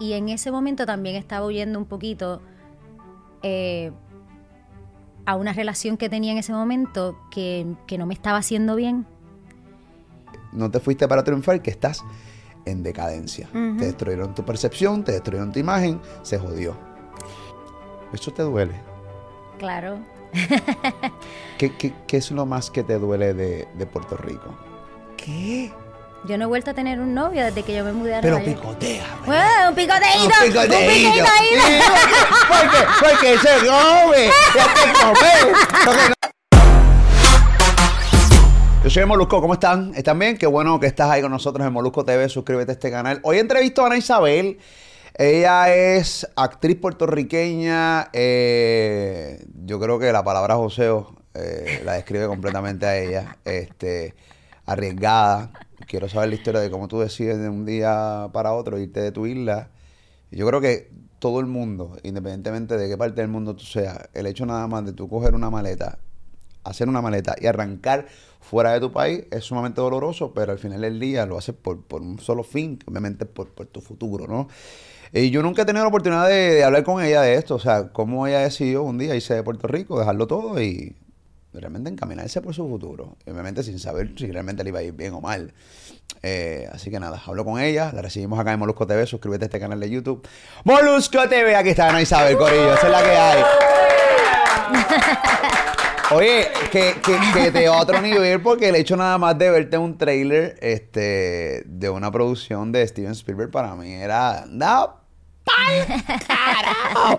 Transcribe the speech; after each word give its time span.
Y 0.00 0.14
en 0.14 0.28
ese 0.30 0.50
momento 0.50 0.86
también 0.86 1.14
estaba 1.16 1.46
huyendo 1.46 1.78
un 1.78 1.84
poquito 1.84 2.40
eh, 3.42 3.92
a 5.26 5.36
una 5.36 5.52
relación 5.52 5.96
que 5.96 6.08
tenía 6.08 6.32
en 6.32 6.38
ese 6.38 6.52
momento 6.52 7.16
que, 7.30 7.66
que 7.86 7.98
no 7.98 8.06
me 8.06 8.14
estaba 8.14 8.38
haciendo 8.38 8.74
bien. 8.76 9.06
No 10.52 10.70
te 10.70 10.80
fuiste 10.80 11.06
para 11.06 11.22
triunfar, 11.22 11.62
que 11.62 11.70
estás 11.70 12.02
en 12.64 12.82
decadencia. 12.82 13.48
Te 13.52 13.84
destruyeron 13.86 14.34
tu 14.34 14.44
percepción, 14.44 15.04
te 15.04 15.12
destruyeron 15.12 15.52
tu 15.52 15.58
imagen, 15.60 16.00
se 16.22 16.38
jodió. 16.38 16.76
Eso 18.12 18.32
te 18.32 18.42
duele. 18.42 18.74
Claro. 19.58 19.98
¿Qué, 21.58 21.76
qué- 21.76 21.94
qué 22.06 22.16
es 22.16 22.30
lo 22.30 22.46
más 22.46 22.70
que 22.70 22.82
te 22.82 22.98
duele 22.98 23.34
de, 23.34 23.68
de 23.76 23.86
Puerto 23.86 24.16
Rico? 24.16 24.56
¿Qué? 25.16 25.72
Yo 26.24 26.36
no 26.36 26.44
he 26.44 26.46
vuelto 26.48 26.70
a 26.70 26.74
tener 26.74 27.00
un 27.00 27.14
novio 27.14 27.42
desde 27.44 27.62
que 27.62 27.74
yo 27.74 27.82
me 27.84 27.92
mudé 27.92 28.16
a 28.16 28.20
Pero 28.20 28.38
Nueva 28.38 28.52
picotea. 28.54 29.04
Bueno, 29.24 29.68
un 29.70 29.74
picoteíto. 29.74 30.18
Un 30.18 30.24
Un 30.24 30.30
picoteíto. 30.52 30.68
picoteíto 30.68 31.24
ahí. 31.38 31.48
Sí, 31.54 31.80
porque, 31.88 32.16
porque, 32.48 32.78
porque 33.00 33.38
se 33.38 33.66
come. 33.66 34.30
Ya 34.54 34.66
te 34.74 34.82
come. 35.00 36.14
Yo 38.84 38.90
soy 38.90 39.04
Molusco, 39.06 39.40
¿cómo 39.40 39.54
están? 39.54 39.92
¿Están 39.94 40.18
bien? 40.18 40.36
Qué 40.36 40.46
bueno 40.46 40.78
que 40.78 40.86
estás 40.86 41.10
ahí 41.10 41.22
con 41.22 41.30
nosotros 41.30 41.66
en 41.66 41.72
Molusco 41.72 42.04
TV. 42.04 42.28
Suscríbete 42.28 42.72
a 42.72 42.74
este 42.74 42.90
canal. 42.90 43.20
Hoy 43.22 43.38
entrevisto 43.38 43.82
a 43.82 43.86
Ana 43.86 43.96
Isabel. 43.96 44.58
Ella 45.16 45.74
es 45.74 46.26
actriz 46.36 46.76
puertorriqueña. 46.76 48.08
eh, 48.12 49.42
yo 49.64 49.80
creo 49.80 49.98
que 49.98 50.12
la 50.12 50.22
palabra 50.22 50.56
joseo 50.56 51.14
eh, 51.34 51.82
la 51.84 51.94
describe 51.94 52.26
completamente 52.26 52.86
a 52.86 52.96
ella. 52.98 53.36
Este, 53.44 54.14
arriesgada. 54.66 55.50
Quiero 55.90 56.08
saber 56.08 56.28
la 56.28 56.36
historia 56.36 56.60
de 56.60 56.70
cómo 56.70 56.86
tú 56.86 57.00
decides 57.00 57.40
de 57.40 57.48
un 57.48 57.64
día 57.66 58.28
para 58.32 58.52
otro 58.52 58.78
irte 58.78 59.00
de 59.00 59.10
tu 59.10 59.26
isla. 59.26 59.70
Yo 60.30 60.46
creo 60.46 60.60
que 60.60 60.88
todo 61.18 61.40
el 61.40 61.46
mundo, 61.46 61.96
independientemente 62.04 62.76
de 62.76 62.88
qué 62.88 62.96
parte 62.96 63.22
del 63.22 63.28
mundo 63.28 63.56
tú 63.56 63.64
seas, 63.64 64.08
el 64.14 64.26
hecho 64.26 64.46
nada 64.46 64.68
más 64.68 64.84
de 64.84 64.92
tú 64.92 65.08
coger 65.08 65.34
una 65.34 65.50
maleta, 65.50 65.98
hacer 66.62 66.88
una 66.88 67.02
maleta 67.02 67.34
y 67.40 67.48
arrancar 67.48 68.06
fuera 68.38 68.72
de 68.72 68.78
tu 68.78 68.92
país 68.92 69.24
es 69.32 69.42
sumamente 69.42 69.80
doloroso, 69.80 70.32
pero 70.32 70.52
al 70.52 70.60
final 70.60 70.82
del 70.82 71.00
día 71.00 71.26
lo 71.26 71.36
haces 71.36 71.56
por, 71.56 71.82
por 71.82 72.02
un 72.02 72.20
solo 72.20 72.44
fin, 72.44 72.78
obviamente 72.86 73.26
por, 73.26 73.48
por 73.48 73.66
tu 73.66 73.80
futuro, 73.80 74.28
¿no? 74.28 74.46
Y 75.12 75.30
yo 75.30 75.42
nunca 75.42 75.62
he 75.62 75.64
tenido 75.64 75.82
la 75.82 75.88
oportunidad 75.88 76.28
de, 76.28 76.54
de 76.54 76.62
hablar 76.62 76.84
con 76.84 77.02
ella 77.02 77.20
de 77.22 77.34
esto, 77.34 77.56
o 77.56 77.58
sea, 77.58 77.88
cómo 77.88 78.28
ella 78.28 78.38
decidió 78.38 78.84
un 78.84 78.96
día 78.96 79.16
irse 79.16 79.34
de 79.34 79.42
Puerto 79.42 79.66
Rico, 79.66 79.98
dejarlo 79.98 80.28
todo 80.28 80.62
y 80.62 80.94
realmente 81.52 81.90
encaminarse 81.90 82.40
por 82.40 82.54
su 82.54 82.68
futuro. 82.68 83.16
Obviamente 83.26 83.62
sin 83.62 83.78
saber 83.78 84.12
si 84.16 84.30
realmente 84.30 84.62
le 84.62 84.70
iba 84.70 84.78
a 84.80 84.82
ir 84.82 84.92
bien 84.92 85.14
o 85.14 85.20
mal. 85.20 85.52
Eh, 86.22 86.68
así 86.72 86.90
que 86.90 87.00
nada, 87.00 87.20
hablo 87.24 87.44
con 87.44 87.60
ella, 87.60 87.92
la 87.92 88.02
recibimos 88.02 88.38
acá 88.38 88.52
en 88.52 88.58
Molusco 88.58 88.86
TV, 88.86 89.06
suscríbete 89.06 89.44
a 89.44 89.46
este 89.46 89.60
canal 89.60 89.80
de 89.80 89.90
YouTube. 89.90 90.26
Molusco 90.64 91.28
TV, 91.28 91.56
aquí 91.56 91.70
está 91.70 91.88
Ana 91.88 92.02
Isabel 92.02 92.36
Corillo, 92.36 92.74
esa 92.74 92.86
es 92.86 92.92
la 92.92 93.02
que 93.02 93.10
hay. 93.10 93.42
Oye, 96.12 96.48
que, 96.72 96.96
que, 97.04 97.18
que 97.32 97.52
te 97.52 97.68
va 97.68 97.78
a 97.78 97.82
otro 97.82 98.02
nivel 98.02 98.42
porque 98.42 98.68
el 98.68 98.74
hecho 98.74 98.96
nada 98.96 99.16
más 99.16 99.38
de 99.38 99.48
verte 99.48 99.78
un 99.78 99.96
trailer 99.96 100.56
este, 100.60 101.62
de 101.66 101.88
una 101.88 102.10
producción 102.10 102.72
de 102.72 102.86
Steven 102.86 103.12
Spielberg 103.12 103.52
para 103.52 103.76
mí 103.76 103.92
era... 103.92 104.44
¡No! 104.48 105.00
¡Pal 105.44 106.02
carajo! 106.26 107.18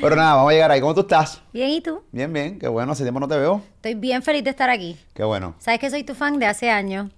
Pero 0.00 0.16
nada, 0.16 0.34
vamos 0.34 0.50
a 0.50 0.52
llegar 0.52 0.70
ahí. 0.70 0.80
¿Cómo 0.80 0.94
tú 0.94 1.00
estás? 1.02 1.42
Bien, 1.52 1.70
¿y 1.70 1.80
tú? 1.80 2.02
Bien, 2.12 2.32
bien. 2.32 2.58
Qué 2.58 2.68
bueno. 2.68 2.92
Hace 2.92 3.02
tiempo 3.04 3.20
no 3.20 3.28
te 3.28 3.36
veo. 3.36 3.62
Estoy 3.76 3.94
bien 3.94 4.22
feliz 4.22 4.44
de 4.44 4.50
estar 4.50 4.70
aquí. 4.70 4.98
Qué 5.14 5.24
bueno. 5.24 5.54
Sabes 5.58 5.80
que 5.80 5.90
soy 5.90 6.04
tu 6.04 6.14
fan 6.14 6.38
de 6.38 6.46
hace 6.46 6.70
años. 6.70 7.10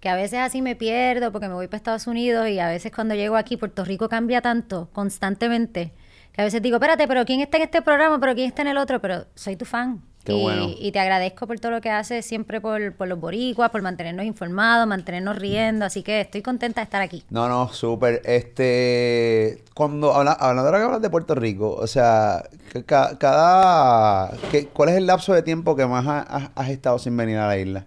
Que 0.00 0.08
a 0.08 0.16
veces 0.16 0.40
así 0.40 0.62
me 0.62 0.74
pierdo 0.74 1.30
porque 1.30 1.46
me 1.46 1.54
voy 1.54 1.68
para 1.68 1.76
Estados 1.76 2.08
Unidos 2.08 2.48
y 2.48 2.58
a 2.58 2.66
veces 2.66 2.90
cuando 2.90 3.14
llego 3.14 3.36
aquí, 3.36 3.56
Puerto 3.56 3.84
Rico 3.84 4.08
cambia 4.08 4.40
tanto, 4.40 4.88
constantemente, 4.92 5.92
que 6.32 6.40
a 6.40 6.44
veces 6.44 6.60
digo, 6.60 6.78
espérate, 6.78 7.06
pero 7.06 7.24
¿quién 7.24 7.40
está 7.40 7.58
en 7.58 7.64
este 7.64 7.82
programa? 7.82 8.18
¿Pero 8.18 8.34
quién 8.34 8.48
está 8.48 8.62
en 8.62 8.68
el 8.68 8.78
otro? 8.78 9.00
Pero 9.00 9.26
soy 9.36 9.54
tu 9.54 9.64
fan. 9.64 10.02
Qué 10.24 10.32
y, 10.32 10.40
bueno. 10.40 10.70
y 10.78 10.92
te 10.92 11.00
agradezco 11.00 11.46
por 11.48 11.58
todo 11.58 11.72
lo 11.72 11.80
que 11.80 11.90
haces, 11.90 12.24
siempre 12.24 12.60
por, 12.60 12.94
por 12.94 13.08
los 13.08 13.18
boricuas, 13.18 13.70
por 13.70 13.82
mantenernos 13.82 14.24
informados, 14.24 14.86
mantenernos 14.86 15.36
riendo. 15.36 15.84
Así 15.84 16.02
que 16.02 16.20
estoy 16.20 16.42
contenta 16.42 16.80
de 16.80 16.84
estar 16.84 17.02
aquí. 17.02 17.24
No, 17.30 17.48
no, 17.48 17.68
súper. 17.72 18.22
Este, 18.24 19.64
cuando 19.74 20.14
habla, 20.14 20.32
hablando 20.32 20.66
ahora 20.68 20.78
que 20.78 20.84
hablas 20.84 21.02
de 21.02 21.10
Puerto 21.10 21.34
Rico, 21.34 21.74
o 21.74 21.86
sea, 21.86 22.44
ca- 22.86 23.18
cada, 23.18 24.30
que- 24.50 24.66
¿cuál 24.68 24.90
es 24.90 24.96
el 24.96 25.06
lapso 25.06 25.32
de 25.34 25.42
tiempo 25.42 25.74
que 25.74 25.86
más 25.86 26.06
ha- 26.06 26.20
has, 26.22 26.50
has 26.54 26.68
estado 26.68 26.98
sin 26.98 27.16
venir 27.16 27.38
a 27.38 27.46
la 27.48 27.58
isla? 27.58 27.86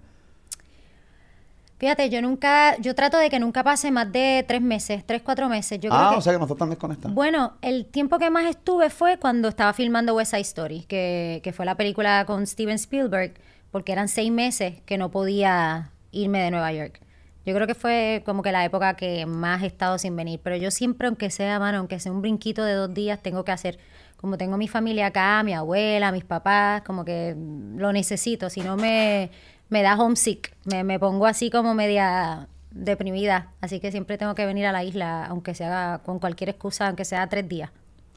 Fíjate, 1.77 2.09
yo 2.09 2.21
nunca, 2.21 2.77
yo 2.77 2.95
trato 2.95 3.17
de 3.17 3.29
que 3.29 3.39
nunca 3.39 3.63
pase 3.63 3.91
más 3.91 4.09
de 4.11 4.45
tres 4.47 4.61
meses, 4.61 5.03
tres, 5.05 5.21
cuatro 5.21 5.49
meses. 5.49 5.79
Yo 5.79 5.89
creo 5.89 6.01
ah, 6.01 6.09
que 6.11 6.17
o 6.19 6.21
sea 6.21 6.33
que 6.33 6.39
no 6.39 6.45
estás 6.45 6.57
tan 6.57 6.69
desconectado. 6.69 7.13
Bueno, 7.13 7.53
el 7.61 7.85
tiempo 7.85 8.17
que 8.17 8.29
más 8.29 8.45
estuve 8.45 8.89
fue 8.89 9.17
cuando 9.17 9.49
estaba 9.49 9.73
filmando 9.73 10.15
West 10.15 10.31
Side 10.31 10.41
Story, 10.41 10.85
que, 10.87 11.41
que 11.43 11.51
fue 11.51 11.65
la 11.65 11.75
película 11.75 12.23
con 12.25 12.47
Steven 12.47 12.75
Spielberg, 12.75 13.33
porque 13.71 13.91
eran 13.91 14.07
seis 14.07 14.31
meses 14.31 14.81
que 14.85 14.97
no 14.97 15.11
podía 15.11 15.91
irme 16.11 16.39
de 16.39 16.51
Nueva 16.51 16.71
York. 16.71 17.01
Yo 17.45 17.53
creo 17.53 17.67
que 17.67 17.75
fue 17.75 18.23
como 18.25 18.41
que 18.41 18.51
la 18.51 18.65
época 18.65 18.95
que 18.95 19.25
más 19.27 19.61
he 19.61 19.67
estado 19.67 19.99
sin 19.99 20.15
venir, 20.15 20.39
pero 20.43 20.55
yo 20.55 20.71
siempre, 20.71 21.07
aunque 21.07 21.29
sea, 21.29 21.59
mano, 21.59 21.77
aunque 21.77 21.99
sea 21.99 22.11
un 22.11 22.21
brinquito 22.21 22.63
de 22.63 22.73
dos 22.73 22.91
días, 22.91 23.21
tengo 23.21 23.45
que 23.45 23.51
hacer, 23.51 23.77
como 24.17 24.37
tengo 24.37 24.57
mi 24.57 24.67
familia 24.67 25.07
acá, 25.07 25.43
mi 25.43 25.53
abuela, 25.53 26.11
mis 26.11 26.23
papás, 26.23 26.81
como 26.81 27.05
que 27.05 27.35
lo 27.75 27.93
necesito, 27.93 28.49
si 28.49 28.61
no 28.61 28.77
me, 28.77 29.29
me 29.69 29.81
da 29.83 29.95
homesick, 29.97 30.55
me, 30.65 30.83
me 30.83 30.99
pongo 30.99 31.25
así 31.25 31.49
como 31.49 31.73
media 31.73 32.47
deprimida, 32.71 33.53
así 33.61 33.79
que 33.79 33.91
siempre 33.91 34.17
tengo 34.17 34.35
que 34.35 34.45
venir 34.45 34.65
a 34.65 34.71
la 34.71 34.83
isla, 34.83 35.25
aunque 35.25 35.53
sea 35.55 36.01
con 36.05 36.19
cualquier 36.19 36.49
excusa, 36.49 36.87
aunque 36.87 37.05
sea 37.05 37.27
tres 37.27 37.47
días. 37.47 37.69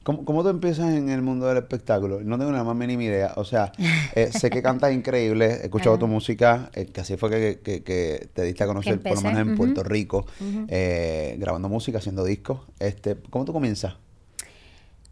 ¿Cómo, 0.02 0.24
cómo 0.24 0.42
tú 0.42 0.48
empiezas 0.48 0.94
en 0.94 1.10
el 1.10 1.20
mundo 1.20 1.46
del 1.46 1.58
espectáculo? 1.58 2.20
No 2.22 2.38
tengo 2.38 2.50
la 2.50 2.64
más 2.64 2.74
mínima 2.74 3.02
idea. 3.02 3.34
O 3.36 3.44
sea, 3.44 3.72
eh, 4.14 4.30
sé 4.32 4.48
que 4.48 4.62
cantas 4.62 4.92
increíble, 4.92 5.46
he 5.46 5.64
escuchado 5.64 5.98
tu 5.98 6.06
música, 6.08 6.70
eh, 6.72 6.86
que 6.86 7.00
así 7.02 7.16
fue 7.18 7.28
que, 7.28 7.60
que- 7.62 7.82
que 7.82 8.28
te 8.32 8.42
diste 8.42 8.64
a 8.64 8.66
conocer, 8.66 8.94
por 9.02 9.12
lo 9.16 9.20
menos 9.22 9.40
en. 9.48 9.56
Puerto 9.56 9.82
Rico, 9.84 10.26
eh, 10.68 11.36
grabando 11.38 11.68
música, 11.68 11.98
haciendo 11.98 12.24
discos. 12.24 12.60
Este, 12.78 13.16
¿Cómo 13.30 13.44
tú 13.44 13.52
comienzas? 13.52 13.96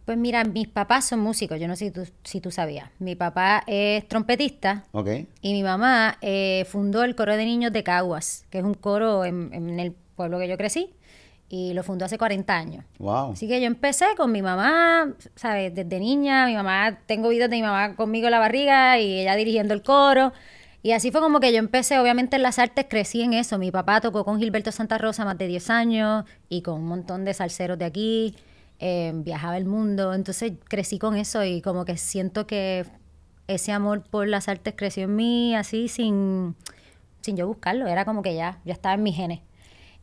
Pues 0.06 0.16
mira, 0.16 0.44
mis 0.44 0.68
papás 0.68 1.04
son 1.06 1.18
músicos, 1.18 1.58
yo 1.58 1.66
no 1.66 1.74
sé 1.74 1.86
si 1.86 1.90
tú, 1.90 2.06
si 2.22 2.40
tú 2.40 2.52
sabías. 2.52 2.90
Mi 3.00 3.16
papá 3.16 3.64
es 3.66 4.06
trompetista 4.06 4.84
¿Ok? 4.92 5.08
y 5.42 5.52
mi 5.52 5.64
mamá 5.64 6.16
eh, 6.20 6.64
fundó 6.68 7.02
el 7.02 7.16
coro 7.16 7.36
de 7.36 7.44
niños 7.44 7.72
de 7.72 7.82
Caguas, 7.82 8.46
que 8.48 8.58
es 8.58 8.64
un 8.64 8.74
coro 8.74 9.24
en, 9.24 9.50
en 9.52 9.80
el 9.80 9.96
pueblo 10.14 10.38
que 10.38 10.46
yo 10.46 10.56
crecí, 10.56 10.94
y 11.48 11.74
lo 11.74 11.82
fundó 11.82 12.04
hace 12.04 12.18
40 12.18 12.54
años. 12.54 12.84
Wow. 13.00 13.32
Así 13.32 13.48
que 13.48 13.60
yo 13.60 13.66
empecé 13.66 14.06
con 14.16 14.30
mi 14.30 14.42
mamá, 14.42 15.12
¿sabes? 15.34 15.74
Desde 15.74 15.98
niña, 15.98 16.46
mi 16.46 16.54
mamá, 16.54 17.00
tengo 17.06 17.28
videos 17.28 17.50
de 17.50 17.56
mi 17.56 17.62
mamá 17.62 17.96
conmigo 17.96 18.26
en 18.26 18.30
la 18.30 18.38
barriga 18.38 19.00
y 19.00 19.22
ella 19.22 19.34
dirigiendo 19.34 19.74
el 19.74 19.82
coro. 19.82 20.32
Y 20.84 20.92
así 20.92 21.10
fue 21.10 21.20
como 21.20 21.40
que 21.40 21.52
yo 21.52 21.58
empecé, 21.58 21.98
obviamente 21.98 22.36
en 22.36 22.42
las 22.42 22.60
artes 22.60 22.86
crecí 22.88 23.22
en 23.22 23.32
eso. 23.32 23.58
Mi 23.58 23.72
papá 23.72 24.00
tocó 24.00 24.24
con 24.24 24.38
Gilberto 24.38 24.70
Santa 24.70 24.98
Rosa 24.98 25.24
más 25.24 25.36
de 25.36 25.48
10 25.48 25.70
años 25.70 26.24
y 26.48 26.62
con 26.62 26.74
un 26.76 26.86
montón 26.86 27.24
de 27.24 27.34
salseros 27.34 27.76
de 27.76 27.86
aquí. 27.86 28.36
Eh, 28.78 29.12
viajaba 29.14 29.56
el 29.56 29.64
mundo, 29.64 30.12
entonces 30.14 30.52
crecí 30.68 30.98
con 30.98 31.16
eso 31.16 31.44
y 31.44 31.60
como 31.62 31.84
que 31.84 31.96
siento 31.96 32.46
que 32.46 32.84
ese 33.48 33.72
amor 33.72 34.02
por 34.02 34.26
las 34.28 34.48
artes 34.48 34.74
creció 34.76 35.04
en 35.04 35.16
mí 35.16 35.54
así 35.54 35.88
sin, 35.88 36.56
sin 37.20 37.36
yo 37.36 37.46
buscarlo. 37.46 37.86
Era 37.86 38.04
como 38.04 38.22
que 38.22 38.34
ya, 38.34 38.60
ya 38.64 38.72
estaba 38.72 38.94
en 38.96 39.02
mis 39.02 39.16
genes. 39.16 39.40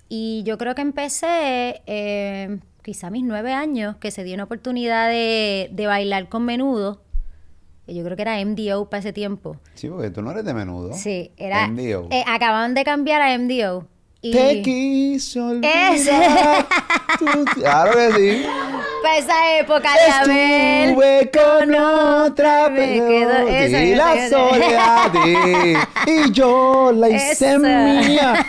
Y 0.09 0.43
yo 0.45 0.57
creo 0.57 0.75
que 0.75 0.81
empecé 0.81 1.81
eh, 1.87 2.59
quizá 2.83 3.07
a 3.07 3.09
mis 3.09 3.23
nueve 3.23 3.53
años, 3.53 3.95
que 3.97 4.11
se 4.11 4.23
dio 4.23 4.33
una 4.35 4.43
oportunidad 4.45 5.09
de, 5.09 5.69
de 5.71 5.87
bailar 5.87 6.29
con 6.29 6.43
menudo. 6.45 7.01
que 7.85 7.93
Yo 7.95 8.03
creo 8.03 8.15
que 8.15 8.21
era 8.21 8.43
MDO 8.45 8.89
para 8.89 8.99
ese 8.99 9.13
tiempo. 9.13 9.57
Sí, 9.73 9.89
porque 9.89 10.09
tú 10.11 10.21
no 10.21 10.31
eres 10.31 10.45
de 10.45 10.53
menudo. 10.53 10.93
Sí, 10.93 11.31
era. 11.37 11.67
MDO. 11.67 12.07
eh, 12.11 12.23
acababan 12.27 12.73
de 12.75 12.83
cambiar 12.83 13.21
a 13.21 13.37
MDO. 13.37 13.87
Y 14.25 14.31
Te 14.31 14.61
quiso 14.61 15.51
Ese. 15.61 16.11
olvidar. 16.13 16.65
tú- 17.19 17.45
Claro 17.55 17.91
que 17.91 18.11
sí. 18.13 18.45
para 19.03 19.17
esa 19.17 19.57
época 19.59 19.89
Abel. 20.21 20.89
Estuve 20.91 21.29
con 21.31 21.75
otra, 21.75 22.69
Me 22.69 22.93
quedo- 22.93 23.47
esa, 23.49 23.81
esa, 23.81 23.97
la 23.97 24.13
esa. 24.25 24.29
soledad 24.37 25.11
y 26.07 26.31
yo 26.31 26.93
la 26.95 27.09
hice 27.09 27.59
mía. 27.59 28.45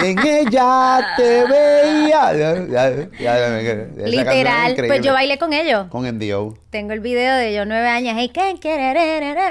y 0.00 0.06
en 0.06 0.18
ella 0.26 1.06
te 1.16 1.44
veía. 1.50 2.32
Literal. 4.06 4.74
Pues 4.86 5.00
yo 5.02 5.12
bailé 5.12 5.38
con 5.38 5.52
ellos. 5.52 5.88
Con 5.88 6.04
MDO. 6.04 6.56
Tengo 6.70 6.92
el 6.92 7.00
video 7.00 7.34
de 7.34 7.52
yo 7.52 7.64
nueve 7.64 7.88
años, 7.88 8.14
hey, 8.16 8.30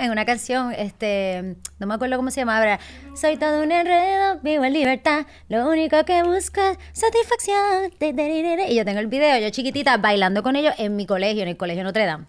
en 0.01 0.11
una 0.11 0.23
canción, 0.25 0.71
este, 0.77 1.55
no 1.79 1.87
me 1.87 1.95
acuerdo 1.95 2.15
cómo 2.17 2.29
se 2.31 2.41
llamaba, 2.41 2.79
soy 3.15 3.37
todo 3.37 3.63
un 3.63 3.71
enredo, 3.71 4.39
vivo 4.41 4.65
en 4.65 4.73
libertad, 4.73 5.25
lo 5.49 5.67
único 5.69 6.03
que 6.05 6.23
busco 6.23 6.61
es 6.61 6.77
satisfacción, 6.93 7.91
y 7.99 8.75
yo 8.75 8.85
tengo 8.85 8.99
el 8.99 9.07
video, 9.07 9.39
yo 9.39 9.49
chiquitita, 9.49 9.97
bailando 9.97 10.43
con 10.43 10.55
ellos 10.55 10.73
en 10.77 10.95
mi 10.95 11.05
colegio, 11.05 11.43
en 11.43 11.49
el 11.49 11.57
colegio 11.57 11.83
Notre 11.83 12.05
Dame. 12.05 12.25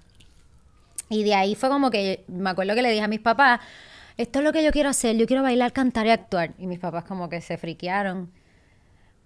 Y 1.08 1.24
de 1.24 1.34
ahí 1.34 1.54
fue 1.54 1.68
como 1.68 1.90
que, 1.90 2.24
me 2.28 2.50
acuerdo 2.50 2.74
que 2.74 2.82
le 2.82 2.90
dije 2.90 3.04
a 3.04 3.08
mis 3.08 3.20
papás, 3.20 3.60
esto 4.16 4.38
es 4.38 4.44
lo 4.44 4.52
que 4.52 4.64
yo 4.64 4.72
quiero 4.72 4.88
hacer, 4.88 5.16
yo 5.16 5.26
quiero 5.26 5.42
bailar, 5.42 5.72
cantar 5.72 6.06
y 6.06 6.10
actuar. 6.10 6.54
Y 6.58 6.66
mis 6.66 6.78
papás 6.78 7.04
como 7.04 7.28
que 7.28 7.40
se 7.40 7.58
friquearon. 7.58 8.32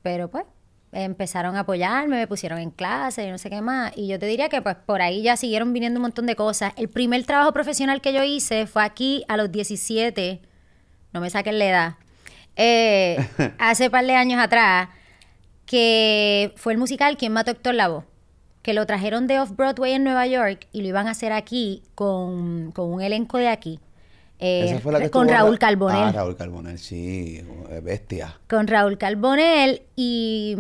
Pero 0.03 0.29
pues, 0.31 0.45
empezaron 0.93 1.57
a 1.57 1.61
apoyarme, 1.61 2.17
me 2.17 2.27
pusieron 2.27 2.59
en 2.59 2.71
clase 2.71 3.25
y 3.25 3.31
no 3.31 3.39
sé 3.39 3.51
qué 3.51 3.62
más. 3.62 3.93
Y 3.97 4.09
yo 4.09 4.19
te 4.19 4.27
diría 4.27 4.49
que 4.49 4.61
pues 4.61 4.77
por 4.77 5.01
ahí 5.01 5.23
ya 5.23 5.37
siguieron 5.37 5.73
viniendo 5.73 5.99
un 5.99 6.03
montón 6.03 6.27
de 6.27 6.37
cosas. 6.37 6.73
El 6.77 6.89
primer 6.89 7.25
trabajo 7.25 7.53
profesional 7.53 8.01
que 8.01 8.12
yo 8.12 8.25
hice 8.25 8.67
fue 8.67 8.83
aquí 8.83 9.25
a 9.29 9.37
los 9.37 9.53
17, 9.53 10.43
no 11.12 11.21
me 11.21 11.31
saquen 11.31 11.59
la 11.59 11.65
edad, 11.67 11.95
eh, 12.57 13.25
hace 13.59 13.87
un 13.87 13.91
par 13.91 14.05
de 14.07 14.15
años 14.15 14.41
atrás, 14.41 14.89
que 15.67 16.53
fue 16.57 16.73
el 16.73 16.79
musical 16.79 17.17
¿Quién 17.17 17.33
mató 17.33 17.51
a 17.51 17.55
Héctor 17.55 17.75
Lavoe? 17.75 18.05
Que 18.62 18.75
lo 18.75 18.85
trajeron 18.87 19.27
de 19.27 19.41
Off-Broadway 19.41 19.93
en 19.93 20.05
Nueva 20.05 20.27
York 20.27 20.67
y 20.73 20.83
lo 20.83 20.89
iban 20.89 21.07
a 21.09 21.12
hacer 21.12 21.33
aquí 21.33 21.83
con, 21.95 22.73
con 22.73 22.93
un 22.93 23.01
elenco 23.01 23.39
de 23.39 23.49
aquí. 23.49 23.81
Eh, 24.39 24.67
Esa 24.71 24.81
fue 24.81 24.93
la 24.93 25.01
que 25.01 25.11
con 25.11 25.29
Raúl 25.29 25.59
Carbonell. 25.59 26.03
Ah, 26.09 26.12
Raúl 26.12 26.37
Carbonell, 26.37 26.79
sí, 26.79 27.43
eh, 27.71 27.81
bestia. 27.83 28.39
con 28.49 28.67
Raúl 28.67 28.99
Carbonell 28.99 29.83
y, 29.97 30.57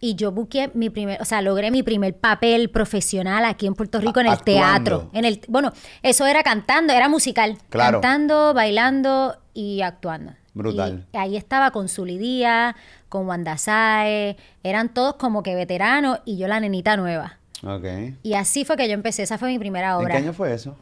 y 0.00 0.14
yo 0.16 0.30
busqué 0.32 0.70
mi 0.74 0.90
primer, 0.90 1.20
o 1.20 1.24
sea, 1.24 1.40
logré 1.40 1.70
mi 1.70 1.82
primer 1.82 2.16
papel 2.16 2.68
profesional 2.70 3.44
aquí 3.44 3.66
en 3.66 3.74
Puerto 3.74 3.98
Rico 4.00 4.20
en 4.20 4.26
el 4.26 4.32
actuando. 4.32 4.60
teatro. 4.60 5.10
En 5.12 5.24
el, 5.24 5.40
bueno, 5.48 5.72
eso 6.02 6.26
era 6.26 6.42
cantando, 6.42 6.92
era 6.92 7.08
musical. 7.08 7.58
Claro. 7.70 8.00
Cantando, 8.00 8.54
bailando 8.54 9.36
y 9.56 9.80
actuando. 9.80 10.34
Brutal. 10.52 11.06
Y 11.12 11.16
ahí 11.16 11.36
estaba 11.36 11.70
con 11.70 11.88
Zuli 11.88 12.18
Díaz, 12.18 12.76
con 13.08 13.26
Wanda 13.26 13.56
Sae, 13.56 14.36
eran 14.62 14.92
todos 14.92 15.14
como 15.16 15.42
que 15.42 15.54
veteranos 15.54 16.20
y 16.26 16.36
yo 16.36 16.46
la 16.46 16.60
nenita 16.60 16.96
nueva. 16.96 17.38
Ok. 17.62 17.84
¿En 17.84 18.18
Y 18.22 18.34
así 18.34 18.64
fue 18.66 18.76
que 18.76 18.86
yo 18.86 18.94
empecé, 18.94 19.22
esa 19.22 19.38
fue 19.38 19.48
mi 19.48 19.58
primera 19.58 19.96
obra. 19.98 20.12
qué 20.12 20.18
año 20.18 20.32
fue 20.34 20.52
eso? 20.52 20.76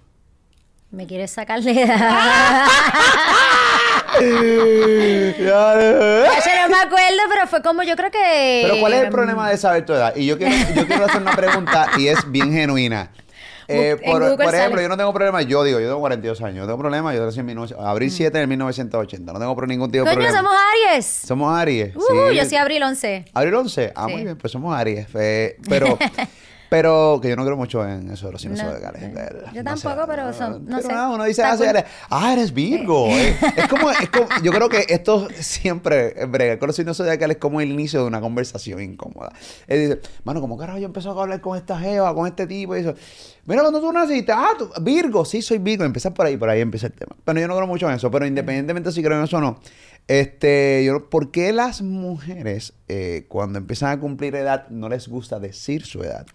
¿Me 0.91 1.07
quieres 1.07 1.31
sacarle 1.31 1.83
edad? 1.83 2.67
Ya, 4.21 5.75
eh. 5.81 6.25
Ya 6.47 6.63
no 6.63 6.69
me 6.69 6.81
acuerdo, 6.81 7.19
pero 7.29 7.47
fue 7.49 7.63
como 7.63 7.83
yo 7.83 7.97
creo 7.97 8.11
que... 8.13 8.61
Pero 8.63 8.81
¿cuál 8.81 8.93
es 8.93 9.03
el 9.03 9.09
problema 9.11 9.51
de 9.51 9.57
saber 9.57 9.85
tu 9.85 9.93
edad? 9.93 10.15
Y 10.15 10.25
yo 10.27 10.39
quiero, 10.39 10.55
yo 10.75 10.87
quiero 10.87 11.05
hacer 11.07 11.21
una 11.21 11.33
pregunta 11.35 11.89
y 11.99 12.07
es 12.07 12.31
bien 12.31 12.53
genuina. 12.53 13.11
Eh, 13.69 13.97
por, 14.05 14.21
por 14.37 14.55
ejemplo, 14.55 14.77
sale. 14.77 14.83
yo 14.83 14.89
no 14.89 14.97
tengo 14.97 15.13
problema, 15.13 15.43
yo 15.43 15.65
digo, 15.65 15.81
yo 15.81 15.87
tengo 15.89 16.01
42 16.01 16.41
años, 16.43 16.57
yo 16.59 16.67
tengo 16.67 16.79
problema, 16.79 17.15
yo 17.15 17.25
nací 17.25 17.41
en 17.41 17.47
19 17.47 17.75
abril 17.83 18.11
7 18.11 18.39
de 18.39 18.47
1980, 18.47 19.33
no 19.33 19.39
tengo 19.39 19.67
ningún 19.67 19.91
tipo 19.91 20.05
de 20.05 20.11
Mm. 20.11 20.15
Coño, 20.15 20.27
problema. 20.27 20.39
somos 20.39 20.53
Aries. 20.89 21.07
Somos 21.07 21.59
Aries. 21.59 21.97
Uh, 21.97 22.01
sí. 22.31 22.37
Yo 22.37 22.45
soy 22.45 22.57
abril 22.59 22.83
11. 22.83 23.25
Abril 23.33 23.55
11. 23.55 23.93
Ah, 23.95 24.07
Sí. 24.07 24.13
muy 24.13 24.23
bien, 24.25 24.37
pues 24.39 24.53
somos 24.53 24.75
Aries. 24.77 25.07
Eh, 25.15 25.57
pero, 25.69 25.99
pero 26.69 27.19
que 27.23 27.29
yo 27.29 27.37
no 27.37 27.45
creo 27.45 27.57
mucho 27.57 27.87
en 27.87 28.11
eso 28.11 28.27
de 28.27 28.33
los 28.33 28.41
signos 28.43 28.59
No, 28.63 28.71
zodiacales. 28.71 29.03
yo 29.53 29.63
no 29.63 29.75
tampoco, 29.75 30.07
pero 30.09 30.33
son- 30.33 30.65
no 30.65 30.77
pero 30.77 30.83
sé. 30.83 30.89
nada, 30.89 31.11
uno 31.11 31.25
dice, 31.25 31.43
ah, 31.43 31.57
ah, 32.11 32.33
eres 32.33 32.53
Virgo. 32.53 33.07
eh. 33.09 33.37
Es, 33.57 33.69
como, 33.69 33.91
es 33.91 34.09
como, 34.11 34.27
yo 34.43 34.51
creo 34.53 34.69
que 34.69 34.85
esto 34.89 35.29
siempre, 35.39 36.21
eh, 36.21 36.27
bregar 36.27 36.59
con 36.59 36.67
los 36.69 36.77
signos 36.77 36.97
zodiacales 36.97 37.37
es 37.37 37.41
como 37.41 37.61
el 37.61 37.71
inicio 37.71 38.01
de 38.01 38.07
una 38.07 38.21
conversación 38.21 38.81
incómoda. 38.83 39.33
Él 39.67 39.81
dice, 39.89 40.01
mano, 40.25 40.41
¿cómo 40.41 40.57
carajo 40.59 40.79
yo 40.79 40.87
empezó 40.87 41.17
a 41.19 41.23
hablar 41.23 41.41
con 41.41 41.57
esta 41.57 41.79
jeva, 41.79 42.15
con 42.15 42.27
este 42.27 42.47
tipo? 42.47 42.77
Y 42.77 42.81
eso, 42.81 42.95
mira, 43.47 43.63
cuando 43.63 43.81
tú 43.81 43.93
naciste, 43.93 44.33
ah, 44.33 44.49
tú, 44.59 44.71
Virgo, 44.81 45.25
sí, 45.25 45.43
soy 45.43 45.59
Virgo. 45.59 45.85
Empezar 45.85 46.13
por 46.15 46.27
ahí, 46.27 46.37
por 46.37 46.49
ahí 46.49 46.61
empieza 46.61 46.87
el 46.89 46.93
tema. 46.93 47.15
Pero 47.25 47.41
yo 47.41 47.47
no 47.49 47.55
creo 47.55 47.67
mucho 47.67 47.89
en 47.89 47.95
eso, 47.97 48.11
pero 48.11 48.27
independientemente 48.27 48.91
si 48.93 49.03
creo 49.03 49.19
en 49.19 49.25
eso 49.25 49.37
o 49.37 49.41
no, 49.41 49.61
este, 50.09 50.85
yo, 50.85 51.09
¿por 51.09 51.31
qué 51.31 51.53
las 51.53 51.83
mujeres 51.83 52.75
eh, 52.89 53.25
cuando 53.29 53.59
empiezan 53.59 53.91
a 53.91 54.01
cumplir 54.01 54.35
edad 54.35 54.69
no 54.69 54.89
les 54.89 55.09
gusta 55.09 55.41
decir 55.41 55.85
su 55.85 56.03
edad? 56.03 56.27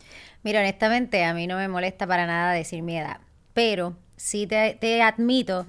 Mira, 0.44 0.62
honestamente, 0.62 1.24
a 1.26 1.34
mí 1.34 1.48
no 1.48 1.58
me 1.58 1.68
molesta 1.68 2.08
para 2.08 2.26
nada 2.26 2.54
decir 2.54 2.82
mi 2.82 2.98
edad, 2.98 3.20
pero 3.54 3.96
sí 4.16 4.48
te, 4.48 4.78
te 4.80 5.02
admito 5.02 5.68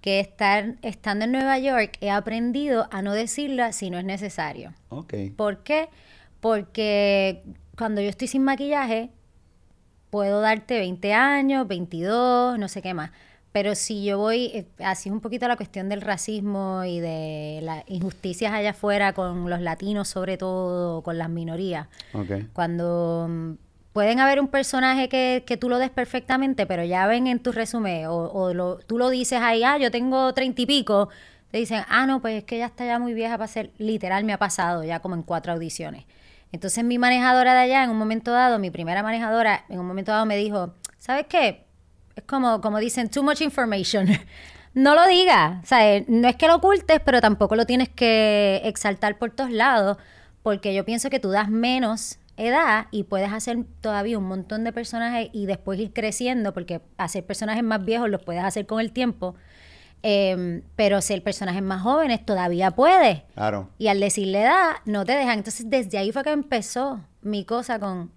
que 0.00 0.20
estar, 0.20 0.74
estando 0.82 1.24
en 1.24 1.32
Nueva 1.32 1.58
York 1.58 1.96
he 2.00 2.10
aprendido 2.10 2.88
a 2.90 3.02
no 3.02 3.12
decirla 3.12 3.72
si 3.72 3.88
no 3.88 3.98
es 3.98 4.04
necesario. 4.04 4.74
Ok. 4.88 5.14
¿Por 5.36 5.62
qué? 5.62 5.88
Porque 6.40 7.42
cuando 7.78 8.00
yo 8.00 8.08
estoy 8.08 8.28
sin 8.28 8.42
maquillaje, 8.42 9.10
puedo 10.10 10.40
darte 10.40 10.78
20 10.78 11.14
años, 11.14 11.68
22, 11.68 12.58
no 12.58 12.68
sé 12.68 12.82
qué 12.82 12.94
más. 12.94 13.12
Pero 13.52 13.74
si 13.74 14.02
yo 14.04 14.16
voy, 14.18 14.46
eh, 14.54 14.66
así 14.82 15.08
es 15.10 15.12
un 15.12 15.20
poquito 15.20 15.46
la 15.46 15.56
cuestión 15.56 15.88
del 15.90 16.00
racismo 16.00 16.84
y 16.84 17.00
de 17.00 17.60
las 17.62 17.84
injusticias 17.86 18.52
allá 18.52 18.70
afuera 18.70 19.12
con 19.12 19.48
los 19.50 19.60
latinos 19.60 20.08
sobre 20.08 20.38
todo, 20.38 21.02
con 21.02 21.18
las 21.18 21.28
minorías. 21.28 21.86
Cuando 22.54 23.26
mm, 23.28 23.52
pueden 23.92 24.20
haber 24.20 24.40
un 24.40 24.48
personaje 24.48 25.08
que, 25.08 25.44
que 25.46 25.56
tú 25.56 25.68
lo 25.68 25.78
des 25.78 25.90
perfectamente, 25.90 26.66
pero 26.66 26.82
ya 26.84 27.06
ven 27.06 27.26
en 27.26 27.40
tu 27.40 27.52
resumen, 27.52 28.06
o, 28.06 28.14
o 28.30 28.54
lo- 28.54 28.78
tú 28.78 28.96
lo 28.98 29.10
dices 29.10 29.40
ahí, 29.42 29.62
ah, 29.64 29.76
yo 29.78 29.90
tengo 29.90 30.32
treinta 30.32 30.62
y 30.62 30.66
pico, 30.66 31.08
te 31.50 31.58
dicen, 31.58 31.82
ah, 31.88 32.06
no, 32.06 32.22
pues 32.22 32.38
es 32.38 32.44
que 32.44 32.56
ya 32.58 32.66
está 32.66 32.86
ya 32.86 32.98
muy 32.98 33.12
vieja 33.12 33.36
para 33.36 33.48
ser, 33.48 33.70
literal 33.76 34.24
me 34.24 34.32
ha 34.32 34.38
pasado 34.38 34.82
ya 34.84 35.00
como 35.00 35.14
en 35.14 35.22
cuatro 35.22 35.52
audiciones. 35.52 36.04
Entonces 36.52 36.84
mi 36.84 36.98
manejadora 36.98 37.52
de 37.54 37.60
allá, 37.60 37.84
en 37.84 37.90
un 37.90 37.98
momento 37.98 38.30
dado, 38.32 38.58
mi 38.58 38.70
primera 38.70 39.02
manejadora, 39.02 39.64
en 39.68 39.78
un 39.80 39.86
momento 39.86 40.12
dado 40.12 40.24
me 40.26 40.36
dijo, 40.36 40.74
¿sabes 40.98 41.26
qué? 41.28 41.61
Es 42.16 42.24
como, 42.24 42.60
como 42.60 42.78
dicen, 42.78 43.08
too 43.08 43.22
much 43.22 43.40
information. 43.40 44.06
No 44.74 44.94
lo 44.94 45.06
digas, 45.06 45.62
o 45.62 45.66
sea, 45.66 45.96
eh, 45.96 46.06
no 46.08 46.26
es 46.28 46.36
que 46.36 46.46
lo 46.46 46.54
ocultes, 46.54 46.98
pero 47.04 47.20
tampoco 47.20 47.56
lo 47.56 47.66
tienes 47.66 47.90
que 47.90 48.62
exaltar 48.64 49.18
por 49.18 49.30
todos 49.30 49.50
lados, 49.50 49.98
porque 50.42 50.72
yo 50.72 50.86
pienso 50.86 51.10
que 51.10 51.20
tú 51.20 51.28
das 51.28 51.50
menos 51.50 52.18
edad 52.38 52.86
y 52.90 53.02
puedes 53.02 53.30
hacer 53.30 53.58
todavía 53.82 54.16
un 54.16 54.24
montón 54.24 54.64
de 54.64 54.72
personajes 54.72 55.28
y 55.34 55.44
después 55.44 55.78
ir 55.78 55.92
creciendo, 55.92 56.54
porque 56.54 56.80
hacer 56.96 57.26
personajes 57.26 57.62
más 57.62 57.84
viejos 57.84 58.08
los 58.08 58.22
puedes 58.22 58.42
hacer 58.42 58.64
con 58.64 58.80
el 58.80 58.92
tiempo, 58.92 59.34
Em, 60.04 60.62
pero 60.74 61.00
ser 61.00 61.22
personajes 61.22 61.62
más 61.62 61.80
jóvenes 61.82 62.26
todavía 62.26 62.72
puedes. 62.72 63.22
Claro. 63.34 63.68
Y 63.78 63.86
al 63.86 64.00
decirle 64.00 64.42
edad, 64.42 64.72
no 64.84 65.04
te 65.04 65.12
dejan. 65.12 65.38
Entonces, 65.38 65.70
desde 65.70 65.96
ahí 65.98 66.10
fue 66.10 66.24
que 66.24 66.30
empezó 66.30 67.00
mi 67.22 67.44
cosa 67.44 67.78
con, 67.78 68.10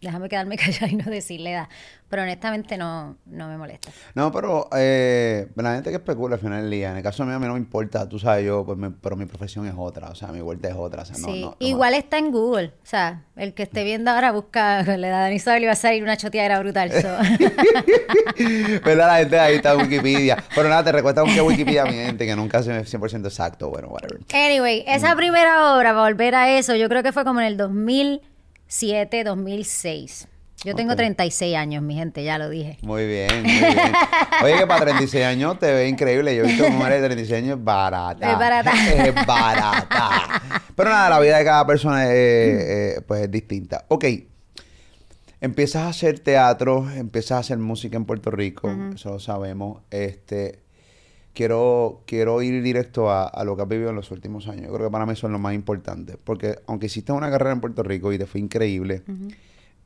déjame 0.00 0.28
quedarme 0.28 0.56
callada 0.58 0.88
y 0.88 0.96
no 0.96 1.04
decirle 1.10 1.52
edad. 1.52 1.68
Pero 2.08 2.22
honestamente 2.22 2.76
no, 2.76 3.16
no 3.26 3.46
me 3.48 3.56
molesta. 3.56 3.90
No, 4.16 4.32
pero 4.32 4.68
eh, 4.76 5.46
la 5.54 5.74
gente 5.74 5.90
que 5.90 5.96
especula 5.96 6.34
al 6.34 6.40
final 6.40 6.62
del 6.62 6.70
día, 6.70 6.90
en 6.90 6.96
el 6.96 7.02
caso 7.04 7.24
mío 7.24 7.36
a 7.36 7.38
mí 7.38 7.46
no 7.46 7.52
me 7.52 7.60
importa, 7.60 8.08
tú 8.08 8.18
sabes, 8.18 8.44
yo, 8.44 8.64
pues, 8.66 8.76
me- 8.76 8.90
pero 8.90 9.14
mi 9.14 9.26
profesión 9.26 9.64
es 9.68 9.74
otra, 9.76 10.08
o 10.08 10.14
sea, 10.16 10.28
mi 10.32 10.40
vuelta 10.40 10.68
es 10.68 10.74
otra, 10.74 11.02
o 11.02 11.04
sea, 11.04 11.16
no, 11.18 11.28
sí, 11.28 11.40
no, 11.42 11.50
no, 11.50 11.56
igual 11.60 11.94
está 11.94 12.18
en 12.18 12.32
Google. 12.32 12.72
O 12.82 12.86
sea, 12.86 13.22
el 13.36 13.54
que 13.54 13.62
esté 13.62 13.84
viendo 13.84 14.10
ahora 14.10 14.32
busca 14.32 14.82
la 14.96 15.06
edad 15.08 15.28
de 15.28 15.34
Isabel 15.36 15.62
y 15.62 15.66
va 15.66 15.72
a 15.72 15.76
salir 15.76 16.02
una 16.02 16.16
choteadera 16.16 16.58
brutal. 16.58 16.90
so. 16.90 17.08
¿Verdad? 18.84 19.06
La 19.06 19.16
gente 19.18 19.38
ahí 19.38 19.54
está 19.56 19.72
en 19.74 19.80
Wikipedia. 19.82 20.42
Pero 20.54 20.68
nada, 20.68 20.84
te 20.84 20.92
recuerda 20.92 21.22
que 21.24 21.40
Wikipedia 21.40 21.84
miente, 21.84 22.26
que 22.26 22.34
nunca 22.36 22.58
es 22.58 22.66
100% 22.66 23.24
exacto, 23.26 23.70
bueno, 23.70 23.88
whatever. 23.88 24.18
Anyway, 24.34 24.84
esa 24.86 25.14
primera 25.14 25.74
obra, 25.74 25.90
para 25.90 26.02
volver 26.02 26.34
a 26.34 26.50
eso, 26.58 26.74
yo 26.74 26.88
creo 26.88 27.02
que 27.02 27.12
fue 27.12 27.24
como 27.24 27.40
en 27.40 27.46
el 27.46 27.56
2007, 28.70 29.24
2006. 29.24 30.28
Yo 30.62 30.76
tengo 30.76 30.92
Ok. 30.92 30.98
36 30.98 31.56
años, 31.56 31.82
mi 31.82 31.94
gente, 31.96 32.22
ya 32.22 32.38
lo 32.38 32.48
dije. 32.48 32.78
Muy 32.82 33.04
bien, 33.06 33.42
muy 33.42 33.50
bien. 33.50 33.92
Oye, 34.44 34.58
que 34.58 34.66
para 34.66 34.82
36 34.82 35.24
años 35.24 35.58
te 35.58 35.72
ve 35.72 35.88
increíble. 35.88 36.36
Yo 36.36 36.44
he 36.44 36.46
visto 36.46 36.70
mujeres 36.70 37.00
de 37.00 37.08
36 37.08 37.42
años 37.42 37.64
barata. 37.64 38.30
Es 38.32 38.38
barata. 38.38 38.72
Es 39.06 39.14
barata. 39.26 40.42
Pero 40.76 40.90
nada, 40.90 41.10
la 41.10 41.18
vida 41.18 41.38
de 41.38 41.44
cada 41.44 41.66
persona 41.66 42.04
es, 42.04 42.10
eh, 42.12 43.00
pues, 43.08 43.22
es 43.22 43.30
distinta. 43.30 43.86
Ok. 43.88 44.04
Empiezas 45.40 45.82
a 45.82 45.88
hacer 45.88 46.20
teatro, 46.20 46.88
empiezas 46.90 47.32
a 47.32 47.38
hacer 47.38 47.58
música 47.58 47.96
en 47.96 48.04
Puerto 48.04 48.30
Rico, 48.30 48.70
eso 48.94 49.10
lo 49.12 49.18
sabemos. 49.18 49.82
Este, 49.90 50.60
quiero, 51.34 52.02
quiero 52.06 52.42
ir 52.42 52.62
directo 52.62 53.10
a, 53.10 53.26
a 53.26 53.44
lo 53.44 53.56
que 53.56 53.62
has 53.62 53.68
vivido 53.68 53.90
en 53.90 53.96
los 53.96 54.10
últimos 54.10 54.48
años. 54.48 54.66
Yo 54.66 54.72
creo 54.74 54.88
que 54.88 54.92
para 54.92 55.06
mí 55.06 55.12
eso 55.12 55.26
es 55.26 55.32
lo 55.32 55.38
más 55.38 55.54
importante. 55.54 56.16
Porque 56.22 56.58
aunque 56.66 56.86
hiciste 56.86 57.12
una 57.12 57.30
carrera 57.30 57.52
en 57.52 57.60
Puerto 57.60 57.82
Rico 57.82 58.12
y 58.12 58.18
te 58.18 58.26
fue 58.26 58.40
increíble, 58.40 59.02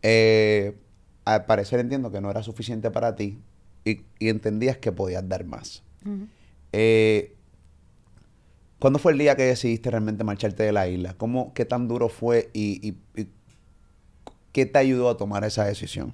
eh, 0.03 0.77
al 1.25 1.47
parecer 1.47 1.81
entiendo 1.81 2.11
que 2.11 2.21
no 2.21 2.31
era 2.31 2.43
suficiente 2.43 2.91
para 2.91 3.15
ti 3.17 3.39
y, 3.85 4.03
y 4.19 4.29
entendías 4.29 4.77
que 4.79 4.93
podías 4.93 5.27
dar 5.29 5.45
más. 5.45 5.83
Eh, 6.73 7.35
¿Cuándo 8.79 8.99
fue 8.99 9.13
el 9.13 9.19
día 9.19 9.35
que 9.37 9.45
decidiste 9.45 9.91
realmente 9.91 10.25
marcharte 10.25 10.63
de 10.65 10.73
la 10.73 10.87
isla? 10.89 11.15
¿Cómo, 11.17 11.55
¿Qué 11.55 11.65
tan 11.65 11.89
duro 11.89 12.09
fue 12.11 12.51
y, 12.53 12.87
y- 12.87 13.21
y 13.21 13.29
qué 14.53 14.67
te 14.67 14.79
ayudó 14.79 15.09
a 15.09 15.17
tomar 15.17 15.45
esa 15.45 15.65
decisión? 15.65 16.13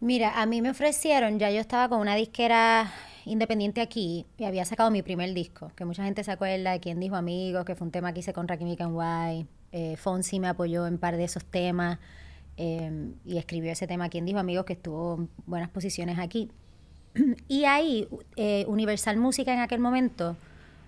Mira, 0.00 0.40
a 0.40 0.46
mí 0.46 0.60
me 0.62 0.70
ofrecieron, 0.70 1.38
ya 1.38 1.50
yo 1.50 1.60
estaba 1.60 1.88
con 1.88 2.00
una 2.00 2.16
disquera 2.16 2.92
independiente 3.24 3.80
aquí 3.80 4.26
y 4.38 4.44
había 4.44 4.64
sacado 4.64 4.90
mi 4.90 5.02
primer 5.02 5.32
disco, 5.34 5.72
que 5.76 5.84
mucha 5.84 6.04
gente 6.04 6.24
se 6.24 6.30
acuerda 6.30 6.72
de 6.72 6.80
quien 6.80 7.00
dijo 7.00 7.16
amigos, 7.16 7.64
que 7.64 7.74
fue 7.74 7.86
un 7.86 7.92
tema 7.92 8.12
que 8.12 8.20
hice 8.20 8.32
con 8.32 8.48
Rakim 8.48 8.68
White. 8.68 9.46
Eh, 9.72 9.96
Fonsi 9.96 10.40
me 10.40 10.48
apoyó 10.48 10.86
en 10.86 10.98
par 10.98 11.16
de 11.16 11.24
esos 11.24 11.44
temas 11.44 11.98
eh, 12.56 13.12
y 13.24 13.38
escribió 13.38 13.70
ese 13.70 13.86
tema 13.86 14.08
quien 14.08 14.26
dijo 14.26 14.38
amigos 14.38 14.64
que 14.64 14.72
estuvo 14.72 15.16
en 15.16 15.28
buenas 15.46 15.70
posiciones 15.70 16.18
aquí. 16.18 16.50
Y 17.48 17.64
ahí, 17.64 18.08
eh, 18.36 18.64
Universal 18.68 19.16
Música 19.16 19.52
en 19.52 19.60
aquel 19.60 19.80
momento 19.80 20.36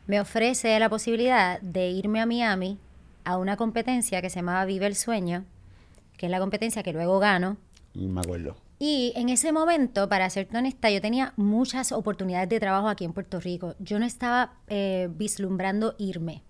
me 0.07 0.21
ofrece 0.21 0.79
la 0.79 0.89
posibilidad 0.89 1.61
de 1.61 1.91
irme 1.91 2.21
a 2.21 2.27
Miami 2.27 2.79
a 3.25 3.37
una 3.39 3.57
competencia 3.57 4.21
que 4.21 4.31
se 4.31 4.37
llamaba 4.37 4.65
Vive 4.65 4.87
el 4.87 4.97
Sueño, 4.97 5.45
que 6.17 6.27
es 6.27 6.31
la 6.31 6.41
competencia 6.41 6.83
que 6.83 6.93
luego 6.93 7.19
gano. 7.19 7.57
Me 7.95 8.21
acuerdo. 8.21 8.57
Y 8.85 9.13
en 9.15 9.29
ese 9.29 9.53
momento, 9.53 10.09
para 10.09 10.29
serte 10.29 10.59
honesta, 10.59 10.91
yo 10.91 11.01
tenía 11.01 11.35
muchas 11.37 11.93
oportunidades 11.93 12.49
de 12.49 12.59
trabajo 12.59 12.89
aquí 12.89 13.05
en 13.05 13.13
Puerto 13.13 13.39
Rico. 13.39 13.77
Yo 13.79 14.01
no 14.01 14.05
estaba 14.05 14.55
eh, 14.67 15.09
vislumbrando 15.15 15.95
irme. 15.99 16.43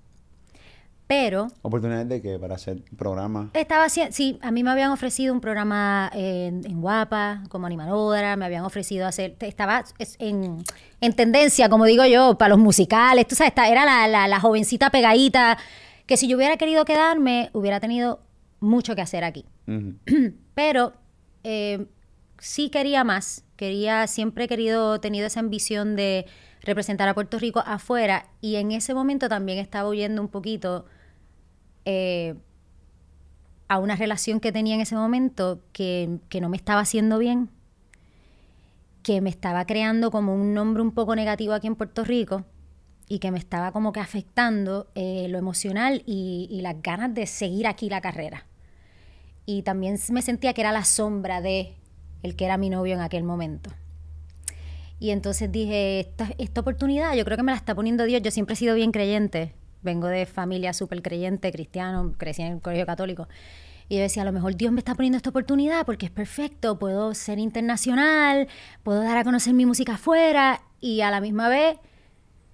Pero 1.07 1.49
¿Oportunidades 1.61 2.09
de 2.09 2.23
qué? 2.23 2.39
Para 2.39 2.55
hacer 2.55 2.83
programas. 2.97 3.49
estaba 3.53 3.85
haciendo, 3.85 4.15
sí, 4.15 4.39
a 4.41 4.51
mí 4.51 4.63
me 4.65 4.71
habían 4.71 4.93
ofrecido 4.93 5.35
un 5.35 5.43
programa 5.43 6.11
en, 6.15 6.65
en 6.65 6.81
Guapa 6.81 7.43
como 7.51 7.67
animadora, 7.67 8.35
me 8.37 8.47
habían 8.47 8.65
ofrecido 8.65 9.07
hacer, 9.07 9.37
estaba 9.41 9.85
es- 9.99 10.17
en, 10.19 10.65
en 11.03 11.13
tendencia, 11.13 11.69
como 11.69 11.85
digo 11.85 12.07
yo, 12.07 12.39
para 12.39 12.49
los 12.49 12.59
musicales, 12.59 13.27
tú 13.27 13.35
sabes, 13.35 13.51
esta- 13.51 13.69
era 13.69 13.85
la, 13.85 14.09
la, 14.09 14.27
la 14.27 14.41
jovencita 14.41 14.89
pegadita, 14.89 15.59
que 16.07 16.17
si 16.17 16.29
yo 16.29 16.39
hubiera 16.39 16.57
querido 16.57 16.87
quedarme, 16.87 17.51
hubiera 17.53 17.79
tenido 17.79 18.23
mucho 18.61 18.95
que 18.95 19.03
hacer 19.03 19.23
aquí. 19.23 19.45
Pero 20.55 20.95
eh, 21.45 21.85
sí 22.43 22.71
quería 22.71 23.05
más. 23.05 23.45
Quería, 23.57 24.09
siempre 24.09 24.45
he 24.45 24.49
querido, 24.49 25.01
tenido 25.01 25.29
esa 25.29 25.39
ambición 25.39 25.95
de 25.95 26.27
representar 26.61 27.09
a 27.09 27.15
Puerto 27.15 27.39
Rico 27.39 27.63
afuera. 27.65 28.27
Y 28.41 28.57
en 28.57 28.73
ese 28.73 28.95
momento 28.95 29.29
también 29.29 29.59
estaba 29.59 29.89
huyendo 29.89 30.21
un 30.21 30.29
poquito 30.29 30.85
eh, 31.85 32.35
a 33.69 33.79
una 33.79 33.95
relación 33.95 34.41
que 34.41 34.51
tenía 34.51 34.75
en 34.75 34.81
ese 34.81 34.97
momento 34.97 35.61
que, 35.73 36.19
que 36.29 36.41
no 36.41 36.49
me 36.49 36.57
estaba 36.57 36.81
haciendo 36.81 37.19
bien. 37.19 37.49
Que 39.05 39.21
me 39.21 39.31
estaba 39.31 39.65
creando 39.65 40.11
como 40.11 40.35
un 40.35 40.53
nombre 40.53 40.83
un 40.83 40.91
poco 40.91 41.15
negativo 41.15 41.53
aquí 41.53 41.69
en 41.69 41.77
Puerto 41.77 42.05
Rico. 42.05 42.45
Y 43.09 43.21
que 43.21 43.31
me 43.31 43.39
estaba 43.39 43.71
como 43.71 43.93
que 43.93 44.01
afectando 44.01 44.89
eh, 44.97 45.29
lo 45.29 45.39
emocional 45.39 46.03
y, 46.07 46.49
y 46.51 46.61
las 46.63 46.83
ganas 46.83 47.15
de 47.15 47.27
seguir 47.27 47.69
aquí 47.69 47.89
la 47.89 48.01
carrera 48.01 48.47
y 49.45 49.63
también 49.63 49.99
me 50.11 50.23
sentía 50.23 50.55
que 50.55 50.61
era 50.61 50.71
la 50.71 50.85
sombra 50.85 51.41
de 51.41 51.75
el 52.23 52.37
que 52.37 52.45
era 52.45 52.57
mi 52.57 52.71
novio 52.71 52.95
en 52.95 53.01
aquel 53.01 53.23
momento. 53.25 53.71
Y 54.99 55.11
entonces 55.11 55.51
dije, 55.51 56.01
esta, 56.01 56.29
esta 56.39 56.61
oportunidad 56.61 57.15
yo 57.15 57.25
creo 57.25 57.37
que 57.37 57.43
me 57.43 57.51
la 57.53 57.59
está 57.59 57.75
poniendo 57.75 58.05
Dios. 58.05 58.23
Yo 58.23 58.31
siempre 58.31 58.55
he 58.55 58.57
sido 58.57 58.75
bien 58.77 58.93
creyente. 58.93 59.53
Vengo 59.83 60.07
de 60.07 60.27
familia 60.27 60.73
súper 60.73 61.03
creyente, 61.03 61.51
cristiano, 61.51 62.15
crecí 62.17 62.43
en 62.43 62.53
el 62.53 62.61
colegio 62.61 62.87
católico. 62.87 63.27
Y 63.89 63.97
yo 63.97 64.01
decía, 64.03 64.23
a 64.23 64.25
lo 64.25 64.31
mejor 64.33 64.55
Dios 64.55 64.73
me 64.73 64.79
está 64.79 64.95
poniendo 64.95 65.17
esta 65.17 65.31
oportunidad 65.31 65.85
porque 65.85 66.07
es 66.07 66.13
perfecto, 66.13 66.79
puedo 66.79 67.15
ser 67.15 67.41
internacional, 67.41 68.47
puedo 68.85 69.03
dar 69.03 69.19
a 69.19 69.25
conocer 69.25 69.55
mi 69.55 69.67
música 69.67 69.95
afuera 69.95 70.63
y 70.81 71.01
a 71.01 71.11
la 71.11 71.21
misma 71.21 71.49
vez 71.49 71.77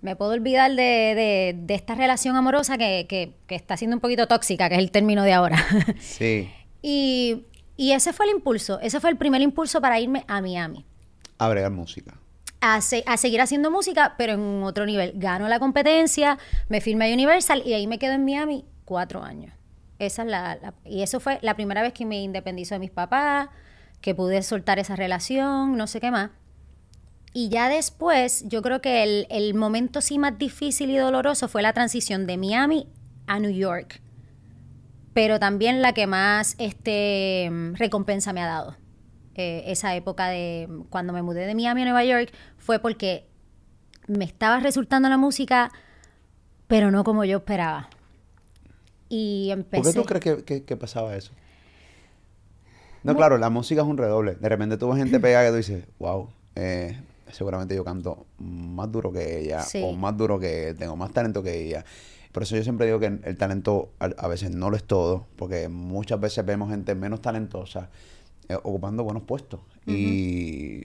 me 0.00 0.16
puedo 0.16 0.30
olvidar 0.32 0.70
de, 0.70 0.82
de- 0.82 1.54
de 1.58 1.74
esta 1.74 1.94
relación 1.94 2.34
amorosa 2.36 2.78
que, 2.78 3.04
que- 3.08 3.34
que 3.46 3.54
está 3.56 3.76
siendo 3.76 3.96
un 3.96 4.00
poquito 4.00 4.26
tóxica, 4.26 4.68
que 4.70 4.76
es 4.76 4.80
el 4.80 4.90
término 4.90 5.22
de 5.22 5.32
ahora. 5.34 5.58
Sí. 6.00 6.48
Y, 6.80 7.42
y 7.78 7.92
ese 7.92 8.12
fue 8.12 8.26
el 8.26 8.32
impulso, 8.32 8.78
ese 8.80 9.00
fue 9.00 9.08
el 9.08 9.16
primer 9.16 9.40
impulso 9.40 9.80
para 9.80 9.98
irme 9.98 10.24
a 10.28 10.42
Miami. 10.42 10.84
A 11.38 11.48
bregar 11.48 11.70
música. 11.70 12.18
A, 12.60 12.80
se- 12.80 13.04
a 13.06 13.16
seguir 13.16 13.40
haciendo 13.40 13.70
música, 13.70 14.16
pero 14.18 14.32
en 14.34 14.62
otro 14.64 14.84
nivel. 14.84 15.12
Gano 15.14 15.48
la 15.48 15.58
competencia, 15.60 16.38
me 16.68 16.80
firmé 16.80 17.10
a 17.10 17.14
Universal 17.14 17.62
y 17.64 17.72
ahí 17.72 17.86
me 17.86 17.98
quedo 17.98 18.12
en 18.12 18.24
Miami 18.24 18.64
cuatro 18.84 19.22
años. 19.22 19.54
Esa 20.00 20.22
es 20.22 20.28
la, 20.28 20.56
la- 20.60 20.74
y 20.84 21.02
eso 21.02 21.20
fue 21.20 21.38
la 21.42 21.54
primera 21.54 21.80
vez 21.82 21.92
que 21.92 22.04
me 22.04 22.20
independizó 22.20 22.74
de 22.74 22.80
mis 22.80 22.90
papás, 22.90 23.48
que 24.00 24.14
pude 24.14 24.42
soltar 24.42 24.78
esa 24.80 24.96
relación, 24.96 25.76
no 25.76 25.86
sé 25.86 26.00
qué 26.00 26.10
más. 26.10 26.30
Y 27.32 27.48
ya 27.50 27.68
después, 27.68 28.44
yo 28.48 28.62
creo 28.62 28.80
que 28.80 29.02
el, 29.04 29.26
el 29.30 29.54
momento 29.54 30.00
sí 30.00 30.18
más 30.18 30.36
difícil 30.38 30.90
y 30.90 30.96
doloroso 30.96 31.46
fue 31.46 31.62
la 31.62 31.72
transición 31.72 32.26
de 32.26 32.36
Miami 32.38 32.88
a 33.28 33.38
New 33.38 33.50
York 33.52 34.00
pero 35.20 35.40
también 35.40 35.82
la 35.82 35.94
que 35.94 36.06
más 36.06 36.54
este, 36.58 37.50
recompensa 37.74 38.32
me 38.32 38.40
ha 38.40 38.46
dado. 38.46 38.76
Eh, 39.34 39.64
esa 39.66 39.96
época 39.96 40.28
de 40.28 40.68
cuando 40.90 41.12
me 41.12 41.22
mudé 41.22 41.44
de 41.44 41.56
Miami 41.56 41.82
a 41.82 41.86
Nueva 41.86 42.04
York 42.04 42.32
fue 42.56 42.78
porque 42.78 43.26
me 44.06 44.24
estaba 44.24 44.60
resultando 44.60 45.08
la 45.08 45.16
música, 45.16 45.72
pero 46.68 46.92
no 46.92 47.02
como 47.02 47.24
yo 47.24 47.38
esperaba. 47.38 47.90
Y 49.08 49.48
empecé. 49.50 49.82
¿Por 49.82 49.92
qué 49.92 49.98
tú 49.98 50.04
crees 50.04 50.22
que, 50.38 50.44
que- 50.44 50.64
que 50.64 50.76
pasaba 50.76 51.16
eso? 51.16 51.32
No, 53.02 53.16
claro, 53.16 53.38
la 53.38 53.50
música 53.50 53.80
es 53.82 53.88
un 53.88 53.98
redoble. 53.98 54.36
De 54.36 54.48
repente 54.48 54.76
tú 54.76 54.88
ves 54.88 54.98
gente 54.98 55.18
pegada 55.20 55.46
que 55.46 55.50
tú 55.50 55.56
dices, 55.56 55.84
wow, 55.98 56.28
eh, 56.54 56.96
seguramente 57.32 57.74
yo 57.74 57.82
canto 57.84 58.28
más 58.38 58.92
duro 58.92 59.10
que 59.10 59.40
ella, 59.40 59.62
Sí. 59.62 59.82
o 59.84 59.94
más 59.94 60.16
duro 60.16 60.38
que 60.38 60.68
él, 60.68 60.78
tengo 60.78 60.94
más 60.94 61.10
talento 61.12 61.42
que 61.42 61.60
ella. 61.60 61.84
Por 62.32 62.42
eso 62.42 62.56
yo 62.56 62.62
siempre 62.62 62.86
digo 62.86 63.00
que 63.00 63.06
el 63.06 63.36
talento 63.36 63.90
a, 63.98 64.06
a 64.16 64.28
veces 64.28 64.50
no 64.50 64.70
lo 64.70 64.76
es 64.76 64.84
todo, 64.84 65.26
porque 65.36 65.68
muchas 65.68 66.20
veces 66.20 66.44
vemos 66.44 66.70
gente 66.70 66.94
menos 66.94 67.20
talentosa 67.22 67.90
eh, 68.48 68.54
ocupando 68.56 69.04
buenos 69.04 69.22
puestos. 69.22 69.60
Y 69.86 70.82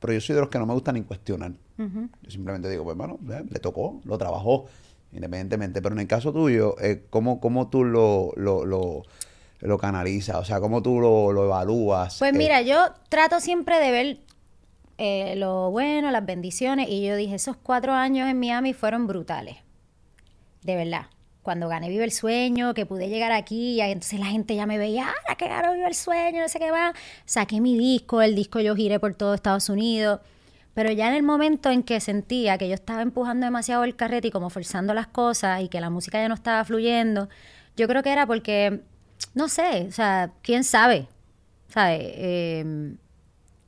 pero 0.00 0.14
yo 0.14 0.20
soy 0.20 0.34
de 0.34 0.40
los 0.40 0.48
que 0.50 0.58
no 0.58 0.64
me 0.66 0.72
gusta 0.72 0.92
ni 0.92 1.02
cuestionar. 1.02 1.52
Yo 1.76 2.30
simplemente 2.30 2.68
digo, 2.70 2.84
pues 2.84 2.96
bueno, 2.96 3.18
eh, 3.30 3.44
le 3.48 3.58
tocó, 3.60 4.00
lo 4.04 4.16
trabajó, 4.16 4.64
independientemente. 5.12 5.82
Pero 5.82 5.94
en 5.94 6.00
el 6.00 6.06
caso 6.06 6.32
tuyo, 6.32 6.76
eh, 6.80 7.04
¿cómo, 7.10 7.38
cómo 7.40 7.68
tú 7.68 7.84
lo, 7.84 8.32
lo, 8.36 8.64
lo, 8.64 9.02
lo 9.60 9.78
canalizas? 9.78 10.36
O 10.36 10.44
sea, 10.44 10.58
¿cómo 10.60 10.82
tú 10.82 11.00
lo, 11.00 11.32
lo 11.32 11.44
evalúas? 11.44 12.18
Pues 12.18 12.32
Eh, 12.32 12.36
mira, 12.36 12.62
yo 12.62 12.78
trato 13.10 13.40
siempre 13.40 13.78
de 13.78 13.90
ver 13.90 14.20
eh, 14.96 15.36
lo 15.36 15.70
bueno, 15.70 16.10
las 16.10 16.24
bendiciones, 16.24 16.88
y 16.88 17.06
yo 17.06 17.16
dije, 17.16 17.34
esos 17.34 17.56
cuatro 17.56 17.92
años 17.92 18.28
en 18.28 18.38
Miami 18.40 18.72
fueron 18.72 19.06
brutales. 19.06 19.56
De 20.62 20.76
verdad. 20.76 21.06
Cuando 21.42 21.68
gané 21.68 21.88
Vive 21.88 22.04
el 22.04 22.12
Sueño, 22.12 22.74
que 22.74 22.84
pude 22.84 23.08
llegar 23.08 23.32
aquí, 23.32 23.72
y 23.76 23.80
entonces 23.80 24.20
la 24.20 24.26
gente 24.26 24.54
ya 24.54 24.66
me 24.66 24.76
veía, 24.76 25.08
ah, 25.08 25.14
la 25.28 25.34
que 25.36 25.48
ganó 25.48 25.72
Vive 25.72 25.86
el 25.88 25.94
Sueño, 25.94 26.42
no 26.42 26.48
sé 26.48 26.58
qué 26.58 26.70
más. 26.70 26.94
Saqué 27.24 27.60
mi 27.62 27.78
disco, 27.78 28.20
el 28.20 28.34
disco 28.34 28.60
yo 28.60 28.76
giré 28.76 29.00
por 29.00 29.14
todo 29.14 29.32
Estados 29.34 29.68
Unidos. 29.70 30.20
Pero 30.74 30.92
ya 30.92 31.08
en 31.08 31.14
el 31.14 31.22
momento 31.22 31.70
en 31.70 31.82
que 31.82 31.98
sentía 32.00 32.58
que 32.58 32.68
yo 32.68 32.74
estaba 32.74 33.02
empujando 33.02 33.44
demasiado 33.46 33.84
el 33.84 33.96
carrete 33.96 34.28
y 34.28 34.30
como 34.30 34.50
forzando 34.50 34.94
las 34.94 35.06
cosas 35.08 35.62
y 35.62 35.68
que 35.68 35.80
la 35.80 35.90
música 35.90 36.20
ya 36.20 36.28
no 36.28 36.34
estaba 36.34 36.62
fluyendo, 36.64 37.28
yo 37.76 37.88
creo 37.88 38.02
que 38.02 38.12
era 38.12 38.26
porque, 38.26 38.80
no 39.34 39.48
sé, 39.48 39.86
o 39.88 39.92
sea, 39.92 40.30
quién 40.42 40.62
sabe, 40.62 41.08
¿sabes? 41.68 42.00
Eh, 42.02 42.94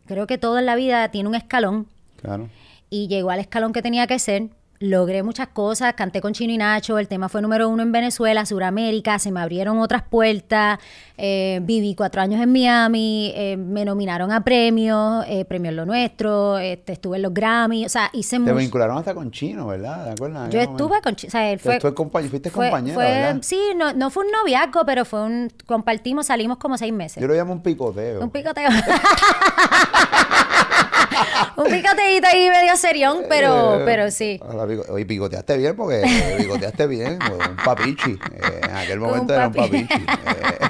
creo 0.06 0.26
que 0.26 0.38
todo 0.38 0.58
en 0.58 0.66
la 0.66 0.76
vida 0.76 1.08
tiene 1.10 1.28
un 1.28 1.34
escalón 1.34 1.88
Claro. 2.20 2.48
y 2.90 3.08
llegó 3.08 3.30
al 3.30 3.40
escalón 3.40 3.72
que 3.72 3.82
tenía 3.82 4.06
que 4.06 4.18
ser. 4.18 4.50
Logré 4.82 5.22
muchas 5.22 5.46
cosas, 5.46 5.94
canté 5.94 6.20
con 6.20 6.32
Chino 6.32 6.52
y 6.52 6.58
Nacho, 6.58 6.98
el 6.98 7.06
tema 7.06 7.28
fue 7.28 7.40
número 7.40 7.68
uno 7.68 7.84
en 7.84 7.92
Venezuela, 7.92 8.44
Suramérica, 8.44 9.20
se 9.20 9.30
me 9.30 9.38
abrieron 9.40 9.78
otras 9.78 10.02
puertas, 10.02 10.80
eh, 11.16 11.60
viví 11.62 11.94
cuatro 11.94 12.20
años 12.20 12.42
en 12.42 12.50
Miami, 12.50 13.32
eh, 13.36 13.56
me 13.56 13.84
nominaron 13.84 14.32
a 14.32 14.42
premios, 14.42 15.24
eh, 15.28 15.44
premios 15.44 15.74
Lo 15.74 15.86
Nuestro, 15.86 16.58
este, 16.58 16.94
estuve 16.94 17.18
en 17.18 17.22
los 17.22 17.32
Grammy, 17.32 17.86
o 17.86 17.88
sea, 17.88 18.10
hice 18.12 18.36
Te 18.36 18.40
mucho. 18.40 18.56
vincularon 18.56 18.98
hasta 18.98 19.14
con 19.14 19.30
Chino, 19.30 19.68
¿verdad? 19.68 20.16
Yo 20.18 20.58
estuve 20.58 20.82
momento. 20.88 21.00
con 21.04 21.14
Chino, 21.14 21.28
o 21.28 21.30
sea, 21.30 21.50
él 21.52 21.58
Tú 21.60 21.62
fue... 21.64 21.78
compañ- 21.94 22.28
fuiste 22.28 22.50
fue- 22.50 22.68
fue- 22.70 23.04
¿verdad? 23.04 23.38
Sí, 23.42 23.60
no, 23.76 23.92
no 23.92 24.10
fue 24.10 24.24
un 24.24 24.32
noviazgo, 24.32 24.84
pero 24.84 25.04
fue 25.04 25.22
un... 25.22 25.48
Compartimos, 25.64 26.26
salimos 26.26 26.58
como 26.58 26.76
seis 26.76 26.92
meses. 26.92 27.20
Yo 27.20 27.28
lo 27.28 27.34
llamo 27.34 27.52
un 27.52 27.62
picoteo. 27.62 28.20
Un 28.20 28.30
picoteo. 28.30 28.68
un 31.64 31.70
picoteíto 31.70 32.26
ahí 32.28 32.48
medio 32.50 32.76
serión, 32.76 33.24
pero, 33.28 33.80
Eh, 33.80 33.82
pero 33.84 34.10
sí. 34.10 34.40
Oye, 34.88 35.04
picoteaste 35.06 35.56
bien 35.56 35.76
porque 35.76 36.02
picoteaste 36.38 36.86
bien. 36.86 37.18
Un 37.22 37.56
papichi. 37.64 38.12
Eh, 38.12 38.60
en 38.68 38.76
aquel 38.76 39.00
momento 39.00 39.34
era 39.34 39.46
un 39.48 39.52
papi. 39.54 39.84
papichi. 39.84 40.04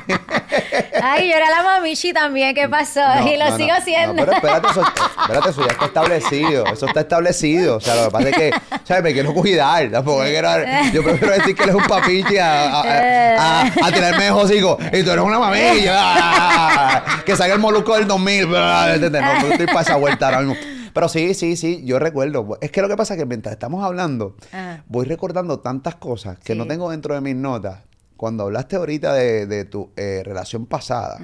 Eh, 0.09 0.19
Ay, 1.05 1.29
yo 1.31 1.35
era 1.37 1.51
la 1.51 1.63
mamichi 1.65 2.13
también, 2.13 2.55
¿qué 2.55 2.69
pasó? 2.69 3.01
No, 3.01 3.27
y 3.27 3.37
lo 3.37 3.51
no, 3.51 3.57
sigo 3.57 3.69
no, 3.71 3.75
haciendo. 3.75 4.15
no, 4.15 4.25
pero 4.25 4.33
espérate 4.37 4.69
eso, 4.71 4.83
espérate, 5.23 5.51
eso 5.51 5.61
ya 5.67 5.73
está 5.73 5.85
establecido. 5.87 6.67
Eso 6.67 6.87
está 6.87 7.01
establecido. 7.01 7.77
O 7.77 7.81
sea, 7.81 7.95
lo 7.97 8.05
que 8.05 8.11
pasa 8.13 8.29
es 8.29 8.37
que, 8.37 8.51
¿sabes? 8.85 9.03
Me 9.03 9.13
quiero 9.13 9.35
cuidar. 9.35 9.91
Tampoco 9.91 10.23
quiero, 10.23 10.49
yo 10.93 11.03
prefiero 11.03 11.35
decir 11.35 11.57
que 11.57 11.65
él 11.65 11.69
es 11.71 11.75
un 11.75 11.85
papichi 11.85 12.39
a, 12.39 12.65
a, 12.71 12.81
a, 12.83 13.63
a- 13.63 13.73
a 13.87 13.93
tirarme 13.93 14.25
de 14.25 14.31
hocico. 14.31 14.79
Y 14.93 15.03
tú 15.03 15.11
eres 15.11 15.25
una 15.25 15.39
mamilla. 15.41 15.93
ah, 15.99 17.05
que 17.27 17.37
salga 17.37 17.55
el 17.55 17.61
molusco 17.61 17.97
del 17.97 18.07
2000. 18.07 18.49
ah, 18.57 18.93
¿entendés? 18.95 19.23
No, 19.23 19.41
no 19.41 19.47
estoy 19.49 19.67
para 19.67 19.81
esa 19.81 19.97
vuelta 19.97 20.27
ahora 20.27 20.41
mismo. 20.41 20.72
Pero 20.95 21.09
sí, 21.09 21.35
sí, 21.35 21.57
sí, 21.57 21.83
yo 21.85 21.99
recuerdo. 21.99 22.59
Es 22.61 22.71
que 22.71 22.83
lo 22.83 22.89
que 22.89 22.97
pasa 22.97 23.15
es 23.15 23.21
que 23.21 23.27
mientras 23.27 23.53
estamos 23.53 23.85
hablando, 23.85 24.37
Ajá. 24.53 24.85
voy 24.89 25.07
recordando 25.07 25.61
tantas 25.61 25.95
cosas 25.97 26.39
que 26.39 26.53
Sí. 26.53 26.59
no 26.59 26.67
tengo 26.67 26.91
dentro 26.91 27.15
de 27.15 27.21
mis 27.21 27.35
notas. 27.37 27.81
Cuando 28.17 28.45
hablaste 28.45 28.77
ahorita 28.77 29.15
de, 29.15 29.47
de 29.47 29.65
tu 29.65 29.91
eh, 29.97 30.23
relación 30.25 30.67
pasada, 30.67 31.19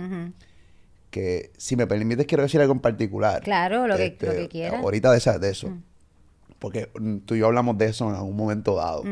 que 1.11 1.53
si 1.57 1.77
me 1.77 1.87
permites 1.87 2.27
quiero 2.27 2.43
decir 2.43 2.61
algo 2.61 2.73
en 2.73 2.81
particular. 2.81 3.43
Claro, 3.43 3.87
lo 3.87 3.97
que- 3.97 4.07
Este, 4.07 4.27
lo 4.27 4.33
que 4.33 4.49
quieras. 4.49 4.83
Ahorita 4.83 5.11
de, 5.13 5.19
esa, 5.19 5.39
de 5.39 5.51
eso. 5.51 5.73
Porque 6.59 6.91
tú 7.25 7.35
y 7.35 7.39
yo 7.39 7.47
hablamos 7.47 7.79
de 7.79 7.87
eso 7.87 8.09
en 8.09 8.17
algún 8.17 8.37
momento 8.37 8.75
dado. 8.75 9.05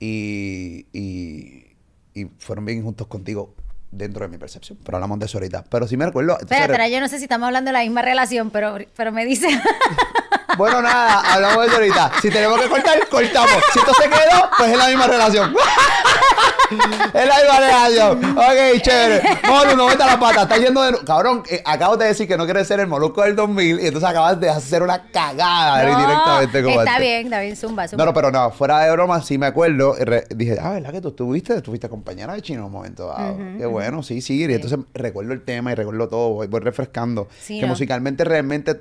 Y, 0.00 0.86
y, 0.92 1.66
y 2.14 2.24
fueron 2.38 2.64
bien 2.64 2.82
juntos 2.82 3.06
contigo 3.06 3.54
dentro 3.96 4.24
de 4.24 4.28
mi 4.28 4.38
percepción. 4.38 4.78
Pero 4.84 4.96
hablamos 4.96 5.18
de 5.18 5.26
eso 5.26 5.38
ahorita. 5.38 5.64
Pero 5.68 5.86
sí 5.86 5.96
me 5.96 6.06
recuerdo. 6.06 6.36
ahora 6.50 6.88
yo 6.88 7.00
no 7.00 7.08
sé 7.08 7.18
si 7.18 7.24
estamos 7.24 7.46
hablando 7.46 7.68
de 7.68 7.72
la 7.72 7.82
misma 7.82 8.02
relación, 8.02 8.50
pero, 8.50 8.76
pero 8.96 9.12
me 9.12 9.24
dice. 9.24 9.48
Bueno, 10.56 10.82
nada, 10.82 11.20
hablamos 11.34 11.60
de 11.62 11.66
eso 11.66 11.76
ahorita. 11.76 12.12
Si 12.22 12.30
tenemos 12.30 12.60
que 12.60 12.68
cortar, 12.68 13.08
cortamos. 13.08 13.50
Si 13.72 13.78
esto 13.78 13.92
se 13.94 14.08
quedó, 14.08 14.50
pues 14.58 14.70
es 14.72 14.78
la 14.78 14.86
misma 14.88 15.06
relación. 15.06 15.54
Es 17.14 17.28
la 17.28 17.36
misma 17.36 17.60
relación. 17.60 18.36
Ok, 18.38 18.82
chévere. 18.82 19.22
Molu, 19.46 19.76
no 19.76 19.86
meta 19.86 20.06
la 20.06 20.18
pata. 20.18 20.42
Estás 20.42 20.58
yendo 20.60 20.82
de... 20.82 20.98
Cabrón, 21.04 21.42
eh, 21.48 21.62
acabo 21.64 21.96
de 21.96 22.06
decir 22.06 22.26
que 22.26 22.36
no 22.36 22.46
quieres 22.46 22.66
ser 22.66 22.80
el 22.80 22.86
molusco 22.86 23.22
del 23.22 23.36
2000 23.36 23.80
y 23.80 23.86
entonces 23.86 24.08
acabas 24.10 24.40
de 24.40 24.48
hacer 24.48 24.82
una 24.82 25.10
cagada 25.10 25.84
No, 25.84 25.98
directamente 26.00 26.62
como 26.62 26.80
está 26.80 26.92
este. 26.94 27.02
bien, 27.04 27.24
está 27.26 27.40
bien, 27.40 27.56
zumba, 27.56 27.86
zumba. 27.86 28.02
No, 28.04 28.10
no, 28.10 28.14
pero 28.14 28.30
no, 28.32 28.50
fuera 28.50 28.80
de 28.80 28.90
broma, 28.92 29.22
sí 29.22 29.38
me 29.38 29.46
acuerdo. 29.46 29.94
re- 30.00 30.26
dije, 30.34 30.56
ah, 30.60 30.70
¿verdad 30.70 30.90
que 30.90 31.00
tú 31.00 31.08
estuviste? 31.08 31.54
Estuviste 31.54 31.88
compañera 31.88 32.32
de 32.34 32.42
Chino 32.42 32.60
en 32.60 32.66
un 32.66 32.72
momento 32.72 33.06
dado. 33.08 33.36
Qué 33.58 33.66
bueno, 33.66 34.02
sí, 34.02 34.20
sí. 34.20 34.40
Y 34.40 34.44
entonces 34.54 34.78
recuerdo 34.94 35.32
el 35.32 35.44
tema 35.44 35.70
y 35.70 35.74
recuerdo 35.74 36.08
todo, 36.08 36.30
voy, 36.30 36.46
voy 36.48 36.60
refrescando. 36.60 37.28
Sí, 37.40 37.56
que 37.60 37.66
no. 37.66 37.72
musicalmente 37.72 38.24
realmente 38.24 38.80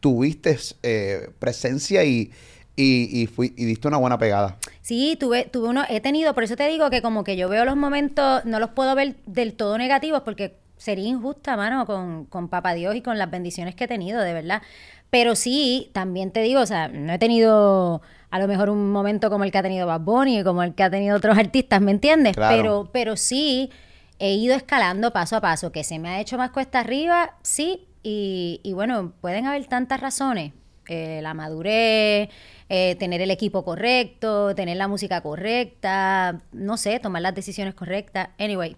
tuviste 0.00 0.58
eh, 0.82 1.30
presencia 1.38 2.04
y, 2.04 2.30
y, 2.76 3.22
y, 3.22 3.26
fui, 3.26 3.54
y 3.56 3.64
diste 3.64 3.88
una 3.88 3.98
buena 3.98 4.18
pegada. 4.18 4.56
Sí, 4.80 5.16
tuve, 5.20 5.44
tuve 5.44 5.68
uno, 5.68 5.84
he 5.88 6.00
tenido, 6.00 6.34
por 6.34 6.44
eso 6.44 6.56
te 6.56 6.66
digo 6.68 6.90
que 6.90 7.02
como 7.02 7.22
que 7.24 7.36
yo 7.36 7.48
veo 7.48 7.64
los 7.64 7.76
momentos, 7.76 8.44
no 8.44 8.58
los 8.58 8.70
puedo 8.70 8.94
ver 8.94 9.16
del 9.26 9.54
todo 9.54 9.78
negativos 9.78 10.22
porque 10.22 10.56
sería 10.76 11.08
injusta, 11.08 11.56
mano, 11.56 11.84
con, 11.84 12.24
con 12.24 12.48
Papá 12.48 12.74
Dios 12.74 12.96
y 12.96 13.02
con 13.02 13.18
las 13.18 13.30
bendiciones 13.30 13.74
que 13.74 13.84
he 13.84 13.88
tenido, 13.88 14.20
de 14.22 14.32
verdad. 14.32 14.62
Pero 15.10 15.36
sí, 15.36 15.90
también 15.92 16.30
te 16.30 16.40
digo, 16.40 16.60
o 16.60 16.66
sea, 16.66 16.88
no 16.88 17.12
he 17.12 17.18
tenido 17.18 18.00
a 18.30 18.38
lo 18.38 18.48
mejor 18.48 18.70
un 18.70 18.90
momento 18.90 19.28
como 19.28 19.44
el 19.44 19.50
que 19.50 19.58
ha 19.58 19.62
tenido 19.62 19.86
Bad 19.86 20.00
Bunny, 20.00 20.42
como 20.42 20.62
el 20.62 20.74
que 20.74 20.82
ha 20.84 20.90
tenido 20.90 21.16
otros 21.16 21.36
artistas, 21.36 21.80
¿me 21.80 21.90
entiendes? 21.90 22.34
Claro. 22.36 22.56
Pero, 22.56 22.88
pero 22.92 23.16
sí 23.16 23.70
he 24.18 24.34
ido 24.34 24.54
escalando 24.54 25.12
paso 25.12 25.36
a 25.36 25.40
paso, 25.40 25.72
que 25.72 25.84
se 25.84 25.98
me 25.98 26.08
ha 26.08 26.20
hecho 26.20 26.38
más 26.38 26.50
cuesta 26.50 26.80
arriba, 26.80 27.34
sí, 27.42 27.88
y, 28.02 28.60
y 28.62 28.72
bueno, 28.72 29.12
pueden 29.20 29.46
haber 29.46 29.66
tantas 29.66 30.00
razones. 30.00 30.52
Eh, 30.88 31.20
la 31.22 31.34
madurez, 31.34 32.30
eh, 32.68 32.96
tener 32.98 33.20
el 33.20 33.30
equipo 33.30 33.64
correcto, 33.64 34.54
tener 34.56 34.76
la 34.76 34.88
música 34.88 35.20
correcta, 35.20 36.40
no 36.52 36.76
sé, 36.76 36.98
tomar 36.98 37.22
las 37.22 37.34
decisiones 37.34 37.74
correctas. 37.74 38.30
Anyway, 38.40 38.76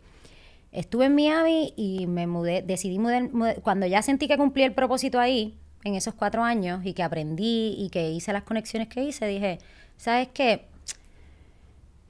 estuve 0.72 1.06
en 1.06 1.14
Miami 1.14 1.72
y 1.74 2.06
me 2.06 2.26
mudé, 2.26 2.60
decidí 2.60 2.98
mudar, 2.98 3.30
mudar- 3.32 3.62
cuando 3.62 3.86
ya 3.86 4.02
sentí 4.02 4.28
que 4.28 4.36
cumplí 4.36 4.62
el 4.62 4.74
propósito 4.74 5.18
ahí, 5.20 5.56
en 5.84 5.94
esos 5.94 6.12
cuatro 6.14 6.44
años, 6.44 6.84
y 6.84 6.92
que 6.92 7.02
aprendí 7.02 7.74
y 7.78 7.88
que 7.88 8.10
hice 8.10 8.32
las 8.34 8.42
conexiones 8.42 8.88
que 8.88 9.02
hice, 9.04 9.26
dije, 9.26 9.58
¿sabes 9.96 10.28
qué? 10.34 10.66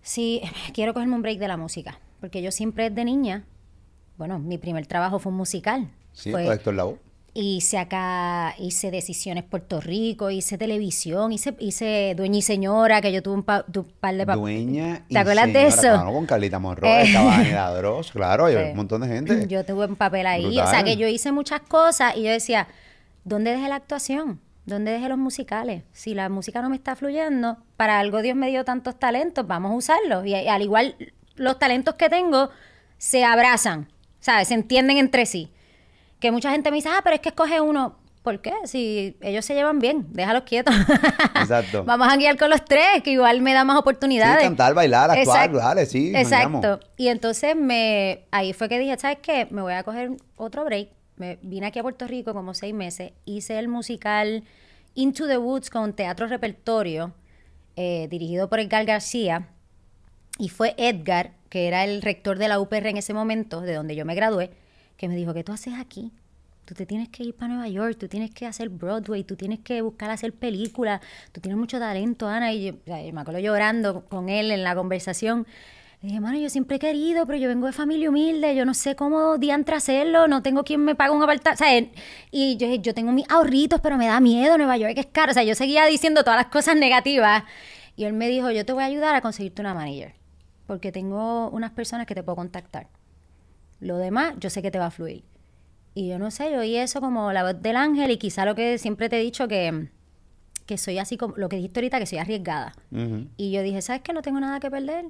Sí, 0.03 0.43
quiero 0.75 0.95
cogerme 0.95 1.15
un 1.15 1.23
break 1.23 1.39
de 1.39 1.49
la 1.49 1.57
música, 1.57 2.01
porque 2.21 2.43
yo 2.43 2.51
siempre 2.51 2.91
desde 2.91 3.05
niña, 3.05 3.45
bueno, 4.19 4.39
mi 4.41 4.59
primer 4.59 4.87
trabajo 4.87 5.21
fue 5.21 5.31
un 5.31 5.39
musical. 5.39 5.89
Sí, 6.13 6.31
Fue- 6.31 6.45
con 6.45 6.53
Héctor 6.53 6.75
Lavoe. 6.75 6.99
Hice 7.35 7.79
acá, 7.79 8.55
hice 8.59 8.91
Decisiones 8.91 9.43
Puerto 9.45 9.81
Rico, 9.81 10.29
hice 10.31 10.59
televisión, 10.59 11.33
hice, 11.33 11.57
hice 11.61 12.13
Dueña 12.15 12.39
y 12.39 12.43
Señora, 12.43 13.01
que 13.01 13.11
yo 13.11 13.23
tuve 13.23 13.37
un, 13.37 13.43
pa- 13.43 13.65
tu- 13.65 13.87
par 13.87 14.15
de 14.17 14.27
papeles. 14.27 14.41
Dueña 14.43 15.07
y 15.09 15.15
¿Te 15.15 15.19
acuerdas 15.19 15.47
de 15.47 15.53
señora, 15.53 15.69
eso? 15.69 15.81
Claro, 15.81 16.13
con 16.13 16.27
Carlita 16.27 16.59
Monroe, 16.59 16.91
Eh. 16.91 17.03
estaba 17.07 17.31
Daniela 17.39 17.71
Dross, 17.75 18.13
claro, 18.13 18.51
y 18.51 18.53
Sí. 18.53 18.59
un 18.59 18.77
montón 18.77 19.01
de 19.01 19.09
gente. 19.09 19.47
Yo 19.49 19.65
tuve 19.65 19.87
un 19.87 19.97
papel 19.97 20.27
ahí. 20.27 20.59
O 20.61 20.67
sea, 20.67 20.85
que 20.85 20.99
yo 20.99 21.07
hice 21.09 21.33
muchas 21.33 21.63
cosas 21.63 22.15
y 22.19 22.23
yo 22.25 22.31
decía, 22.31 22.69
¿dónde 23.25 23.53
dejé 23.53 23.67
la 23.71 23.77
actuación? 23.77 24.39
¿Dónde 24.67 24.93
dejé 24.93 25.09
los 25.09 25.17
musicales? 25.19 25.85
Si 25.93 26.13
la 26.13 26.29
música 26.29 26.61
no 26.61 26.69
me 26.69 26.77
está 26.77 26.97
fluyendo, 26.97 27.57
para 27.79 27.99
algo 27.99 28.21
Dios 28.21 28.37
me 28.37 28.51
dio 28.51 28.67
tantos 28.67 28.99
talentos, 28.99 29.47
vamos 29.47 29.73
a 29.73 29.75
usarlos. 29.75 30.27
Y 30.27 30.35
al 30.35 30.61
igual, 30.61 30.97
los 31.37 31.59
talentos 31.59 31.95
que 31.95 32.11
tengo 32.11 32.51
se 32.99 33.25
abrazan, 33.25 33.89
¿sabes? 34.21 34.49
Se 34.49 34.55
entienden 34.55 34.99
entre 34.99 35.25
sí. 35.25 35.51
Que 36.23 36.31
mucha 36.31 36.53
gente 36.53 36.71
me 36.71 36.77
dice, 36.77 36.89
ah, 36.89 37.01
pero 37.03 37.17
es 37.17 37.21
que 37.21 37.31
escoge 37.31 37.61
uno. 37.61 37.97
¿Por 38.23 38.41
qué? 38.41 38.53
Si 38.63 39.17
ellos 39.21 39.45
se 39.45 39.55
llevan 39.55 39.81
bien, 39.81 40.07
déjalos 40.11 40.45
quietos. 40.45 40.73
Exacto. 41.35 41.83
Vamos 41.83 42.07
a 42.09 42.17
guiar 42.17 42.39
con 42.39 42.49
los 42.49 42.65
tres, 42.65 43.03
que 43.03 43.11
igual 43.11 43.41
me 43.41 43.53
da 43.53 43.65
más 43.65 43.77
oportunidades. 43.77 44.39
Sí, 44.39 44.45
cantar, 44.45 44.73
bailar, 44.73 45.11
actuar, 45.11 45.37
Exacto. 45.37 45.59
dale, 45.59 45.85
sí, 45.85 46.13
Exacto. 46.15 46.79
Y 46.97 47.09
entonces 47.09 47.57
me 47.57 48.25
ahí 48.31 48.53
fue 48.53 48.69
que 48.69 48.79
dije, 48.79 48.97
¿sabes 48.99 49.19
qué? 49.21 49.49
Me 49.51 49.63
voy 49.63 49.73
a 49.73 49.83
coger 49.83 50.13
otro 50.37 50.65
break. 50.65 50.91
Me 51.17 51.41
vine 51.43 51.67
aquí 51.67 51.81
a 51.81 51.83
Puerto 51.83 52.07
Rico 52.07 52.33
como 52.33 52.55
seis 52.55 52.73
meses. 52.73 53.11
Hice 53.25 53.59
el 53.59 53.67
musical 53.67 54.45
Into 54.95 55.27
the 55.27 55.39
Woods 55.39 55.71
con 55.71 55.93
Teatro 55.93 56.29
Repertorio, 56.29 57.15
eh, 57.75 58.07
dirigido 58.09 58.49
por 58.49 58.61
Edgar 58.61 58.85
García. 58.85 59.49
Y 60.39 60.51
fue 60.51 60.75
Edgar, 60.77 61.33
que 61.49 61.67
era 61.67 61.83
el 61.83 62.01
rector 62.01 62.39
de 62.39 62.47
la 62.47 62.61
UPR 62.61 62.87
en 62.87 62.99
ese 62.99 63.13
momento, 63.13 63.61
de 63.61 63.75
donde 63.75 63.97
yo 63.97 64.05
me 64.05 64.15
gradué, 64.15 64.53
que 65.03 65.09
me 65.09 65.17
dijo, 65.17 65.35
¿qué 65.35 65.43
tú 65.43 65.51
haces 65.51 65.75
aquí? 65.75 66.13
Tú 66.65 66.77
te 66.77 66.87
tienes 66.87 67.09
que 67.09 67.25
ir 67.25 67.35
para 67.35 67.55
Nueva 67.55 67.67
York, 67.67 67.97
tú 67.99 68.07
tienes 68.07 68.31
que 68.31 68.47
hacer 68.47 68.69
Broadway, 68.69 69.25
tú 69.25 69.35
tienes 69.35 69.59
que 69.59 69.83
buscar 69.83 70.11
hacer 70.11 70.33
películas, 70.33 71.01
tú 71.33 71.41
tienes 71.41 71.59
mucho 71.59 71.81
talento, 71.81 72.29
Ana. 72.29 72.53
Y 72.53 72.67
yo, 72.67 72.75
me 72.87 73.21
acuerdo 73.21 73.41
llorando 73.41 74.05
con 74.05 74.29
él 74.29 74.53
en 74.53 74.63
la 74.63 74.77
conversación. 74.77 75.45
Le 76.03 76.07
dije, 76.07 76.21
mano, 76.21 76.39
yo 76.39 76.49
siempre 76.49 76.77
he 76.77 76.79
querido, 76.79 77.27
pero 77.27 77.37
yo 77.37 77.49
vengo 77.49 77.67
de 77.67 77.73
familia 77.73 78.11
humilde, 78.11 78.55
yo 78.55 78.65
no 78.65 78.75
sé 78.75 78.95
cómo 78.95 79.39
diantre 79.39 79.75
hacerlo, 79.75 80.29
no 80.29 80.41
tengo 80.41 80.63
quien 80.63 80.85
me 80.85 80.95
pague 80.95 81.11
un 81.11 81.25
apartamento. 81.25 81.65
O 81.65 81.67
sea, 81.67 81.85
y 82.31 82.57
yo, 82.59 82.73
yo 82.77 82.95
tengo 82.95 83.11
mis 83.11 83.29
ahorritos, 83.29 83.81
pero 83.81 83.97
me 83.97 84.07
da 84.07 84.21
miedo, 84.21 84.57
Nueva 84.57 84.77
York 84.77 84.95
es 84.99 85.07
caro. 85.07 85.33
O 85.33 85.35
sea, 85.35 85.43
yo 85.43 85.57
seguía 85.57 85.85
diciendo 85.87 86.23
todas 86.23 86.39
las 86.39 86.47
cosas 86.47 86.77
negativas. 86.77 87.43
Y 87.97 88.05
él 88.05 88.13
me 88.13 88.29
dijo, 88.29 88.53
yo 88.53 88.65
te 88.65 88.73
voy 88.73 88.85
a 88.85 88.87
ayudar 88.87 89.17
a 89.17 89.21
conseguirte 89.21 89.63
una 89.63 89.75
manager, 89.75 90.15
porque 90.69 90.93
tengo 90.93 91.51
unas 91.51 91.73
personas 91.73 92.07
que 92.07 92.15
te 92.15 92.23
puedo 92.23 92.37
contactar. 92.37 92.87
Lo 93.83 93.99
demás, 93.99 94.35
yo 94.39 94.49
sé 94.49 94.63
que 94.63 94.71
te 94.71 94.79
va 94.79 94.87
a 94.87 94.91
fluir. 94.91 95.25
Y 95.95 96.09
yo 96.09 96.19
no 96.19 96.31
sé, 96.31 96.51
yo 96.53 96.61
oí 96.61 96.77
eso 96.77 97.01
como 97.01 97.33
la 97.33 97.43
voz 97.43 97.61
del 97.61 97.77
ángel 97.77 98.13
y 98.13 98.17
quizá 98.17 98.45
lo 98.45 98.55
que 98.55 98.79
siempre 98.79 99.09
te 99.09 99.19
he 99.19 99.23
dicho 99.23 99.49
que, 99.49 99.89
que 100.67 100.79
soy 100.79 100.99
así 100.99 101.17
como 101.17 101.35
lo 101.37 101.49
que 101.49 101.57
dijiste 101.57 101.81
ahorita, 101.81 101.99
que 101.99 102.07
soy 102.07 102.19
arriesgada. 102.19 102.73
Y 103.37 103.51
yo 103.51 103.63
dije, 103.63 103.83
¿sabes 103.83 104.03
qué? 104.03 104.13
No 104.13 104.23
tengo 104.23 104.41
nada 104.41 104.61
que 104.61 104.71
perder. 104.71 105.07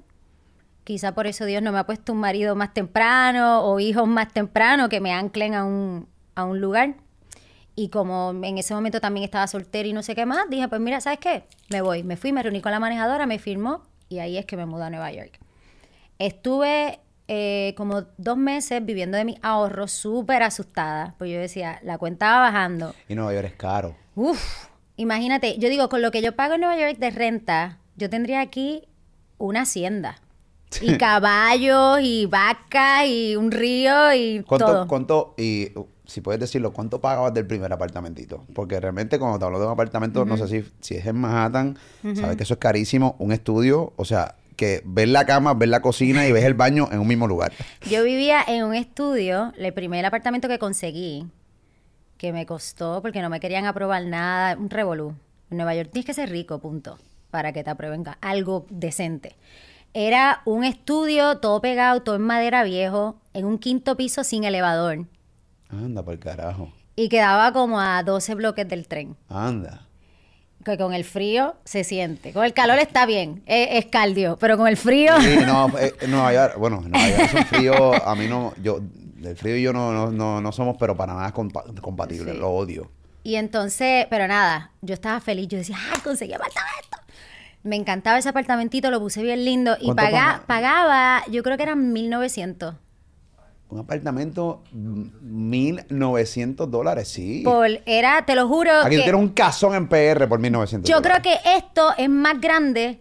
Quizá 0.85 1.15
por 1.15 1.27
eso 1.27 1.45
Dios 1.45 1.63
no 1.63 1.71
me 1.71 1.79
ha 1.79 1.87
puesto 1.87 2.13
un 2.13 2.19
marido 2.19 2.57
más 2.57 2.73
temprano 2.73 3.63
o 3.63 3.79
hijos 3.79 4.09
más 4.09 4.33
temprano 4.33 4.89
que 4.89 5.01
me 5.01 5.13
anclen 5.13 5.55
a 5.55 5.65
un, 5.65 6.09
a 6.35 6.45
un 6.45 6.61
lugar. 6.61 6.95
Y 7.77 7.91
como 7.91 8.33
en 8.43 8.59
ese 8.59 8.75
momento 8.75 9.01
también 9.01 9.25
estaba 9.25 9.47
soltera 9.47 9.87
y 9.87 9.93
no 9.93 10.03
sé 10.03 10.15
qué 10.15 10.27
más, 10.27 10.49
dije, 10.49 10.67
pues 10.69 10.81
mira, 10.81 11.01
¿sabes 11.01 11.21
qué? 11.21 11.45
Me 11.69 11.83
voy. 11.83 12.03
Me 12.03 12.17
fui, 12.17 12.33
me 12.33 12.43
reuní 12.43 12.63
con 12.63 12.73
la 12.73 12.81
manejadora, 12.81 13.27
me 13.27 13.39
firmó 13.39 13.83
y 14.09 14.19
ahí 14.19 14.39
es 14.39 14.47
que 14.47 14.57
me 14.57 14.65
mudé 14.67 14.85
a 14.85 14.91
Nueva 14.91 15.13
York. 15.13 15.39
Estuve 16.19 17.01
eh, 17.29 17.75
como 17.77 18.03
dos 18.19 18.37
meses 18.37 18.85
viviendo 18.85 19.17
de 19.17 19.25
mis 19.25 19.39
ahorros, 19.43 19.93
súper 19.93 20.43
asustada, 20.43 21.15
porque 21.19 21.33
yo 21.33 21.41
decía, 21.41 21.79
la 21.83 21.99
cuenta 21.99 22.27
va 22.33 22.41
bajando. 22.41 22.95
Y 23.09 23.15
Nueva 23.15 23.33
York 23.35 23.47
es 23.47 23.55
caro. 23.55 23.95
Uf, 24.15 24.67
imagínate, 24.97 25.57
yo 25.59 25.69
digo, 25.69 25.89
con 25.89 26.03
lo 26.03 26.11
que 26.11 26.21
yo 26.21 26.35
pago 26.35 26.55
en 26.55 26.61
Nueva 26.61 26.79
York 26.79 26.99
de 26.99 27.11
renta, 27.11 27.79
yo 27.97 28.11
tendría 28.11 28.41
aquí 28.41 28.89
una 29.39 29.63
hacienda. 29.63 30.21
Y 30.81 30.97
caballos, 30.99 32.01
y 32.03 32.27
vacas, 32.27 33.07
y 33.07 33.37
un 33.37 33.51
río, 33.51 34.13
y 34.15 34.43
¿Cuánto, 34.43 34.67
todo. 34.67 34.89
cuánto, 34.89 35.35
y 35.37 35.71
uh, 35.77 35.87
si 36.05 36.21
puedes 36.21 36.41
decirlo, 36.41 36.73
cuánto 36.73 37.01
pagabas 37.01 37.33
del 37.33 37.47
primer 37.47 37.73
apartamentito? 37.73 38.45
Porque 38.53 38.81
realmente 38.81 39.19
cuando 39.19 39.39
te 39.39 39.45
hablo 39.45 39.61
de 39.61 39.67
un 39.67 39.73
apartamento, 39.73 40.25
no 40.25 40.37
sé 40.37 40.49
si, 40.49 40.71
si 40.81 40.97
es 40.97 41.07
en 41.07 41.17
Manhattan, 41.17 41.79
sabes 42.15 42.37
que 42.37 42.43
eso 42.43 42.55
es 42.55 42.61
carísimo, 42.61 43.17
un 43.19 43.33
estudio, 43.33 43.93
o 43.97 44.05
sea, 44.05 44.35
que 44.63 44.81
ves 44.85 45.09
la 45.09 45.27
cama, 45.27 45.55
ves 45.55 45.69
la 45.69 45.83
cocina 45.83 46.25
y 46.25 46.31
ves 46.31 46.45
el 46.45 46.55
baño 46.55 46.89
en 46.93 47.01
un 47.01 47.09
mismo 47.09 47.27
lugar. 47.27 47.53
Yo 47.91 48.05
vivía 48.05 48.45
en 48.47 48.63
un 48.63 48.77
estudio, 48.77 49.53
el 49.59 49.73
primer 49.75 50.07
apartamento 50.07 50.47
que 50.47 50.61
conseguí, 50.61 51.27
que 52.17 52.33
me 52.33 52.47
costó 52.47 53.03
porque 53.03 53.23
no 53.23 53.29
me 53.29 53.41
querían 53.41 53.67
aprobar 53.67 54.05
nada, 54.05 54.57
un 54.57 54.71
revolú. 54.71 55.17
En 55.51 55.57
Nueva 55.57 55.75
York 55.75 55.91
tienes 55.91 56.07
que 56.07 56.15
ser 56.15 56.31
rico, 56.31 56.61
punto, 56.61 56.97
para 57.33 57.53
que 57.53 57.65
te 57.65 57.71
aprueben 57.71 58.05
algo 58.21 58.65
decente. 58.71 59.35
Era 59.95 60.43
un 60.45 60.63
estudio 60.63 61.39
todo 61.39 61.61
pegado, 61.61 62.03
todo 62.03 62.15
en 62.15 62.23
madera 62.23 62.63
viejo, 62.63 63.17
en 63.35 63.47
un 63.47 63.59
quinto 63.59 63.97
piso 63.97 64.23
sin 64.23 64.45
elevador. 64.45 65.07
Anda, 65.71 66.05
por 66.05 66.21
carajo. 66.21 66.73
Y 66.95 67.09
quedaba 67.09 67.53
como 67.53 67.81
a 67.81 68.01
12 68.05 68.37
bloques 68.37 68.69
del 68.69 68.87
tren. 68.87 69.17
Anda. 69.29 69.89
Que 70.65 70.79
con 70.79 70.95
el 70.95 71.05
frío 71.05 71.57
se 71.65 71.85
siente. 71.85 72.33
Con 72.33 72.45
el 72.45 72.53
calor 72.55 72.79
está 72.79 73.05
bien, 73.07 73.43
es, 73.47 73.85
es 73.85 73.87
cardio, 73.87 74.37
pero 74.41 74.57
con 74.57 74.69
el 74.69 74.77
frío... 74.77 75.21
Sí, 75.21 75.37
no, 75.47 75.71
eh, 75.79 75.93
Nueva 76.09 76.33
York, 76.33 76.55
bueno, 76.59 76.83
en 76.85 76.91
Nueva 76.93 77.09
York 77.09 77.23
es 77.25 77.35
un 77.35 77.47
frío, 77.47 78.07
a 78.09 78.15
mí 78.15 78.27
no, 78.29 78.55
yo, 78.63 78.81
el 79.25 79.37
frío 79.37 79.57
y 79.57 79.63
yo 79.63 79.73
no, 79.73 79.93
no, 79.93 80.11
no, 80.11 80.41
no 80.41 80.53
somos, 80.53 80.77
pero 80.79 80.97
para 80.97 81.15
nada 81.15 81.33
compa- 81.35 81.81
compatibles, 81.81 82.35
Sí. 82.35 82.41
lo 82.41 82.51
odio. 82.51 82.91
Y 83.25 83.37
entonces, 83.37 84.07
pero 84.11 84.27
nada, 84.27 84.73
yo 84.81 84.95
estaba 84.95 85.21
feliz. 85.21 85.47
Yo 85.49 85.57
decía, 85.59 85.77
¡ay, 85.95 86.01
conseguí 86.03 86.33
apartamento! 86.33 86.99
Me 87.63 87.77
encantaba 87.77 88.19
ese 88.19 88.29
apartamentito, 88.29 88.91
lo 88.91 88.99
puse 88.99 89.23
bien 89.23 89.45
lindo. 89.45 89.77
Y 89.81 89.93
pagaba, 89.95 91.23
yo 91.31 91.45
creo 91.45 91.57
que 91.57 91.63
eran 91.63 91.93
1900. 91.93 92.75
Un 93.73 93.79
apartamento, 93.79 94.63
mm, 94.73 95.51
1.900 95.51 96.67
dólares, 96.67 97.09
sí. 97.09 97.41
Por, 97.43 97.69
era, 97.87 98.23
te 98.27 98.35
lo 98.35 98.47
juro, 98.47 98.71
Aquí 98.71 98.97
tú 98.97 99.01
que 99.01 99.03
tienes 99.05 99.21
un 99.21 99.31
casón 99.31 99.75
en 99.75 99.89
PR 99.89 100.29
por 100.29 100.41
1.900 100.41 100.83
yo 100.83 101.01
creo 101.01 101.23
que 101.23 101.39
esto 101.57 101.89
es 101.97 102.11
más 102.11 102.39
grande 102.39 103.01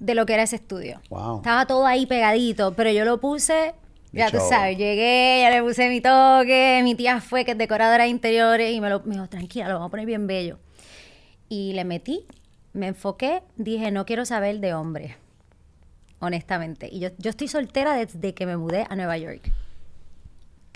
de 0.00 0.14
lo 0.16 0.26
que 0.26 0.34
era 0.34 0.42
ese 0.42 0.56
estudio. 0.56 1.00
Wow. 1.10 1.36
Estaba 1.36 1.64
todo 1.66 1.86
ahí 1.86 2.06
pegadito, 2.06 2.74
pero 2.74 2.90
yo 2.90 3.04
lo 3.04 3.20
puse, 3.20 3.74
De 4.10 4.18
ya 4.18 4.32
tú 4.32 4.38
sabes, 4.48 4.76
llegué, 4.76 5.42
ya 5.42 5.50
le 5.50 5.62
puse 5.62 5.88
mi 5.88 6.00
toque, 6.00 6.80
mi 6.82 6.96
tía 6.96 7.20
fue 7.20 7.44
que 7.44 7.52
es 7.52 7.58
decoradora 7.58 8.02
de 8.02 8.10
interiores 8.10 8.72
y 8.72 8.80
me, 8.80 8.90
lo, 8.90 9.00
me 9.04 9.14
dijo, 9.14 9.28
tranquila, 9.28 9.68
lo 9.68 9.74
vamos 9.74 9.88
a 9.88 9.90
poner 9.92 10.06
bien 10.06 10.26
bello. 10.26 10.58
Y 11.48 11.72
le 11.74 11.84
metí, 11.84 12.26
me 12.72 12.88
enfoqué, 12.88 13.42
dije, 13.56 13.92
no 13.92 14.04
quiero 14.06 14.24
saber 14.24 14.58
de 14.58 14.74
hombres. 14.74 15.14
honestamente. 16.18 16.88
Y 16.90 16.98
yo, 16.98 17.10
yo 17.18 17.30
estoy 17.30 17.46
soltera 17.46 17.94
desde 17.94 18.34
que 18.34 18.44
me 18.44 18.56
mudé 18.56 18.84
a 18.90 18.96
Nueva 18.96 19.16
York. 19.18 19.52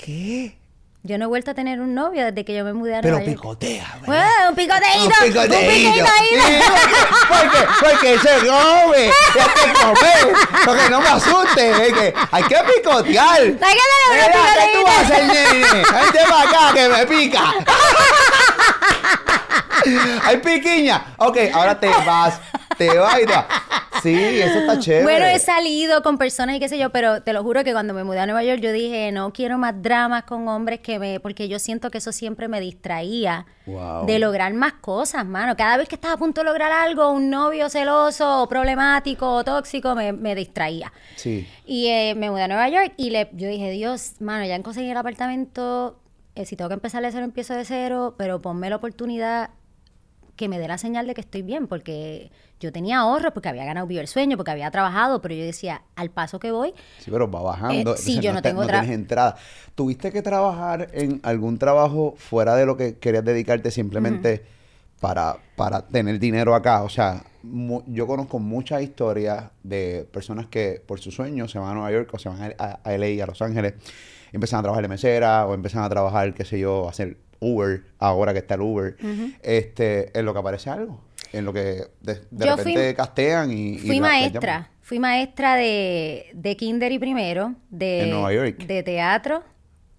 ¿Qué? 0.05 0.57
Yo 1.05 1.19
no 1.19 1.25
he 1.25 1.29
vuelto 1.29 1.51
a 1.51 1.55
tener 1.55 1.81
un 1.81 1.95
novio 1.95 2.25
desde 2.27 2.45
que 2.45 2.55
yo 2.55 2.65
me 2.65 2.73
mudé 2.73 2.97
a 2.97 3.01
Pero 3.01 3.17
Nueva 3.17 3.27
York. 3.27 3.41
picotea, 3.41 3.99
¿verdad? 4.03 4.07
Bueno, 4.07 4.49
un 4.51 4.55
picoteíto. 4.55 5.03
Un 5.03 5.07
Un 5.07 5.33
picoteíto. 5.33 5.93
picoteíto 5.93 6.07
ahí. 6.21 6.63
Porque, 7.29 7.67
porque 7.81 8.19
se 8.21 8.47
come, 8.47 9.11
hay 9.35 9.51
que 9.55 9.73
comer, 9.81 10.37
porque 10.65 10.91
no 10.91 11.01
me 11.01 11.09
asuste, 11.09 11.71
es 11.89 11.93
que 11.93 12.15
hay 12.31 12.43
que 12.45 12.57
picotear. 12.77 13.41
Hay 13.41 13.51
que 13.51 13.59
¿qué 13.59 14.79
tú 14.79 14.85
vas 14.85 14.97
a 14.97 15.01
hacer, 15.01 15.25
nene? 15.27 15.67
Vente 15.75 16.21
para 16.29 16.49
acá 16.49 16.73
que 16.75 16.89
me 16.89 17.07
pica. 17.07 17.43
Hay 20.25 20.37
piquiña. 20.37 21.15
Ok, 21.17 21.37
ahora 21.53 21.79
te 21.81 21.89
vas, 21.89 22.41
te 22.79 22.97
vas 22.97 23.19
y 23.21 23.27
te 23.27 23.33
vas. 23.33 23.47
Sí, 24.03 24.15
eso 24.15 24.59
está 24.61 24.79
chévere. 24.81 25.05
Bueno, 25.05 25.25
he 25.27 25.39
salido 25.39 26.03
con 26.03 26.19
personas 26.19 26.57
y 26.57 26.61
qué 26.61 26.69
sé 26.69 26.79
yo, 26.79 26.91
pero 26.91 27.23
te 27.23 27.33
lo 27.33 27.43
juro 27.43 27.63
que 27.65 27.73
cuando 27.73 27.95
me 27.95 28.05
mudé 28.05 28.19
a 28.21 28.27
Nueva 28.27 28.43
York 28.43 28.61
yo 28.61 28.73
dije, 28.73 29.13
no 29.13 29.33
quiero 29.33 29.59
más 29.59 29.81
dramas 29.81 30.25
con 30.25 30.49
hombres 30.49 30.81
que 30.81 30.99
me... 30.99 31.21
Porque 31.21 31.49
yo 31.49 31.59
siento 31.59 31.91
que 31.91 31.99
eso 31.99 32.13
siempre 32.13 32.49
me 32.49 32.61
distraía 32.61 33.47
Wow. 33.65 34.07
de 34.07 34.19
lograr 34.19 34.53
más 34.55 34.73
cosas, 34.73 35.25
mano. 35.25 35.57
Cada 35.57 35.77
vez 35.77 35.89
que 35.89 35.95
estaba 35.95 36.15
a 36.15 36.17
punto 36.17 36.41
de 36.41 36.47
lograr 36.49 36.73
algo, 36.73 37.11
un 37.13 37.31
novio 37.31 37.69
celoso 37.69 38.43
o 38.43 38.49
problemático 38.49 39.31
o 39.33 39.45
tóxico, 39.45 39.95
me, 39.95 40.13
me 40.13 40.35
distraía. 40.35 40.93
Sí. 41.15 41.47
Y 41.65 41.87
eh, 41.87 42.15
me 42.17 42.29
mudé 42.29 42.43
a 42.43 42.49
Nueva 42.49 42.69
York 42.69 42.95
y 42.97 43.11
le, 43.11 43.29
yo 43.35 43.47
dije, 43.49 43.71
Dios, 43.71 44.15
mano, 44.21 44.45
ya 44.45 44.61
conseguí 44.63 44.91
el 44.91 44.97
apartamento, 44.97 45.97
eh, 46.35 46.45
si 46.45 46.57
tengo 46.57 46.69
que 46.71 46.75
empezar 46.75 47.03
de 47.05 47.13
cero, 47.13 47.25
empiezo 47.25 47.55
de 47.55 47.65
cero, 47.65 48.17
pero 48.19 48.43
ponme 48.43 48.69
la 48.69 48.77
oportunidad 48.77 49.51
que 50.37 50.49
me 50.49 50.59
dé 50.59 50.67
la 50.69 50.79
señal 50.79 51.07
de 51.07 51.15
que 51.15 51.21
estoy 51.21 51.43
bien, 51.43 51.67
porque 51.67 52.31
yo 52.59 52.73
tenía 52.73 52.99
ahorros, 53.01 53.33
porque 53.33 53.49
había 53.49 53.65
ganado 53.65 53.89
el 53.91 54.07
sueño, 54.09 54.37
porque 54.37 54.51
había 54.53 54.71
trabajado, 54.71 55.21
pero 55.21 55.35
yo 55.35 55.45
decía, 55.45 55.83
al 55.97 56.11
paso 56.11 56.39
que 56.41 56.51
voy, 56.53 56.73
Sí, 56.99 57.11
pero 57.11 57.31
va 57.31 57.43
bajando. 57.43 57.95
Eh, 57.95 57.99
sí, 57.99 58.19
yo 58.21 58.33
no 58.33 58.41
te- 58.41 58.49
tengo 58.51 58.63
no 58.63 58.69
tienes 58.69 58.91
entrada. 58.91 59.37
¿Tuviste 59.75 60.11
que 60.13 60.23
trabajar 60.23 60.89
en 60.93 61.21
algún 61.23 61.59
trabajo 61.59 62.15
fuera 62.17 62.55
de 62.57 62.67
lo 62.67 62.77
que 62.77 62.99
querías 62.99 63.25
dedicarte 63.25 63.71
simplemente 63.71 64.43
para, 65.01 65.37
para 65.57 65.83
tener 65.87 66.19
dinero 66.19 66.55
acá? 66.55 66.83
O 66.83 66.89
sea, 66.89 67.25
mu- 67.43 67.83
yo 67.87 68.07
conozco 68.07 68.39
muchas 68.39 68.83
historias 68.83 69.51
de 69.63 70.09
personas 70.13 70.47
que 70.47 70.83
por 70.87 71.01
sus 71.01 71.15
sueños 71.15 71.51
se 71.51 71.59
van 71.59 71.71
a 71.73 71.75
Nueva 71.75 71.91
York 71.93 72.09
o 72.15 72.19
se 72.19 72.29
van 72.29 72.55
a, 72.59 72.81
a 72.83 72.95
LA, 72.95 73.23
a 73.23 73.27
Los 73.27 73.43
Ángeles, 73.43 73.75
empiezan 74.33 74.61
a 74.61 74.63
trabajar 74.63 74.83
de 74.83 74.89
mesera 74.89 75.47
o 75.47 75.55
empiezan 75.55 75.83
a 75.83 75.89
trabajar, 75.91 76.33
qué 76.33 76.45
sé 76.45 76.59
yo, 76.59 76.87
a 76.87 76.91
hacer 76.91 77.19
Uber, 77.43 77.83
ahora 77.99 78.33
que 78.33 78.39
está 78.39 78.55
el 78.55 78.61
Uber, 78.63 78.97
este, 79.43 80.17
en 80.19 80.25
lo 80.25 80.33
que 80.33 80.39
aparece 80.39 80.71
algo. 80.71 81.01
En 81.33 81.45
lo 81.45 81.53
que 81.53 81.87
de, 82.01 82.15
de 82.31 82.47
Yo 82.47 82.57
fui- 82.59 82.75
repente 82.75 82.95
castean 82.95 83.51
y... 83.53 83.79
fui 83.79 84.01
maestra, 84.01 84.71
fui 84.83 84.99
maestra 84.99 85.55
de, 85.57 86.27
de 86.35 86.57
kinder 86.57 86.93
y 86.93 86.99
primero, 86.99 87.55
de, 87.71 88.03
En 88.03 88.11
Nueva 88.11 88.33
York. 88.35 88.59
de 88.67 88.83
teatro 88.83 89.43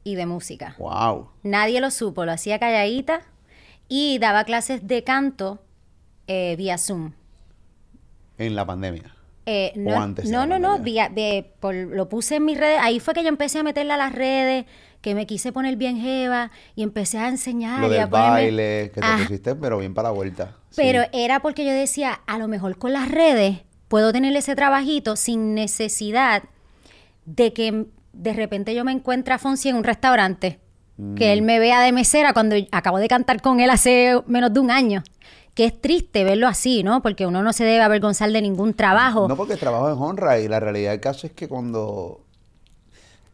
y 0.03 0.15
de 0.15 0.25
música. 0.25 0.75
Wow. 0.77 1.29
Nadie 1.43 1.81
lo 1.81 1.89
supo, 1.91 2.25
lo 2.25 2.31
hacía 2.33 2.59
calladita 2.59 3.21
y 3.89 4.19
daba 4.19 4.43
clases 4.43 4.87
de 4.87 5.03
canto 5.03 5.63
eh, 6.27 6.55
vía 6.57 6.77
Zoom. 6.77 7.13
En 8.37 8.55
la 8.55 8.65
pandemia. 8.65 9.15
Eh, 9.45 9.73
¿O 9.75 9.79
no, 9.79 10.01
antes 10.01 10.25
de 10.25 10.31
no, 10.31 10.45
no, 10.45 10.57
no, 10.59 10.79
vía- 10.79 11.11
por- 11.59 11.75
lo 11.75 12.07
puse 12.09 12.35
en 12.37 12.45
mis 12.45 12.57
redes. 12.57 12.79
Ahí 12.81 12.99
fue 12.99 13.13
que 13.13 13.23
yo 13.23 13.29
empecé 13.29 13.59
a 13.59 13.63
meterla 13.63 13.95
a 13.95 13.97
las 13.97 14.13
redes, 14.13 14.65
que 15.03 15.13
me 15.13 15.27
quise 15.27 15.51
poner 15.51 15.75
bien 15.75 15.99
jeva 15.99 16.49
y 16.75 16.81
empecé 16.81 17.19
a 17.19 17.27
enseñar 17.27 17.81
Lo 17.81 17.91
y 17.93 17.97
a 17.97 18.01
del 18.01 18.09
ponerme- 18.09 18.29
baile, 18.31 18.91
que 18.93 19.01
te 19.01 19.05
Ah, 19.05 19.17
pusiste, 19.21 19.53
pero 19.53 19.77
bien 19.77 19.93
para 19.93 20.09
la 20.09 20.15
vuelta. 20.15 20.55
Sí. 20.71 20.77
Pero 20.81 21.03
era 21.11 21.41
porque 21.41 21.63
yo 21.65 21.71
decía, 21.71 22.21
a 22.25 22.39
lo 22.39 22.47
mejor 22.47 22.77
con 22.77 22.93
las 22.93 23.11
redes 23.11 23.59
puedo 23.89 24.11
tener 24.11 24.35
ese 24.35 24.55
trabajito 24.55 25.15
sin 25.15 25.53
necesidad 25.53 26.43
de 27.25 27.53
que 27.53 27.85
de 28.13 28.33
repente 28.33 28.73
yo 28.73 28.83
me 28.85 28.91
encuentre 28.93 29.33
a 29.33 29.37
Fonsi 29.39 29.69
en 29.69 29.75
un 29.75 29.83
restaurante, 29.83 30.59
que 31.17 31.33
él 31.33 31.41
Mm. 31.41 31.45
me 31.45 31.59
vea 31.59 31.81
de 31.81 31.91
mesera 31.91 32.31
cuando 32.33 32.55
acabo 32.71 32.97
de 32.97 33.07
cantar 33.09 33.41
con 33.41 33.59
él 33.59 33.69
hace 33.71 34.21
menos 34.27 34.53
de 34.53 34.59
un 34.61 34.71
año. 34.71 35.03
Que 35.53 35.65
es 35.65 35.79
triste 35.81 36.23
verlo 36.23 36.47
así, 36.47 36.81
¿no? 36.81 37.01
Porque 37.03 37.27
uno 37.27 37.43
no 37.43 37.51
se 37.53 37.63
debe 37.65 37.81
avergonzar 37.81 38.31
de 38.31 38.41
ningún 38.41 38.73
trabajo. 38.73 39.27
No 39.27 39.35
porque 39.35 39.55
trabajo 39.57 39.91
en 39.91 39.97
honra 39.99 40.39
y 40.39 40.47
la 40.47 40.59
realidad 40.59 40.91
del 40.91 40.99
caso 41.01 41.27
es 41.27 41.33
que 41.33 41.47
cuando 41.47 42.21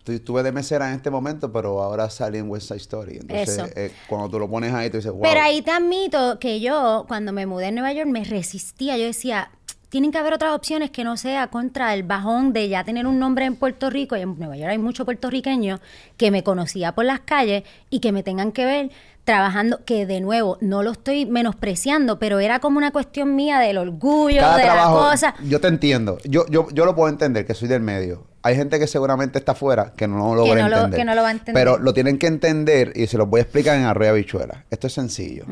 estuve 0.05 0.43
de 0.43 0.51
mesera 0.51 0.89
en 0.89 0.95
este 0.95 1.09
momento, 1.09 1.51
pero 1.51 1.81
ahora 1.81 2.09
salí 2.09 2.37
en 2.37 2.49
West 2.49 2.67
Side 2.67 2.77
Story. 2.77 3.17
Entonces, 3.17 3.71
eh, 3.75 3.91
cuando 4.07 4.29
tú 4.29 4.39
lo 4.39 4.49
pones 4.49 4.73
ahí, 4.73 4.89
tú 4.89 4.97
dices, 4.97 5.11
wow. 5.11 5.21
Pero 5.21 5.41
ahí 5.41 5.61
te 5.61 5.71
admito 5.71 6.39
que 6.39 6.59
yo, 6.59 7.05
cuando 7.07 7.31
me 7.31 7.45
mudé 7.45 7.67
a 7.67 7.71
Nueva 7.71 7.93
York, 7.93 8.09
me 8.09 8.23
resistía. 8.23 8.97
Yo 8.97 9.05
decía, 9.05 9.51
tienen 9.89 10.11
que 10.11 10.17
haber 10.19 10.33
otras 10.33 10.53
opciones 10.53 10.91
que 10.91 11.03
no 11.03 11.17
sea 11.17 11.47
contra 11.47 11.93
el 11.93 12.03
bajón 12.03 12.53
de 12.53 12.69
ya 12.69 12.83
tener 12.83 13.07
un 13.07 13.19
nombre 13.19 13.45
en 13.45 13.55
Puerto 13.55 13.89
Rico. 13.89 14.15
Y 14.15 14.21
en 14.21 14.37
Nueva 14.37 14.55
York 14.55 14.69
hay 14.71 14.77
muchos 14.77 15.03
puertorriqueños 15.05 15.79
que 16.17 16.29
me 16.31 16.43
conocía 16.43 16.93
por 16.93 17.05
las 17.05 17.21
calles 17.21 17.63
y 17.89 17.99
que 17.99 18.11
me 18.11 18.21
tengan 18.23 18.51
que 18.51 18.65
ver 18.65 18.91
trabajando, 19.25 19.81
que 19.85 20.07
de 20.07 20.21
nuevo, 20.21 20.57
no 20.59 20.81
lo 20.81 20.91
estoy 20.91 21.27
menospreciando, 21.27 22.17
pero 22.17 22.39
era 22.39 22.59
como 22.59 22.77
una 22.79 22.89
cuestión 22.91 23.35
mía 23.35 23.59
del 23.59 23.77
orgullo, 23.77 24.39
Cada 24.41 24.57
de 24.57 24.63
trabajo, 24.63 25.01
las 25.01 25.11
cosas. 25.11 25.33
yo 25.47 25.61
te 25.61 25.67
entiendo. 25.67 26.17
Yo, 26.23 26.47
yo, 26.49 26.67
yo 26.71 26.85
lo 26.85 26.95
puedo 26.95 27.09
entender, 27.09 27.45
que 27.45 27.53
soy 27.53 27.67
del 27.67 27.81
medio. 27.81 28.25
Hay 28.41 28.55
gente 28.55 28.79
que 28.79 28.87
seguramente 28.87 29.37
está 29.37 29.51
afuera 29.51 29.93
que 29.95 30.07
no 30.07 30.33
lo 30.33 30.45
Que 30.45 30.55
lo- 30.55 30.61
entender. 30.65 30.97
que 30.99 31.05
no 31.05 31.13
lo 31.13 31.21
va 31.21 31.27
a 31.27 31.31
entender. 31.31 31.53
Pero 31.53 31.77
lo 31.77 31.93
tienen 31.93 32.17
que 32.17 32.25
entender 32.25 32.93
y 32.95 33.05
se 33.05 33.17
los 33.19 33.29
voy 33.29 33.39
a 33.39 33.43
explicar 33.43 33.77
en 33.77 33.83
Arroyo 33.85 34.15
Bichuela. 34.15 34.65
Esto 34.71 34.87
es 34.87 34.93
sencillo. 34.93 35.45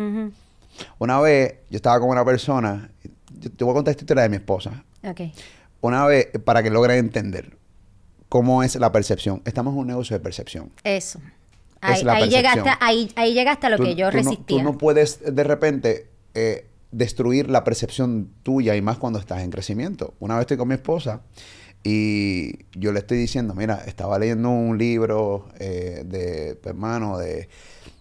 Una 1.00 1.19
vez 1.19 1.56
yo 1.69 1.76
estaba 1.76 2.00
con 2.00 2.10
una 2.10 2.23
persona, 2.26 2.89
yo 3.39 3.52
te 3.52 3.63
voy 3.63 3.71
a 3.71 3.76
contar 3.76 3.91
esta 3.91 4.04
historia 4.04 4.23
de 4.23 4.30
mi 4.30 4.36
esposa. 4.38 4.84
Ok. 5.04 5.21
Una 5.82 6.06
vez, 6.06 6.28
para 6.43 6.63
que 6.63 6.69
logren 6.69 6.97
entender 6.97 7.58
cómo 8.30 8.63
es 8.63 8.76
la 8.76 8.91
percepción. 8.91 9.41
Estamos 9.45 9.73
en 9.73 9.80
un 9.80 9.88
negocio 9.88 10.17
de 10.17 10.23
percepción. 10.23 10.71
Eso. 10.84 11.19
Es 11.82 12.04
Ahí, 12.04 12.04
ahí 12.08 12.30
llegaste, 12.30 12.69
ahí, 12.80 13.12
ahí 13.15 13.34
llegaste 13.36 13.67
a 13.67 13.69
lo 13.69 13.78
Tú- 13.78 13.84
que 13.84 13.95
yo 13.95 14.10
tú 14.10 14.17
no- 14.17 14.23
resistía. 14.23 14.58
tú 14.58 14.63
no 14.63 14.78
puedes 14.78 15.19
de 15.23 15.43
repente 15.43 16.10
eh, 16.34 16.65
destruir 16.91 17.50
la 17.52 17.63
percepción 17.63 18.30
tuya 18.43 18.76
y 18.76 18.82
más 18.82 18.97
cuando 18.97 19.19
estás 19.19 19.43
en 19.43 19.52
crecimiento. 19.52 20.13
Una 20.19 20.36
vez 20.36 20.41
estoy 20.41 20.58
con 20.58 20.67
mi 20.67 20.73
esposa 20.73 21.21
y 21.84 22.65
yo 22.78 22.91
le 22.91 23.00
estoy 23.00 23.17
diciendo, 23.17 23.54
mira, 23.54 23.84
estaba 23.86 24.17
leyendo 24.19 24.50
un 24.50 24.78
libro 24.78 25.47
eh, 25.60 26.04
de, 26.06 26.58
pues, 26.62 26.73
hermano, 26.73 27.17
de, 27.17 27.47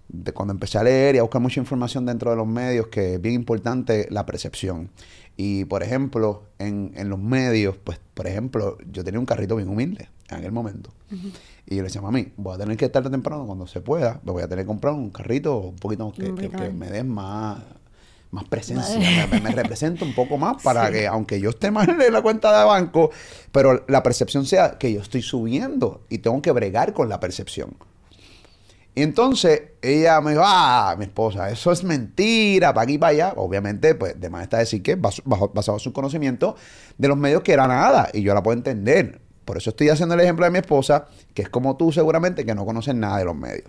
de 0.08 0.32
cuando 0.32 0.52
empecé 0.52 0.78
a 0.78 0.82
leer 0.82 1.14
y 1.14 1.18
a 1.18 1.22
buscar 1.22 1.40
mucha 1.42 1.60
información 1.60 2.06
dentro 2.06 2.30
de 2.30 2.36
los 2.36 2.46
medios, 2.46 2.88
que 2.88 3.14
es 3.14 3.20
bien 3.20 3.34
importante 3.34 4.06
la 4.10 4.24
percepción. 4.26 4.90
Y, 5.36 5.64
por 5.66 5.82
ejemplo, 5.82 6.44
en, 6.58 6.92
en 6.96 7.08
los 7.10 7.18
medios, 7.18 7.76
pues, 7.76 8.00
por 8.14 8.26
ejemplo, 8.26 8.78
yo 8.90 9.04
tenía 9.04 9.20
un 9.20 9.26
carrito 9.26 9.56
bien 9.56 9.68
humilde 9.68 10.08
en 10.30 10.36
aquel 10.38 10.52
momento. 10.52 10.90
Y 11.66 11.76
yo 11.76 11.82
le 11.82 11.88
decía, 11.88 12.00
mami, 12.00 12.32
voy 12.36 12.54
a 12.54 12.58
tener 12.58 12.76
que 12.76 12.86
o 12.86 12.90
temprano, 13.10 13.44
cuando 13.46 13.66
se 13.66 13.80
pueda, 13.80 14.20
me 14.24 14.32
voy 14.32 14.42
a 14.42 14.48
tener 14.48 14.64
que 14.64 14.68
comprar 14.68 14.94
un 14.94 15.10
carrito 15.10 15.58
un 15.58 15.76
poquito 15.76 16.12
que, 16.12 16.32
que- 16.50 16.70
me 16.70 16.90
dé 16.90 17.04
más, 17.04 17.58
más 18.30 18.44
presencia, 18.44 19.10
me, 19.10 19.26
me- 19.26 19.40
me 19.40 19.52
represente 19.52 20.04
un 20.04 20.14
poco 20.14 20.38
más 20.38 20.62
para 20.62 20.90
que, 20.90 21.06
aunque 21.06 21.40
yo 21.40 21.50
esté 21.50 21.70
mal 21.70 22.00
en 22.00 22.12
la 22.12 22.22
cuenta 22.22 22.56
de 22.58 22.64
banco, 22.64 23.10
pero 23.52 23.84
la 23.88 24.02
percepción 24.02 24.46
sea 24.46 24.78
que 24.78 24.92
yo 24.92 25.00
estoy 25.00 25.22
subiendo 25.22 26.02
y 26.08 26.18
tengo 26.18 26.40
que 26.40 26.52
bregar 26.52 26.92
con 26.92 27.08
la 27.08 27.20
percepción. 27.20 27.74
Y 28.96 29.02
entonces 29.02 29.60
ella 29.82 30.20
me 30.22 30.30
dijo, 30.32 30.42
ah, 30.44 30.96
mi 30.98 31.04
esposa, 31.04 31.50
eso 31.50 31.70
es 31.70 31.84
mentira, 31.84 32.72
para 32.74 32.84
aquí 32.84 32.94
y 32.94 32.98
para 32.98 33.10
allá. 33.10 33.32
Obviamente, 33.36 33.94
pues, 33.94 34.18
de 34.18 34.30
más 34.30 34.42
está 34.42 34.56
decir 34.58 34.82
que 34.82 34.96
bajo- 34.96 35.52
basado 35.52 35.76
en 35.76 35.80
su 35.80 35.92
conocimiento 35.92 36.56
de 36.96 37.06
los 37.08 37.16
medios 37.18 37.42
que 37.42 37.52
era 37.52 37.68
nada. 37.68 38.08
Y 38.14 38.22
yo 38.22 38.32
la 38.32 38.42
puedo 38.42 38.56
entender. 38.56 39.20
Por 39.44 39.58
eso 39.58 39.68
estoy 39.70 39.90
haciendo 39.90 40.14
el 40.14 40.22
ejemplo 40.22 40.46
de 40.46 40.50
mi 40.50 40.58
esposa, 40.58 41.06
que 41.34 41.42
es 41.42 41.48
como 41.50 41.76
tú 41.76 41.92
seguramente, 41.92 42.44
que 42.46 42.54
no 42.54 42.64
conocen 42.64 42.98
nada 42.98 43.18
de 43.18 43.26
los 43.26 43.36
medios. 43.36 43.64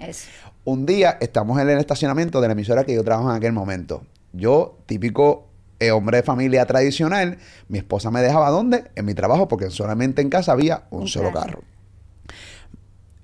Un 0.63 0.85
día 0.85 1.17
estamos 1.19 1.59
en 1.59 1.69
el 1.69 1.77
estacionamiento 1.77 2.39
de 2.41 2.47
la 2.47 2.53
emisora 2.53 2.83
que 2.85 2.95
yo 2.95 3.03
trabajo 3.03 3.29
en 3.29 3.35
aquel 3.35 3.51
momento. 3.51 4.03
Yo, 4.31 4.77
típico 4.85 5.49
eh, 5.79 5.91
hombre 5.91 6.17
de 6.17 6.23
familia 6.23 6.65
tradicional, 6.65 7.37
mi 7.67 7.77
esposa 7.79 8.09
me 8.11 8.21
dejaba 8.21 8.49
¿dónde? 8.49 8.85
En 8.95 9.05
mi 9.05 9.13
trabajo, 9.13 9.47
porque 9.49 9.69
solamente 9.71 10.21
en 10.21 10.29
casa 10.29 10.53
había 10.53 10.85
un, 10.89 11.01
Un 11.01 11.07
solo 11.09 11.31
carro. 11.33 11.45
carro. 11.47 11.63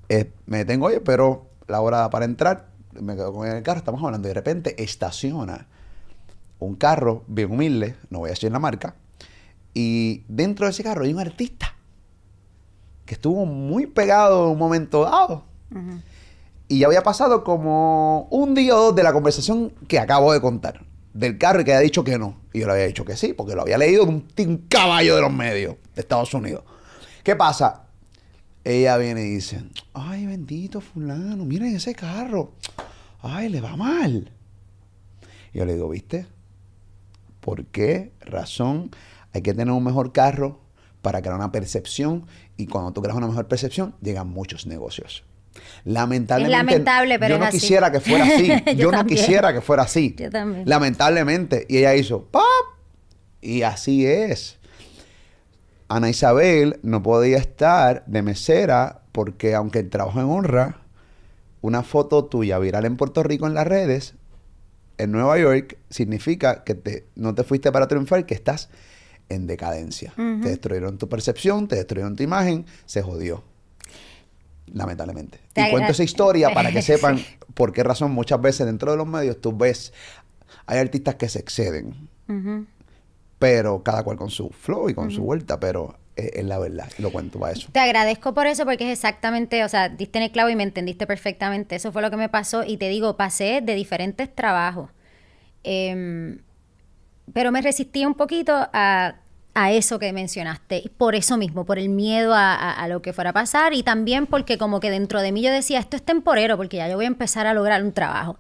Eh, 0.10 0.30
me 0.46 0.60
detengo, 0.60 0.88
oye, 0.88 1.00
pero 1.00 1.48
la 1.74 1.82
hora 1.82 2.10
para 2.10 2.26
entrar, 2.26 2.68
me 2.94 3.16
quedo 3.16 3.34
con 3.34 3.48
el 3.48 3.64
carro, 3.64 3.80
estamos 3.80 4.02
hablando, 4.04 4.28
y 4.28 4.30
de 4.30 4.36
repente 4.36 4.82
estaciona 4.82 5.68
un 6.60 6.76
carro 6.76 7.24
bien 7.28 7.52
humilde, 7.52 7.96
no 8.10 8.20
voy 8.20 8.30
a 8.30 8.34
decir 8.34 8.52
la 8.52 8.60
marca, 8.60 8.96
y 9.74 10.24
dentro 10.28 10.68
de 10.68 10.72
ese 10.72 10.84
carro 10.84 11.04
hay 11.04 11.14
un 11.14 11.20
artista 11.20 11.74
que 13.06 13.16
estuvo 13.16 13.46
muy 13.46 13.88
pegado 13.88 14.46
en 14.46 14.52
un 14.52 14.58
momento 14.58 15.04
dado. 15.04 15.44
Y 16.68 16.80
ya 16.80 16.88
había 16.88 17.04
pasado 17.04 17.44
como 17.44 18.28
un 18.30 18.54
día 18.54 18.76
o 18.76 18.80
dos 18.80 18.96
de 18.96 19.04
la 19.04 19.12
conversación 19.12 19.72
que 19.88 20.00
acabo 20.00 20.32
de 20.32 20.40
contar. 20.40 20.86
Del 21.14 21.38
carro 21.38 21.62
y 21.62 21.64
que 21.64 21.74
había 21.74 21.84
dicho 21.84 22.04
que 22.04 22.18
no. 22.18 22.38
Y 22.54 22.60
yo 22.60 22.68
le 22.68 22.74
había 22.74 22.86
dicho 22.86 23.04
que 23.04 23.18
sí, 23.18 23.34
porque 23.34 23.56
lo 23.56 23.64
había 23.64 23.78
leído 23.78 24.06
de 24.06 24.10
un, 24.10 24.28
de 24.36 24.48
un 24.48 24.58
caballo 24.70 25.16
de 25.16 25.22
los 25.22 25.34
medios 25.34 25.76
de 25.96 26.02
Estados 26.02 26.34
Unidos. 26.34 26.64
¿Qué 27.24 27.36
pasa? 27.36 27.83
Ella 28.64 28.98
viene 28.98 29.24
y 29.26 29.30
dice, 29.36 29.62
ay, 29.94 30.26
bendito 30.26 30.80
fulano, 30.82 31.44
miren 31.46 31.76
ese 31.76 31.94
carro. 31.94 32.54
Ay, 33.22 33.50
le 33.50 33.62
va 33.62 33.76
mal. 33.76 34.32
Y 35.54 35.58
yo 35.58 35.66
le 35.66 35.74
digo, 35.74 35.90
¿viste? 35.90 36.26
¿Por 37.40 37.66
qué 37.66 38.14
razón 38.22 38.92
hay 39.34 39.42
que 39.42 39.54
tener 39.54 39.74
un 39.74 39.84
mejor 39.84 40.14
carro 40.14 40.62
para 41.02 41.22
crear 41.22 41.36
una 41.36 41.52
percepción 41.52 42.26
y 42.56 42.68
cuando 42.68 42.94
tú 42.94 43.02
creas 43.02 43.18
una 43.18 43.28
mejor 43.28 43.48
percepción, 43.48 43.96
llegan 44.02 44.30
muchos 44.30 44.66
negocios. 44.66 45.24
Lamentablemente, 45.84 46.56
Es 46.56 46.66
lamentable, 46.66 47.20
pero 47.20 47.30
yo 47.30 47.36
es 47.36 47.40
no 47.42 47.46
así. 47.48 47.60
quisiera 47.60 47.92
que 47.92 48.00
fuera 48.00 48.24
así. 48.26 48.48
Yo 48.68 48.74
yo 48.74 48.92
no 48.92 49.06
quisiera 49.06 49.54
que 49.54 49.62
fuera 49.62 49.84
así. 49.84 50.16
Yo 50.18 50.30
también. 50.32 50.64
Lamentablemente. 50.68 51.66
Y 51.70 51.78
ella 51.80 51.94
hizo 51.96 52.24
¡pop! 52.26 52.42
Y 53.42 53.62
así 53.64 54.06
es. 54.06 54.58
Ana 55.96 56.10
Isabel 56.10 56.80
no 56.82 57.04
podía 57.04 57.38
estar 57.38 58.04
de 58.08 58.24
mesera 58.24 59.02
porque 59.12 59.54
aunque 59.54 59.78
el 59.78 59.92
trabajo 59.92 60.20
en 60.20 60.26
honra, 60.26 60.80
una 61.62 61.84
foto 61.84 62.26
tuya 62.26 62.58
viral 62.58 62.86
en 62.86 62.98
Puerto 62.98 63.22
Rico 63.22 63.46
en 63.46 63.54
las 63.54 63.68
redes, 63.68 64.16
en 64.98 65.12
Nueva 65.12 65.38
York, 65.38 65.78
significa 65.92 66.64
que 66.64 66.74
te, 66.74 67.06
no 67.14 67.36
te 67.36 67.44
fuiste 67.44 67.72
para 67.72 67.88
triunfar, 67.88 68.26
que 68.26 68.34
estás 68.34 68.70
en 69.30 69.46
decadencia. 69.46 70.14
Te 70.16 70.50
destruyeron 70.50 70.98
tu 70.98 71.08
percepción, 71.08 71.68
te 71.68 71.76
destruyeron 71.76 72.16
tu 72.16 72.24
imagen, 72.24 72.66
se 72.88 73.04
jodió. 73.04 73.44
Lamentablemente. 74.74 75.42
Te 75.54 75.68
y 75.68 75.72
cuento 75.72 75.92
esa 75.92 76.04
historia 76.04 76.56
para 76.56 76.72
que 76.72 76.82
Sí. 76.82 76.94
sepan 76.94 77.20
por 77.54 77.72
qué 77.72 77.84
razón 77.84 78.12
muchas 78.12 78.42
veces 78.42 78.66
dentro 78.66 78.90
de 78.90 78.98
los 78.98 79.06
medios 79.06 79.40
tú 79.40 79.56
ves, 79.56 79.94
hay 80.66 80.80
artistas 80.80 81.16
que 81.16 81.30
se 81.30 81.38
exceden. 81.38 82.10
Pero 83.40 83.84
cada 83.84 84.04
cual 84.04 84.18
con 84.18 84.30
su 84.30 84.50
flow 84.50 84.90
y 84.90 84.94
con 84.94 85.12
su 85.12 85.24
vuelta, 85.24 85.60
pero 85.60 85.96
es, 86.16 86.32
es 86.34 86.46
la 86.46 86.60
verdad. 86.60 86.90
Lo 87.00 87.12
cuento 87.12 87.40
para 87.40 87.54
eso. 87.54 87.70
Te 87.72 87.80
agradezco 87.80 88.34
por 88.34 88.48
eso 88.48 88.66
porque 88.66 88.86
es 88.92 88.98
exactamente, 89.00 89.64
o 89.64 89.70
sea, 89.70 89.90
diste 89.90 90.20
en 90.20 90.24
el 90.26 90.32
clavo 90.32 90.50
y 90.50 90.56
me 90.56 90.64
entendiste 90.64 91.06
perfectamente. 91.08 91.76
Eso 91.76 91.92
fue 91.92 92.02
lo 92.02 92.10
que 92.12 92.18
me 92.18 92.30
pasó 92.30 92.64
y 92.64 92.78
te 92.78 92.90
digo, 92.90 93.18
pasé 93.18 93.62
de 93.62 93.76
diferentes 93.76 94.34
trabajos. 94.34 94.90
Em, 95.64 96.40
pero 97.34 97.52
me 97.52 97.62
resistí 97.62 98.06
un 98.06 98.16
poquito 98.16 98.54
a, 98.74 99.16
a 99.54 99.72
eso 99.72 100.00
que 100.00 100.12
mencionaste. 100.14 100.92
Por 100.98 101.16
eso 101.16 101.38
mismo, 101.38 101.66
por 101.66 101.80
el 101.80 101.90
miedo 101.90 102.34
a, 102.34 102.54
a- 102.54 102.74
a 102.74 102.88
lo 102.88 103.02
que 103.02 103.14
fuera 103.14 103.32
a 103.32 103.34
pasar 103.34 103.74
y 103.74 103.84
también 103.84 104.28
porque 104.28 104.58
como 104.58 104.80
que 104.80 104.90
dentro 104.92 105.22
de 105.22 105.32
mí 105.32 105.42
yo 105.42 105.52
decía, 105.52 105.80
esto 105.80 105.96
es 105.96 106.04
temporero 106.04 106.58
porque 106.58 106.78
ya 106.78 106.90
yo 106.90 106.96
voy 106.96 107.06
a 107.06 107.08
empezar 107.08 107.48
a 107.48 107.54
lograr 107.54 107.84
un 107.84 107.94
trabajo. 107.94 108.38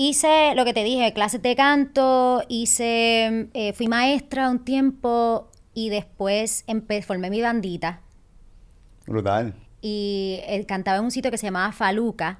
Hice 0.00 0.54
lo 0.54 0.64
que 0.64 0.72
te 0.72 0.84
dije, 0.84 1.12
clases 1.12 1.42
de 1.42 1.56
canto, 1.56 2.44
hice, 2.46 3.48
eh, 3.52 3.72
fui 3.72 3.88
maestra 3.88 4.48
un 4.48 4.60
tiempo 4.60 5.50
y 5.74 5.88
después 5.88 6.64
formé 7.04 7.30
mi 7.30 7.42
bandita 7.42 8.00
Brutal. 9.08 9.54
y 9.82 10.38
eh, 10.46 10.64
cantaba 10.68 10.98
en 10.98 11.04
un 11.06 11.10
sitio 11.10 11.32
que 11.32 11.36
se 11.36 11.48
llamaba 11.48 11.72
Faluca 11.72 12.38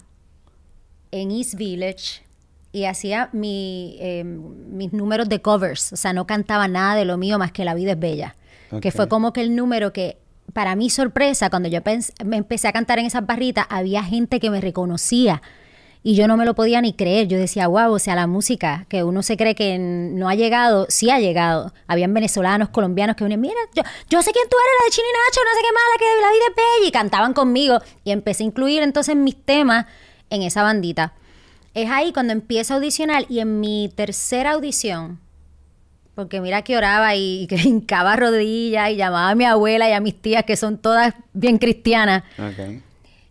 en 1.11 1.33
East 1.33 1.57
Village 1.57 2.23
y 2.71 2.85
hacía 2.85 3.29
mi, 3.33 3.97
eh, 3.99 4.23
mis 4.23 4.92
números 4.92 5.29
de 5.29 5.42
covers, 5.42 5.92
o 5.92 5.97
sea, 5.97 6.12
no 6.12 6.29
cantaba 6.29 6.68
nada 6.68 6.94
de 6.94 7.07
lo 7.07 7.16
mío 7.16 7.40
más 7.40 7.51
que 7.51 7.64
La 7.64 7.75
vida 7.75 7.90
es 7.90 7.99
bella, 7.99 8.37
que 8.81 8.92
fue 8.92 9.09
como 9.09 9.33
que 9.33 9.40
el 9.40 9.57
número 9.57 9.92
que 9.92 10.16
para 10.53 10.77
mi 10.77 10.90
sorpresa, 10.90 11.51
cuando 11.51 11.68
yo 11.68 11.81
me 12.25 12.37
empecé 12.37 12.68
a 12.68 12.73
cantar 12.73 13.01
en 13.01 13.07
esas 13.07 13.27
barritas, 13.27 13.66
había 13.68 14.05
gente 14.05 14.38
que 14.38 14.49
me 14.49 14.61
reconocía. 14.61 15.42
Y 16.03 16.15
yo 16.15 16.29
no 16.29 16.37
me 16.37 16.45
lo 16.45 16.55
podía 16.55 16.81
ni 16.81 16.93
creer. 16.93 17.27
Yo 17.29 17.39
decía, 17.39 17.67
wow, 17.67 17.93
o 17.93 17.99
sea, 17.99 18.15
la 18.15 18.27
música 18.27 18.87
que 18.89 19.03
uno 19.03 19.23
se 19.23 19.37
cree 19.37 19.55
que 19.55 19.79
no 19.79 20.29
ha 20.29 20.35
llegado, 20.35 20.87
sí 20.89 21.11
ha 21.11 21.19
llegado. 21.19 21.73
Habían 21.87 22.15
venezolanos, 22.15 22.69
colombianos 22.69 23.17
que 23.17 23.25
venían, 23.25 23.41
mira, 23.41 23.55
yo, 23.75 23.83
yo 24.09 24.23
sé 24.23 24.33
quién 24.33 24.49
tú 24.49 24.57
eres, 24.57 24.75
la 24.81 24.85
de 24.87 24.91
Chino 24.91 25.07
y 25.09 25.13
Nacho, 25.13 25.41
no 25.45 25.57
sé 25.57 25.67
qué 25.67 25.73
más, 25.73 25.83
la 25.93 25.99
que 25.99 26.17
de 26.17 26.23
la 26.23 26.31
vida 26.31 26.45
es 26.49 26.57
bella. 26.57 26.89
Y 26.89 26.93
cantaban 26.93 27.35
conmigo. 27.35 27.81
Y 28.05 28.13
empecé 28.13 28.45
a 28.45 28.47
incluir 28.47 28.83
entonces 28.83 29.17
mis 29.17 29.37
temas 29.37 29.87
en 30.31 30.43
esa 30.43 30.63
bandita. 30.63 31.15
Es 31.75 31.91
ahí 31.91 32.13
cuando 32.13 32.33
empiezo 32.33 32.75
a 32.75 32.77
audicionar 32.77 33.27
y 33.29 33.41
en 33.41 33.61
mi 33.61 33.93
tercera 33.95 34.53
audición, 34.53 35.21
porque 36.15 36.41
mira 36.41 36.63
que 36.63 36.77
oraba 36.77 37.15
y 37.15 37.47
que 37.47 37.57
hincaba 37.65 38.17
rodillas 38.17 38.91
y 38.91 38.97
llamaba 38.97 39.31
a 39.31 39.35
mi 39.35 39.45
abuela 39.45 39.89
y 39.89 39.93
a 39.93 40.01
mis 40.01 40.21
tías 40.21 40.45
que 40.45 40.57
son 40.57 40.79
todas 40.79 41.15
bien 41.33 41.59
cristianas. 41.59 42.25
Ok. 42.39 42.83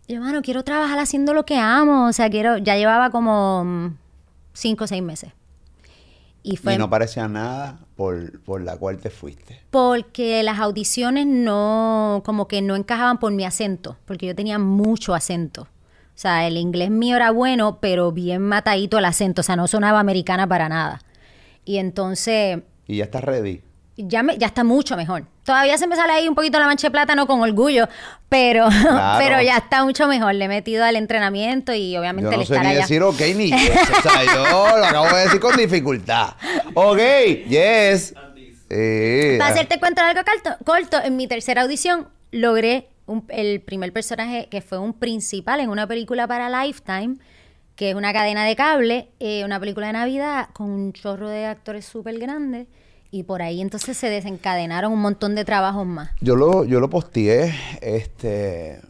Yo, 0.08 0.20
mano, 0.20 0.40
quiero 0.42 0.64
trabajar 0.64 0.98
haciendo 0.98 1.34
lo 1.34 1.44
que 1.44 1.56
amo. 1.58 2.06
O 2.06 2.12
sea, 2.12 2.30
quiero. 2.30 2.56
Ya 2.58 2.76
llevaba 2.76 3.10
como 3.10 3.64
mm, 3.64 3.96
cinco 4.54 4.84
o 4.84 4.86
seis 4.86 5.02
meses. 5.02 5.32
Y 6.42 6.56
fue 6.56 6.74
Y 6.74 6.78
no 6.78 6.88
parecía 6.88 7.28
nada 7.28 7.80
por, 7.94 8.40
por 8.42 8.62
la 8.62 8.76
cual 8.76 8.98
te 8.98 9.10
fuiste. 9.10 9.60
porque 9.70 10.42
las 10.42 10.58
audiciones 10.60 11.26
no, 11.26 12.22
como 12.24 12.48
que 12.48 12.62
no 12.62 12.74
encajaban 12.76 13.18
por 13.18 13.32
mi 13.32 13.44
acento, 13.44 13.98
porque 14.06 14.26
yo 14.26 14.34
tenía 14.34 14.58
mucho 14.58 15.14
acento. 15.14 15.62
O 15.62 16.20
sea, 16.20 16.46
el 16.46 16.56
inglés 16.56 16.90
mío 16.90 17.16
era 17.16 17.30
bueno, 17.32 17.78
pero 17.80 18.10
bien 18.12 18.42
matadito 18.42 18.98
el 18.98 19.04
acento, 19.04 19.40
o 19.40 19.44
sea, 19.44 19.56
no 19.56 19.66
sonaba 19.66 20.00
americana 20.00 20.46
para 20.46 20.68
nada. 20.68 21.02
Y 21.64 21.76
entonces, 21.76 22.60
Y 22.86 22.96
ya 22.98 23.04
estás 23.04 23.24
ready. 23.24 23.62
Ya, 24.06 24.22
me, 24.22 24.36
ya 24.38 24.46
está 24.46 24.64
mucho 24.64 24.96
mejor. 24.96 25.24
Todavía 25.44 25.76
se 25.78 25.86
me 25.86 25.96
sale 25.96 26.12
ahí 26.12 26.28
un 26.28 26.34
poquito 26.34 26.58
la 26.58 26.66
mancha 26.66 26.86
de 26.88 26.90
plátano 26.92 27.26
con 27.26 27.40
orgullo, 27.40 27.88
pero, 28.28 28.68
Claro. 28.82 29.18
pero 29.18 29.42
ya 29.42 29.56
está 29.58 29.84
mucho 29.84 30.06
mejor. 30.08 30.34
Le 30.34 30.44
he 30.44 30.48
metido 30.48 30.84
al 30.84 30.96
entrenamiento 30.96 31.72
y 31.74 31.96
obviamente 31.96 32.30
Yo 32.30 32.36
no 32.36 32.44
sé 32.44 32.52
estar 32.54 32.64
ni 32.66 32.70
allá. 32.72 32.80
decir 32.82 33.02
ok 33.02 33.20
ni 33.36 33.50
yes. 33.50 33.70
O 33.98 34.02
sea, 34.02 34.24
yo 34.24 34.76
lo 34.78 34.84
acabo 34.84 35.06
de 35.16 35.24
decir 35.24 35.40
con 35.40 35.56
dificultad. 35.56 36.34
Ok, 36.74 36.98
yes. 37.48 38.14
Eh, 38.70 39.36
Para 39.38 39.52
hacerte 39.52 39.78
cuento 39.80 40.02
de 40.02 40.08
algo 40.08 40.20
corto, 40.24 40.64
corto, 40.64 41.02
en 41.02 41.16
mi 41.16 41.26
tercera 41.26 41.62
audición 41.62 42.08
logré 42.32 42.88
un- 43.06 43.24
el 43.28 43.60
primer 43.62 43.92
personaje 43.92 44.48
que 44.50 44.60
fue 44.60 44.78
un 44.78 44.92
principal 44.92 45.60
en 45.60 45.70
una 45.70 45.86
película 45.86 46.26
para 46.26 46.50
Lifetime, 46.64 47.16
que 47.76 47.90
es 47.90 47.94
una 47.96 48.12
cadena 48.12 48.44
de 48.44 48.54
cable, 48.56 49.08
eh, 49.20 49.42
una 49.44 49.58
película 49.58 49.86
de 49.86 49.94
Navidad 49.94 50.48
con 50.52 50.68
un 50.68 50.92
chorro 50.92 51.28
de 51.30 51.46
actores 51.46 51.86
súper 51.86 52.18
grandes. 52.18 52.66
Y 53.10 53.22
por 53.22 53.40
ahí 53.40 53.60
entonces 53.60 53.96
se 53.96 54.10
desencadenaron 54.10 54.92
un 54.92 55.00
montón 55.00 55.34
de 55.34 55.44
trabajos 55.44 55.86
más. 55.86 56.10
Yo 56.20 56.36
lo, 56.36 56.64
yo 56.64 56.80
lo 56.80 56.90
posteé. 56.90 57.54
Este. 57.80 58.80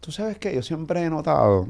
Tú 0.00 0.12
sabes 0.12 0.38
que 0.38 0.54
yo 0.54 0.62
siempre 0.62 1.02
he 1.02 1.10
notado 1.10 1.68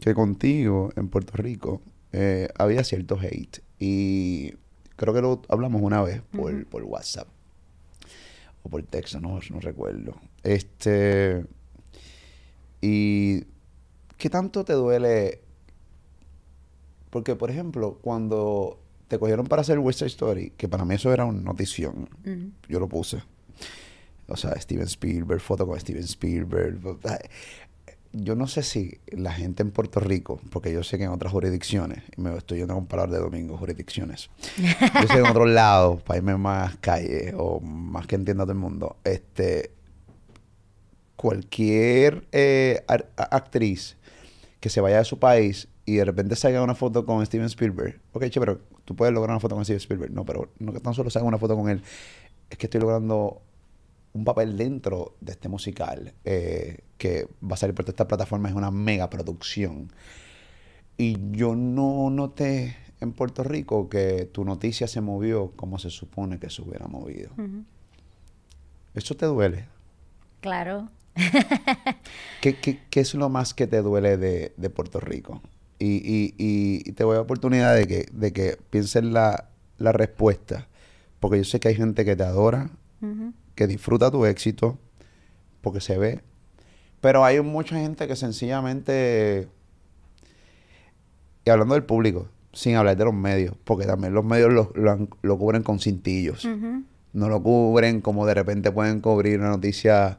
que 0.00 0.14
contigo 0.14 0.90
en 0.96 1.08
Puerto 1.08 1.32
Rico 1.36 1.80
eh, 2.12 2.48
había 2.58 2.84
cierto 2.84 3.18
hate. 3.18 3.62
Y 3.78 4.52
creo 4.96 5.14
que 5.14 5.22
lo 5.22 5.40
hablamos 5.48 5.80
una 5.80 6.02
vez 6.02 6.20
por, 6.32 6.66
por 6.66 6.82
WhatsApp. 6.82 7.28
O 8.62 8.68
por 8.68 8.82
texto, 8.82 9.20
no, 9.20 9.38
no 9.50 9.60
recuerdo. 9.60 10.16
Este. 10.42 11.46
Y. 12.82 13.44
¿Qué 14.18 14.28
tanto 14.28 14.64
te 14.66 14.74
duele? 14.74 15.40
Porque, 17.08 17.34
por 17.36 17.50
ejemplo, 17.50 17.98
cuando 18.02 18.78
te 19.10 19.18
cogieron 19.18 19.46
para 19.48 19.62
hacer 19.62 19.80
West 19.80 19.98
Side 19.98 20.08
Story, 20.08 20.52
que 20.56 20.68
para 20.68 20.84
mí 20.84 20.94
eso 20.94 21.12
era 21.12 21.24
una 21.24 21.40
notición, 21.40 22.08
yo 22.68 22.78
lo 22.78 22.88
puse. 22.88 23.20
O 24.28 24.36
sea, 24.36 24.54
Steven 24.60 24.86
Spielberg, 24.86 25.40
foto 25.40 25.66
con 25.66 25.78
Steven 25.80 26.04
Spielberg. 26.04 26.78
Yo 28.12 28.36
no 28.36 28.46
sé 28.46 28.62
si 28.62 29.00
la 29.08 29.32
gente 29.32 29.64
en 29.64 29.72
Puerto 29.72 29.98
Rico, 29.98 30.40
porque 30.50 30.72
yo 30.72 30.84
sé 30.84 30.96
que 30.96 31.04
en 31.04 31.10
otras 31.10 31.32
jurisdicciones, 31.32 32.04
y 32.16 32.20
me 32.20 32.36
estoy 32.36 32.58
yendo 32.58 32.74
a 32.74 32.76
un 32.76 32.86
palabra 32.86 33.14
de 33.14 33.18
domingo, 33.18 33.58
jurisdicciones. 33.58 34.30
Yo 34.56 35.08
sé 35.08 35.14
que 35.14 35.18
en 35.18 35.26
otros 35.26 35.48
lados, 35.50 36.00
para 36.02 36.18
irme 36.18 36.36
más 36.36 36.76
calle 36.76 37.34
o 37.36 37.58
más 37.58 38.06
que 38.06 38.14
entienda 38.14 38.44
todo 38.44 38.52
el 38.52 38.58
mundo, 38.58 38.96
este, 39.02 39.72
cualquier 41.16 42.28
eh, 42.30 42.84
actriz 43.16 43.96
que 44.60 44.70
se 44.70 44.80
vaya 44.80 44.98
de 44.98 45.04
su 45.04 45.18
país 45.18 45.66
y 45.90 45.96
de 45.96 46.04
repente 46.04 46.36
salga 46.36 46.62
una 46.62 46.76
foto 46.76 47.04
con 47.04 47.26
Steven 47.26 47.46
Spielberg. 47.46 48.00
Ok, 48.12 48.28
che, 48.28 48.38
pero 48.38 48.60
tú 48.84 48.94
puedes 48.94 49.12
lograr 49.12 49.32
una 49.32 49.40
foto 49.40 49.56
con 49.56 49.64
Steven 49.64 49.78
Spielberg. 49.78 50.12
No, 50.12 50.24
pero 50.24 50.52
no 50.60 50.72
que 50.72 50.78
tan 50.78 50.94
solo 50.94 51.10
salga 51.10 51.26
una 51.26 51.38
foto 51.38 51.56
con 51.56 51.68
él. 51.68 51.82
Es 52.48 52.56
que 52.56 52.66
estoy 52.66 52.80
logrando 52.80 53.42
un 54.12 54.24
papel 54.24 54.56
dentro 54.56 55.16
de 55.20 55.32
este 55.32 55.48
musical 55.48 56.14
eh, 56.24 56.78
que 56.96 57.26
va 57.42 57.54
a 57.54 57.56
salir 57.56 57.74
por 57.74 57.84
todas 57.84 57.94
estas 57.94 58.06
plataformas. 58.06 58.52
Es 58.52 58.56
una 58.56 58.70
mega 58.70 59.10
producción. 59.10 59.90
Y 60.96 61.16
yo 61.32 61.56
no 61.56 62.08
noté 62.08 62.76
en 63.00 63.12
Puerto 63.12 63.42
Rico 63.42 63.88
que 63.88 64.26
tu 64.26 64.44
noticia 64.44 64.86
se 64.86 65.00
movió 65.00 65.50
como 65.56 65.80
se 65.80 65.90
supone 65.90 66.38
que 66.38 66.50
se 66.50 66.62
hubiera 66.62 66.86
movido. 66.86 67.30
¿Eso 68.94 69.16
te 69.16 69.26
duele? 69.26 69.66
Claro. 70.40 70.88
¿Qué, 72.40 72.60
qué, 72.60 72.78
qué 72.90 73.00
es 73.00 73.12
lo 73.14 73.28
más 73.28 73.54
que 73.54 73.66
te 73.66 73.82
duele 73.82 74.16
de, 74.16 74.52
de 74.56 74.70
Puerto 74.70 75.00
Rico? 75.00 75.42
Y, 75.80 75.96
y, 75.96 76.34
y- 76.38 76.92
te 76.92 77.02
voy 77.04 77.14
a 77.14 77.16
dar 77.16 77.24
oportunidad 77.24 77.74
de 77.74 77.86
que, 77.88 78.06
de 78.12 78.32
que 78.32 78.56
pienses 78.70 79.02
la, 79.02 79.48
la 79.78 79.90
respuesta. 79.92 80.68
Porque 81.18 81.38
yo 81.38 81.44
sé 81.44 81.58
que 81.58 81.68
hay 81.68 81.74
gente 81.74 82.04
que 82.04 82.14
te 82.14 82.22
adora, 82.22 82.70
que 83.54 83.66
disfruta 83.66 84.10
tu 84.12 84.24
éxito, 84.26 84.78
porque 85.62 85.80
se 85.80 85.98
ve. 85.98 86.20
Pero 87.00 87.24
hay 87.24 87.40
mucha 87.40 87.76
gente 87.76 88.06
que 88.06 88.14
sencillamente... 88.14 89.48
Y 91.44 91.50
hablando 91.50 91.74
del 91.74 91.84
público, 91.84 92.28
sin 92.52 92.76
hablar 92.76 92.96
de 92.96 93.04
los 93.04 93.14
medios, 93.14 93.54
porque 93.64 93.86
también 93.86 94.12
los 94.12 94.24
medios 94.24 94.52
lo, 94.52 94.72
lo 95.22 95.38
cubren 95.38 95.62
con 95.62 95.80
cintillos 95.80 96.44
no 97.12 97.28
lo 97.28 97.42
cubren 97.42 98.00
como 98.02 98.24
de 98.26 98.34
repente 98.34 98.70
pueden 98.70 99.00
cubrir 99.00 99.40
una 99.40 99.48
noticia 99.48 100.18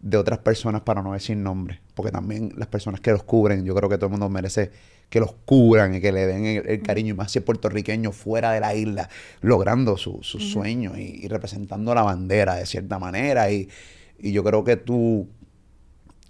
de 0.00 0.16
otras 0.18 0.38
personas 0.40 0.82
para 0.82 1.02
no 1.02 1.12
decir 1.14 1.36
nombres, 1.36 1.78
porque 1.98 2.12
también 2.12 2.52
las 2.56 2.68
personas 2.68 3.00
que 3.00 3.10
los 3.10 3.24
cubren, 3.24 3.64
yo 3.64 3.74
creo 3.74 3.88
que 3.88 3.96
todo 3.96 4.06
el 4.06 4.12
mundo 4.12 4.28
merece 4.28 4.70
que 5.10 5.18
los 5.18 5.32
cubran 5.44 5.96
y 5.96 6.00
que 6.00 6.12
le 6.12 6.28
den 6.28 6.62
el, 6.64 6.80
cariño, 6.80 7.12
y 7.12 7.16
más 7.16 7.32
si 7.32 7.40
es 7.40 7.44
puertorriqueño 7.44 8.12
fuera 8.12 8.52
de 8.52 8.60
la 8.60 8.72
isla, 8.72 9.08
logrando 9.40 9.96
sus 9.96 10.24
su 10.24 10.38
sueños 10.38 10.96
y, 10.96 11.26
representando 11.26 11.92
la 11.96 12.02
bandera 12.02 12.54
de 12.54 12.66
cierta 12.66 13.00
manera. 13.00 13.50
Y, 13.50 13.68
y 14.16 14.30
yo 14.30 14.44
creo 14.44 14.62
que 14.62 14.76
tú, 14.76 15.26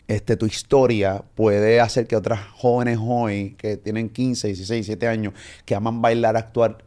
este, 0.07 0.39
tu 0.39 0.47
historia 0.47 1.23
puede 1.35 1.81
hacer 1.81 2.07
que 2.07 2.17
otras 2.17 2.41
jóvenes 2.55 2.99
hoy 2.99 3.55
que 3.59 3.77
tienen 3.77 4.09
15, 4.09 4.47
16, 4.47 4.87
17 4.87 5.07
años, 5.07 5.35
que 5.67 5.75
aman 5.75 6.01
bailar, 6.01 6.39
actuar, 6.39 6.79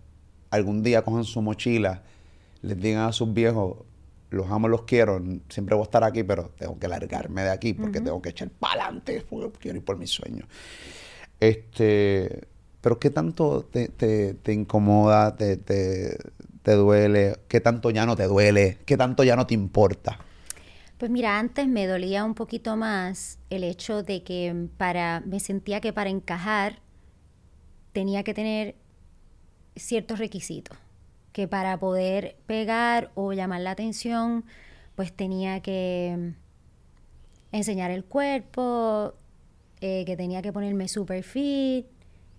algún 0.49 0.81
día 0.81 1.03
cojan 1.03 1.23
su 1.23 1.39
mochila, 1.43 2.01
les 2.63 2.81
digan 2.81 3.07
a 3.07 3.11
sus 3.11 3.31
viejos, 3.31 3.77
los 4.31 4.49
amo, 4.49 4.67
los 4.67 4.83
quiero, 4.83 5.21
siempre 5.49 5.75
voy 5.75 5.83
a 5.83 5.85
estar 5.85 6.03
aquí, 6.03 6.23
pero 6.23 6.49
tengo 6.57 6.79
que 6.79 6.87
largarme 6.87 7.43
de 7.43 7.51
aquí 7.51 7.73
porque 7.73 7.99
tengo 8.01 8.21
que 8.21 8.29
echar 8.29 8.49
para 8.49 8.85
adelante, 8.85 9.25
porque 9.29 9.59
quiero 9.59 9.77
ir 9.77 9.85
por 9.85 9.97
mis 9.97 10.09
sueños. 10.09 10.47
Este, 11.39 12.47
pero 12.79 12.97
¿qué 12.97 13.09
tanto 13.09 13.63
te, 13.63 13.89
te, 13.89 14.53
incomoda, 14.53 15.35
te, 15.35 15.57
te, 15.57 16.17
te, 16.63 16.71
duele? 16.73 17.35
¿Qué 17.47 17.59
tanto 17.59 17.89
ya 17.89 18.05
no 18.05 18.15
te 18.15 18.23
duele? 18.23 18.77
¿Qué 18.85 18.95
tanto 18.97 19.23
ya 19.23 19.35
no 19.35 19.45
te 19.45 19.53
importa? 19.53 20.17
Pues 20.97 21.11
mira, 21.11 21.37
antes 21.37 21.67
me 21.67 21.87
dolía 21.87 22.23
un 22.23 22.35
poquito 22.35 22.77
más 22.77 23.39
el 23.49 23.63
hecho 23.63 24.03
de 24.03 24.23
que 24.23 24.67
para, 24.77 25.21
me 25.25 25.39
sentía 25.39 25.81
que 25.81 25.91
para 25.91 26.09
encajar 26.09 26.79
tenía 27.91 28.23
que 28.23 28.33
tener 28.33 28.75
ciertos 29.75 30.19
requisitos, 30.19 30.77
que 31.31 31.47
para 31.47 31.79
poder 31.79 32.37
pegar 32.45 33.11
o 33.15 33.33
llamar 33.33 33.61
la 33.61 33.71
atención, 33.71 34.45
pues 34.95 35.13
tenía 35.13 35.61
que 35.61 36.33
enseñar 37.51 37.91
el 37.91 38.03
cuerpo, 38.03 39.13
eh, 39.81 40.03
que 40.05 40.15
tenía 40.15 40.41
que 40.41 40.53
ponerme 40.53 40.87
super 40.87 41.23
fit, 41.23 41.85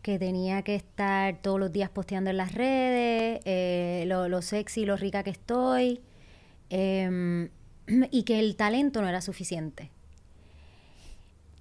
que 0.03 0.19
tenía 0.19 0.63
que 0.63 0.75
estar 0.75 1.41
todos 1.43 1.61
los 1.61 1.73
días 1.73 1.89
posteando 1.91 2.31
en 2.31 2.37
las 2.37 2.55
redes, 2.55 3.41
eh, 3.45 4.05
lo, 4.07 4.43
sexy, 4.43 4.85
lo 4.85 4.97
rica 4.97 5.23
que 5.23 5.31
estoy, 5.31 6.01
em, 6.71 7.49
y 8.11 8.25
que 8.25 8.41
el 8.41 8.57
talento 8.57 9.01
no 9.01 9.09
era 9.09 9.21
suficiente. 9.21 9.91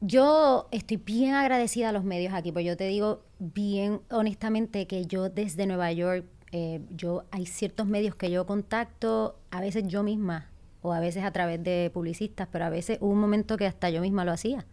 Yo 0.02 0.68
estoy 0.72 0.98
bien 0.98 1.36
agradecida 1.36 1.90
a 1.90 1.92
los 1.92 2.04
medios 2.04 2.34
aquí, 2.34 2.52
pues 2.52 2.66
yo 2.66 2.76
te 2.76 2.88
digo 2.88 3.22
bien 3.38 4.02
honestamente 4.10 4.88
que 4.88 5.06
yo 5.06 5.30
desde 5.30 5.68
Nueva 5.68 5.92
York, 5.92 6.26
eh, 6.52 6.82
yo 6.90 7.24
hay 7.32 7.46
ciertos 7.46 7.88
medios 7.88 8.16
que 8.16 8.30
yo 8.30 8.46
contacto, 8.46 9.40
a 9.52 9.62
veces 9.62 9.88
yo 9.88 10.04
misma, 10.04 10.50
o 10.82 10.94
a 10.94 11.00
veces 11.00 11.24
a 11.24 11.32
través 11.32 11.64
de 11.64 11.90
publicistas, 11.94 12.48
pero 12.52 12.66
a 12.66 12.70
veces 12.70 12.98
hubo 13.00 13.12
un 13.12 13.20
momento 13.20 13.56
que 13.58 13.66
hasta 13.66 13.90
yo 13.90 14.02
misma 14.02 14.26
lo 14.26 14.32
hacía. 14.32 14.66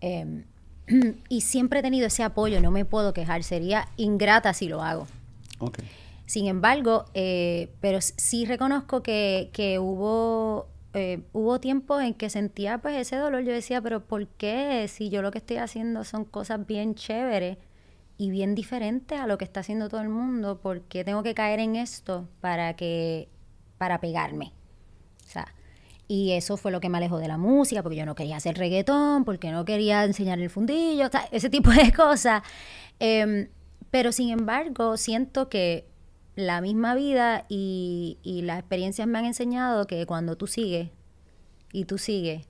Em, 0.00 0.44
y 1.28 1.40
siempre 1.40 1.80
he 1.80 1.82
tenido 1.82 2.06
ese 2.06 2.22
apoyo, 2.22 2.60
no 2.60 2.70
me 2.70 2.84
puedo 2.84 3.14
quejar, 3.14 3.42
sería 3.42 3.88
ingrata 3.96 4.52
si 4.52 4.68
lo 4.68 4.82
hago. 4.82 5.06
Sin 6.26 6.46
embargo, 6.46 7.06
eh, 7.14 7.70
pero 7.80 8.00
sí 8.00 8.44
reconozco 8.44 9.02
que, 9.02 9.50
que 9.52 9.78
hubo, 9.78 10.66
eh, 10.92 11.22
hubo 11.32 11.60
tiempos 11.60 12.02
en 12.02 12.14
que 12.14 12.30
sentía 12.30 12.78
pues 12.78 12.96
ese 12.96 13.16
dolor. 13.16 13.42
Yo 13.42 13.52
decía, 13.52 13.80
pero 13.80 14.04
¿por 14.04 14.26
qué 14.26 14.88
si 14.88 15.08
yo 15.08 15.22
lo 15.22 15.30
que 15.30 15.38
estoy 15.38 15.58
haciendo 15.58 16.04
son 16.04 16.24
cosas 16.24 16.66
bien 16.66 16.94
chéveres 16.94 17.58
y 18.22 18.30
bien 18.30 18.54
diferentes 18.54 19.18
a 19.18 19.26
lo 19.26 19.36
que 19.36 19.44
está 19.44 19.60
haciendo 19.60 19.88
todo 19.88 20.00
el 20.00 20.08
mundo? 20.08 20.60
¿Por 20.60 20.82
qué 20.82 21.02
tengo 21.02 21.24
que 21.24 21.34
caer 21.34 21.58
en 21.58 21.74
esto 21.74 22.28
para 22.40 22.76
que 22.76 23.28
para 23.78 24.00
pegarme? 24.00 24.52
Y 26.06 26.30
eso 26.30 26.56
fue 26.56 26.70
lo 26.70 26.80
que 26.80 26.88
me 26.88 26.98
alejó 26.98 27.18
de 27.18 27.26
la 27.26 27.36
música, 27.36 27.82
porque 27.82 27.96
yo 27.96 28.06
no 28.06 28.14
quería 28.14 28.36
hacer 28.36 28.56
reggaetón, 28.56 29.24
porque 29.24 29.50
no 29.50 29.64
quería 29.64 30.04
enseñar 30.04 30.38
el 30.38 30.50
fundillo, 30.50 31.10
ese 31.32 31.50
tipo 31.50 31.70
de 31.70 31.92
cosas. 31.96 32.44
Em, 33.00 33.48
pero 33.90 34.12
sin 34.12 34.30
embargo, 34.30 34.96
siento 34.98 35.48
que 35.48 35.88
la 36.36 36.60
misma 36.60 36.94
vida 36.94 37.44
y, 37.48 38.18
las 38.44 38.60
experiencias 38.60 39.08
me 39.08 39.18
han 39.18 39.24
enseñado 39.24 39.88
que 39.88 40.06
cuando 40.06 40.36
tú 40.36 40.46
sigues 40.46 40.90
y 41.72 41.86
tú 41.86 41.98
sigues 41.98 42.46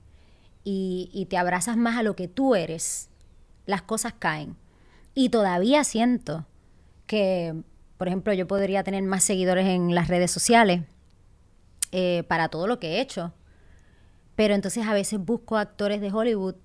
y, 0.63 1.09
y 1.13 1.25
te 1.25 1.37
abrazas 1.37 1.77
más 1.77 1.97
a 1.97 2.03
lo 2.03 2.15
que 2.15 2.27
tú 2.27 2.53
eres, 2.53 3.09
las 3.65 3.81
cosas 3.81 4.13
caen. 4.19 4.55
Y 5.15 5.29
todavía 5.29 5.83
siento 5.83 6.45
que, 7.07 7.55
por 7.97 8.07
ejemplo, 8.07 8.33
yo 8.33 8.47
podría 8.47 8.83
tener 8.83 9.03
más 9.03 9.23
seguidores 9.23 9.67
en 9.67 9.93
las 9.93 10.07
redes 10.07 10.31
sociales 10.31 10.81
eh, 11.91 12.23
para 12.27 12.49
todo 12.49 12.67
lo 12.67 12.79
que 12.79 12.95
he 12.95 13.01
hecho 13.01 13.33
pero 14.35 14.55
entonces 14.55 14.85
a 14.87 14.93
veces 14.93 15.23
busco 15.23 15.57
actores 15.57 16.01
de 16.01 16.11
Hollywood 16.11 16.55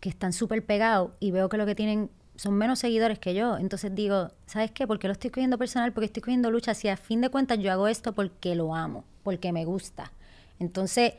que 0.00 0.08
están 0.08 0.32
súper 0.32 0.64
pegados 0.64 1.12
y 1.20 1.30
veo 1.30 1.48
que 1.48 1.56
lo 1.56 1.66
que 1.66 1.74
tienen 1.74 2.10
son 2.36 2.54
menos 2.54 2.80
seguidores 2.80 3.18
que 3.18 3.34
yo. 3.34 3.56
Entonces 3.56 3.94
digo, 3.94 4.32
¿sabes 4.46 4.72
qué? 4.72 4.86
Porque 4.86 5.06
lo 5.06 5.12
estoy 5.12 5.30
cogiendo 5.30 5.56
personal, 5.56 5.92
porque 5.92 6.06
estoy 6.06 6.22
cogiendo 6.22 6.50
lucha. 6.50 6.74
Si 6.74 6.88
a 6.88 6.96
fin 6.96 7.20
de 7.20 7.28
cuentas 7.28 7.58
yo 7.58 7.70
hago 7.70 7.86
esto 7.86 8.12
porque 8.12 8.54
lo 8.54 8.74
amo, 8.74 9.04
porque 9.22 9.52
me 9.52 9.64
gusta. 9.64 10.10
Entonces 10.58 11.14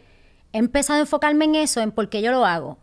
he 0.51 0.57
empezado 0.57 0.97
a 0.97 1.01
enfocarme 1.01 1.45
en 1.45 1.55
eso, 1.55 1.81
en 1.81 1.91
por 1.91 2.09
qué 2.09 2.21
yo 2.21 2.31
lo 2.31 2.45
hago. 2.45 2.77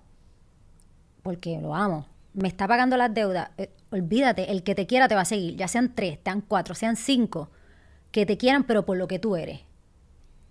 Porque 1.22 1.60
lo 1.60 1.74
amo. 1.74 2.06
Me 2.32 2.48
está 2.48 2.66
pagando 2.66 2.96
las 2.96 3.12
deudas. 3.12 3.50
Eh, 3.58 3.70
olvídate, 3.92 4.50
el 4.50 4.62
que 4.62 4.74
te 4.74 4.86
quiera 4.86 5.06
te 5.06 5.14
va 5.14 5.20
a 5.20 5.26
seguir. 5.26 5.56
Ya 5.56 5.68
sean 5.68 5.94
tres, 5.94 6.18
sean 6.24 6.40
cuatro, 6.40 6.74
sean 6.74 6.96
cinco. 6.96 7.50
Que 8.10 8.26
te 8.26 8.36
quieran, 8.36 8.64
pero 8.64 8.84
por 8.84 8.96
lo 8.96 9.06
que 9.06 9.18
tú 9.18 9.36
eres 9.36 9.60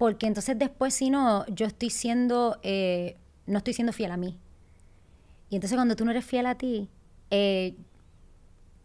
porque 0.01 0.25
entonces 0.25 0.57
después 0.57 0.95
si 0.95 1.11
no, 1.11 1.45
yo 1.45 1.67
estoy 1.67 1.91
siendo, 1.91 2.59
eh, 2.63 3.17
no 3.45 3.59
estoy 3.59 3.75
siendo 3.75 3.93
fiel 3.93 4.09
a 4.09 4.17
mí. 4.17 4.35
Y 5.51 5.57
entonces 5.57 5.77
cuando 5.77 5.95
tú 5.95 6.05
no 6.05 6.09
eres 6.09 6.25
fiel 6.25 6.47
a 6.47 6.55
ti, 6.55 6.89
eh, 7.29 7.75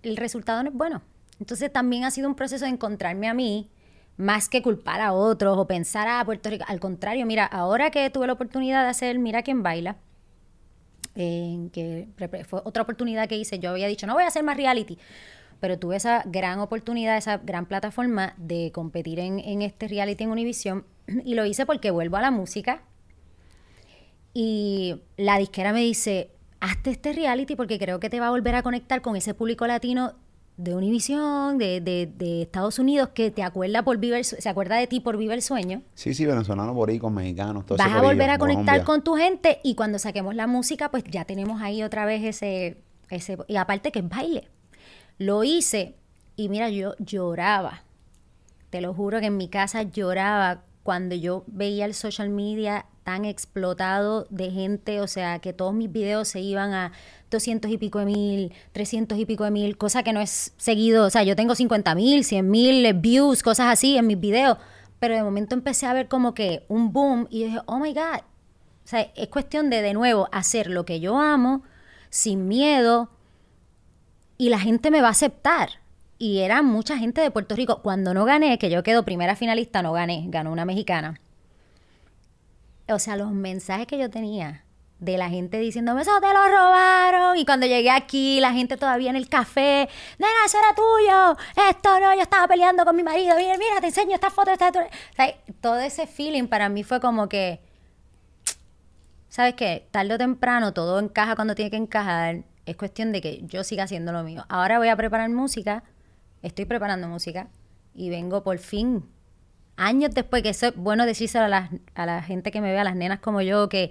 el 0.03 0.19
resultado 0.19 0.63
no 0.63 0.69
es 0.69 0.75
bueno. 0.75 1.01
Entonces 1.41 1.73
también 1.73 2.05
ha 2.05 2.11
sido 2.11 2.29
un 2.29 2.35
proceso 2.35 2.67
de 2.67 2.71
encontrarme 2.71 3.29
a 3.29 3.33
mí, 3.33 3.71
más 4.19 4.51
que 4.51 4.61
culpar 4.61 5.01
a 5.01 5.15
otros 5.15 5.57
o 5.57 5.67
pensar 5.67 6.07
a 6.07 6.23
Puerto 6.23 6.51
Rico. 6.51 6.67
Al 6.69 6.81
contrario, 6.81 7.25
mira, 7.25 7.47
ahora 7.47 7.91
que 7.91 8.11
tuve 8.11 8.27
la 8.27 8.35
oportunidad 8.35 8.85
de 8.85 8.91
hacer 8.91 9.19
Mira 9.19 9.43
quién 9.43 9.63
baila, 9.63 9.97
que 11.17 12.09
fue 12.47 12.61
otra 12.65 12.83
oportunidad 12.83 13.29
que 13.29 13.37
hice, 13.37 13.59
yo 13.59 13.71
había 13.71 13.89
dicho, 13.89 14.07
no 14.07 14.15
voy 14.15 14.25
a 14.25 14.29
hacer 14.29 14.45
más 14.45 14.57
reality 14.57 14.99
pero 15.61 15.79
tuve 15.79 15.97
esa 15.97 16.23
gran 16.27 16.59
oportunidad, 16.61 17.17
esa 17.17 17.39
gran 17.39 17.67
plataforma 17.67 18.35
de 18.37 18.71
competir 18.73 19.19
en, 19.19 19.63
este 19.63 19.89
reality 19.89 20.25
en 20.25 20.31
Univision 20.31 20.85
y 21.25 21.35
lo 21.35 21.45
hice 21.45 21.67
porque 21.67 21.91
vuelvo 21.91 22.17
a 22.17 22.21
la 22.21 22.31
música. 22.31 22.83
Y 24.35 25.01
la 25.17 25.39
disquera 25.39 25.73
me 25.73 25.81
dice, 25.81 26.31
hazte 26.61 26.91
este 26.91 27.13
reality 27.13 27.57
porque 27.57 27.79
creo 27.79 28.01
que 28.01 28.11
te 28.11 28.21
va 28.21 28.27
a 28.27 28.31
volver 28.31 28.55
a 28.55 28.63
conectar 28.63 29.01
con 29.01 29.17
ese 29.17 29.33
público 29.33 29.67
latino 29.67 30.15
de 30.57 30.75
Univision, 30.75 31.59
de, 31.59 31.81
de, 31.81 32.43
Estados 32.43 32.79
Unidos, 32.79 33.11
que 33.11 33.31
te 33.31 33.43
acuerda 33.43 33.83
por 33.83 33.99
vivir, 33.99 34.25
se 34.25 34.49
acuerda 34.49 34.77
de 34.77 34.87
ti 34.87 35.01
por 35.01 35.17
vivir 35.17 35.35
el 35.35 35.43
sueño. 35.43 35.83
Sí, 35.95 36.15
sí, 36.15 36.25
venezolanos, 36.25 36.75
boricos, 36.75 37.13
mexicanos, 37.13 37.67
todo 37.67 37.79
Vas 37.79 37.93
a 37.93 38.01
volver 38.01 38.31
a 38.31 38.39
conectar 38.39 38.83
con 38.85 39.03
tu 39.03 39.17
gente 39.17 39.61
y 39.63 39.75
cuando 39.75 39.99
saquemos 39.99 40.35
la 40.35 40.47
música, 40.47 40.91
pues 40.91 41.05
ya 41.05 41.25
tenemos 41.25 41.61
ahí 41.61 41.83
otra 41.83 42.07
vez 42.07 42.25
ese, 42.25 42.81
ese, 43.11 43.37
y 43.49 43.57
aparte 43.57 43.93
que 43.93 43.99
es 43.99 44.09
baile. 44.09 44.49
Lo 45.19 45.45
hice 45.45 45.97
y 46.37 46.49
mira, 46.49 46.71
yo 46.71 46.95
lloraba. 46.99 47.83
Te 48.71 48.81
lo 48.81 48.95
juro 48.95 49.21
que 49.21 49.27
en 49.27 49.37
mi 49.37 49.49
casa 49.49 49.83
lloraba 49.83 50.63
cuando 50.87 51.17
yo 51.17 51.43
veía 51.49 51.85
el 51.85 51.95
social 51.95 52.31
media 52.31 52.87
tan 53.03 53.25
explotado 53.25 54.29
de 54.31 54.53
gente, 54.53 55.01
o 55.01 55.09
sea, 55.09 55.41
que 55.41 55.53
todos 55.53 55.75
mis 55.75 55.91
videos 55.91 56.29
se 56.29 56.39
iban 56.39 56.75
a 56.75 56.93
200 57.33 57.73
y 57.73 57.77
pico 57.77 57.99
de 57.99 58.05
mil, 58.05 58.53
300 58.71 59.19
y 59.19 59.27
pico 59.27 59.43
de 59.43 59.51
mil, 59.51 59.77
cosa 59.77 60.05
que 60.05 60.13
no 60.13 60.21
es 60.21 60.53
seguido, 60.59 61.05
o 61.05 61.11
sea, 61.11 61.25
yo 61.25 61.35
tengo 61.35 61.57
50 61.57 61.93
mil, 61.97 62.23
100 62.23 62.49
mil 62.49 62.95
views, 62.95 63.43
cosas 63.43 63.67
así 63.73 63.99
en 63.99 64.07
mis 64.07 64.21
videos, 64.21 64.59
pero 65.01 65.17
de 65.17 65.25
momento 65.25 65.57
empecé 65.57 65.87
a 65.87 65.93
ver 65.93 66.07
como 66.07 66.35
que 66.35 66.65
un 66.69 66.93
boom 66.93 67.27
y 67.31 67.43
dije, 67.43 67.59
oh 67.67 67.81
my 67.81 67.93
God, 67.93 68.21
o 68.21 68.89
sea, 68.89 69.01
es 69.17 69.27
cuestión 69.27 69.71
de 69.71 69.83
de 69.83 69.93
nuevo 69.93 70.29
hacer 70.31 70.69
lo 70.69 70.85
que 70.87 71.01
yo 71.01 71.19
amo, 71.19 71.65
sin 72.11 72.47
miedo, 72.47 73.11
y 74.39 74.51
la 74.51 74.61
gente 74.61 74.93
me 74.93 75.03
va 75.03 75.09
a 75.09 75.11
aceptar. 75.11 75.81
Y 76.19 76.39
era 76.41 76.63
mucha 76.63 76.97
gente 76.97 77.21
de 77.21 77.31
Puerto 77.31 77.55
Rico. 77.55 77.83
Cuando 77.83 78.15
no 78.15 78.25
gané, 78.25 78.59
que 78.59 78.71
yo 78.71 78.83
quedo 78.83 79.05
primera 79.05 79.37
finalista, 79.37 79.83
no 79.83 79.93
gané, 79.93 80.25
ganó 80.29 80.51
una 80.53 80.65
mexicana. 80.65 81.21
O 82.89 82.99
sea, 82.99 83.17
los 83.17 83.33
mensajes 83.33 83.87
que 83.87 83.99
yo 83.99 84.09
tenía 84.09 84.65
de 84.99 85.19
la 85.19 85.29
gente 85.29 85.59
diciéndome, 85.59 86.03
eso 86.03 86.19
te 86.21 86.29
lo 86.29 86.47
robaron. 86.49 87.37
Y 87.37 87.45
cuando 87.45 87.67
llegué 87.67 87.91
aquí, 87.91 88.41
la 88.41 88.53
gente 88.53 88.77
todavía 88.77 89.11
en 89.11 89.17
el 89.17 89.29
café, 89.29 89.89
nena, 90.19 90.33
eso 90.47 90.59
era 90.59 90.75
tuyo. 90.75 91.37
Esto 91.69 92.01
no, 92.01 92.15
yo 92.15 92.23
estaba 92.23 92.49
peleando 92.49 92.85
con 92.85 92.97
mi 92.97 93.03
marido. 93.03 93.37
Mira, 93.37 93.59
mira, 93.59 93.81
te 93.81 93.89
enseño 93.89 94.15
esta 94.15 94.31
foto. 94.31 94.51
Esta... 94.51 94.69
O 94.69 95.53
todo 95.61 95.81
ese 95.81 96.07
feeling 96.07 96.47
para 96.47 96.69
mí 96.69 96.83
fue 96.83 97.01
como 97.01 97.29
que, 97.29 97.61
¿sabes 99.29 99.55
qué? 99.55 99.87
Tarde 99.91 100.15
o 100.15 100.19
temprano 100.19 100.73
todo 100.73 100.99
encaja 100.99 101.35
cuando 101.35 101.55
tiene 101.55 101.71
que 101.71 101.77
encajar 101.77 102.45
es 102.65 102.77
cuestión 102.77 103.13
de 103.13 103.21
que 103.21 103.43
yo 103.47 103.65
siga 103.65 103.85
haciendo 103.85 104.13
lo 104.13 104.23
mío. 104.23 104.45
Ahora 104.49 104.79
voy 104.79 104.89
a 104.89 104.97
preparar 104.97 105.29
música, 105.31 105.85
estoy 106.47 106.65
preparando 106.65 107.09
música 107.09 107.49
y 107.95 108.11
vengo 108.11 108.43
por 108.43 108.59
fin 108.59 109.05
años 109.77 110.11
después, 110.15 110.43
que 110.43 110.51
eso 110.51 110.69
es 110.69 110.77
bueno 110.77 111.07
decírselo 111.07 111.45
a 111.45 111.49
la, 111.49 111.71
a 111.95 112.07
la 112.07 112.23
gente 112.23 112.51
que 112.51 112.61
me 112.61 112.73
ve, 112.73 112.79
a 112.79 112.85
las 112.85 112.97
nenas 112.97 113.21
como 113.21 113.43
yo, 113.43 113.69
que, 113.69 113.91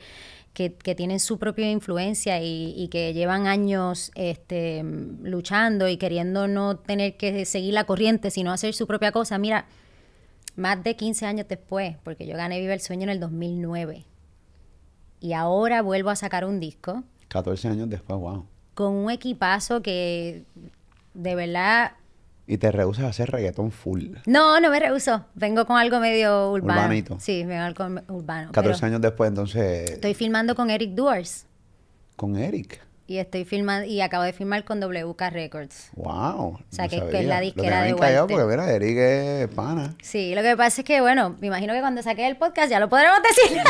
que, 0.54 0.74
que 0.74 0.96
tienen 0.96 1.20
su 1.20 1.38
propia 1.38 1.70
influencia 1.70 2.42
y, 2.42 2.74
y 2.76 2.88
que 2.88 3.14
llevan 3.14 3.48
años 3.48 4.12
este, 4.16 4.84
luchando 4.84 5.88
y 5.88 5.98
queriendo 5.98 6.48
no 6.48 6.78
tener 6.78 7.18
que 7.18 7.46
seguir 7.46 7.74
la 7.74 7.86
corriente, 7.86 8.32
sino 8.32 8.52
hacer 8.52 8.74
su 8.74 8.88
propia 8.88 9.12
cosa. 9.12 9.38
Mira, 9.38 9.68
más 10.56 10.84
de 10.84 10.96
15 10.96 11.26
años 11.26 11.48
después, 11.48 11.98
porque 12.04 12.26
yo 12.26 12.36
gané 12.36 12.60
Viva 12.60 12.74
el 12.74 12.82
Sueño 12.82 13.04
en 13.04 13.10
el 13.10 13.20
2009. 13.20 14.06
Y 15.20 15.34
ahora 15.34 15.82
vuelvo 15.82 16.10
a 16.10 16.16
sacar 16.16 16.46
un 16.46 16.60
disco 16.60 17.04
14 17.28 17.68
años 17.68 17.90
después, 17.90 18.20
wow. 18.20 18.46
con 18.74 18.94
un 18.94 19.12
equipazo 19.12 19.82
que 19.82 20.46
de 21.14 21.36
verdad... 21.36 21.94
Y 22.48 22.58
te 22.58 22.72
rehusas 22.72 23.06
a 23.06 23.08
hacer 23.08 23.32
reggaetón 23.32 23.72
full. 23.72 24.18
No, 24.28 24.60
no 24.60 24.70
me 24.70 24.80
rehuso. 24.80 25.26
Vengo 25.34 25.66
con 25.66 25.78
algo 25.78 26.00
medio 26.00 26.52
urbano. 26.52 26.82
Urbanito. 26.82 27.18
Sí, 27.20 27.44
vengo 27.44 27.74
con 27.74 27.98
algo 27.98 28.14
urbano. 28.14 28.52
14 28.52 28.80
pero 28.80 28.88
años 28.88 29.02
después, 29.02 29.30
entonces, 29.30 29.90
Estoy 29.92 30.14
filmando 30.14 30.54
con 30.56 30.70
Eric 30.70 30.92
Duars. 30.92 31.48
con 32.16 32.36
Eric. 32.38 32.85
Y 33.08 33.20
estoy 33.20 33.46
filmando 33.46 33.88
y 33.88 34.02
acabo 34.02 34.24
de 34.24 34.34
filmar 34.34 34.64
con 34.64 34.80
WK 34.80 35.22
Records. 35.30 35.90
Wow. 35.96 36.60
sea, 36.70 36.86
no 36.86 36.90
que 36.90 37.20
es 37.20 37.26
la 37.26 37.40
disquera 37.40 37.84
de 37.84 37.96
callado 37.96 38.26
porque, 38.26 38.46
mira, 38.46 38.72
Eric 38.72 38.98
es 38.98 39.48
pana. 39.50 39.96
Sí, 40.02 40.34
lo 40.34 40.42
que 40.42 40.58
pasa 40.58 40.82
es 40.82 40.86
que, 40.86 41.02
bueno, 41.02 41.36
me 41.40 41.48
imagino 41.48 41.74
que 41.74 41.82
cuando 41.82 42.02
saque 42.02 42.26
el 42.26 42.36
podcast 42.38 42.72
ya 42.72 42.80
lo 42.80 42.90
podremos 42.90 43.20
decir. 43.22 43.62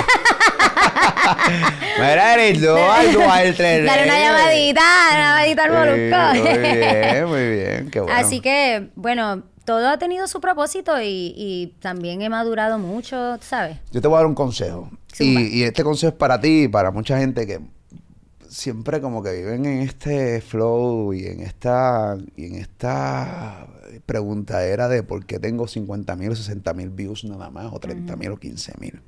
Mira, 1.97 2.35
Eric, 2.35 2.59
Dual, 2.61 3.55
tres 3.55 3.85
Dale 3.85 4.03
una 4.03 4.19
llamadita, 4.19 4.81
una 5.11 5.19
llamadita 5.19 5.63
al 5.63 5.71
Sí, 5.71 5.75
molusco. 5.77 6.17
Muy 6.43 6.77
bien, 6.77 7.25
muy 7.27 7.49
bien. 7.49 7.89
Qué 7.91 7.99
bueno. 8.01 8.15
Así 8.17 8.39
que, 8.39 8.89
bueno, 8.95 9.43
todo 9.65 9.89
ha 9.89 9.97
tenido 9.97 10.27
su 10.27 10.39
propósito 10.39 11.01
y, 11.01 11.33
y 11.35 11.75
también 11.79 12.21
he 12.21 12.29
madurado 12.29 12.77
mucho, 12.77 13.37
¿sabes? 13.41 13.77
Yo 13.91 14.01
te 14.01 14.07
voy 14.07 14.15
a 14.15 14.19
dar 14.19 14.27
un 14.27 14.35
consejo. 14.35 14.89
Y 15.19 15.63
este 15.63 15.83
consejo 15.83 16.11
es 16.11 16.17
para 16.17 16.39
ti 16.39 16.63
y 16.63 16.67
para 16.67 16.91
mucha 16.91 17.17
gente 17.17 17.47
que 17.47 17.61
siempre 18.55 19.01
como 19.01 19.21
que 19.21 19.33
viven 19.33 19.65
en 19.65 19.81
este 19.81 20.39
flow 20.39 21.13
y 21.13 21.25
en 21.25 21.41
esta 21.41 22.17
y 22.37 22.45
en 22.45 22.55
esta 22.55 23.67
preguntadera 24.05 24.87
de 24.87 25.03
por 25.03 25.25
qué 25.25 25.39
tengo 25.39 25.67
50 25.67 26.15
mil 26.15 26.31
o 26.31 26.35
60 26.35 26.73
mil 26.73 26.89
views 26.89 27.25
nada 27.25 27.49
más 27.49 27.73
o 27.73 27.79
30 27.79 28.15
mil 28.15 28.31
o 28.31 28.37
15 28.37 28.73
mil. 28.79 29.01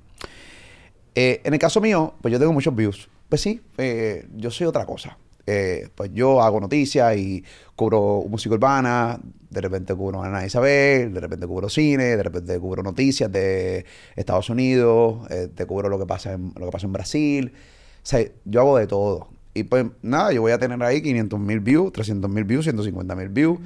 Eh, 1.15 1.41
en 1.45 1.53
el 1.53 1.59
caso 1.59 1.79
mío, 1.79 2.13
pues 2.21 2.31
yo 2.31 2.39
tengo 2.39 2.51
muchos 2.51 2.75
views. 2.75 3.09
Pues 3.29 3.41
sí, 3.41 3.61
eh, 3.77 4.27
yo 4.35 4.51
soy 4.51 4.67
otra 4.67 4.85
cosa. 4.85 5.17
Eh, 5.45 5.87
pues 5.95 6.11
yo 6.13 6.41
hago 6.41 6.59
noticias 6.59 7.15
y 7.15 7.41
cubro 7.73 8.25
música 8.27 8.55
urbana, 8.55 9.17
de 9.49 9.61
repente 9.61 9.95
cubro 9.95 10.21
a 10.21 10.27
Ana 10.27 10.45
Isabel, 10.45 11.13
de 11.13 11.19
repente 11.21 11.47
cubro 11.47 11.69
cine, 11.69 12.17
de 12.17 12.23
repente 12.23 12.59
cubro 12.59 12.83
noticias 12.83 13.31
de 13.31 13.85
Estados 14.17 14.49
Unidos, 14.49 15.25
eh, 15.29 15.47
te 15.55 15.65
cubro 15.65 15.87
lo 15.87 15.97
que 15.97 16.05
pasa 16.05 16.33
en, 16.33 16.51
lo 16.57 16.65
que 16.65 16.71
pasa 16.71 16.85
en 16.85 16.93
Brasil. 16.93 17.53
O 17.55 18.05
sea, 18.05 18.25
yo 18.43 18.59
hago 18.59 18.77
de 18.77 18.87
todo. 18.87 19.36
Y 19.57 19.63
pues 19.63 19.85
nada, 20.01 20.31
yo 20.33 20.41
voy 20.41 20.51
a 20.51 20.57
tener 20.59 20.81
ahí 20.83 21.01
500 21.01 21.39
mil 21.39 21.59
views, 21.59 21.91
300 21.93 22.29
mil 22.29 22.43
views, 22.43 22.65
150 22.65 23.15
mil 23.15 23.29
views, 23.29 23.59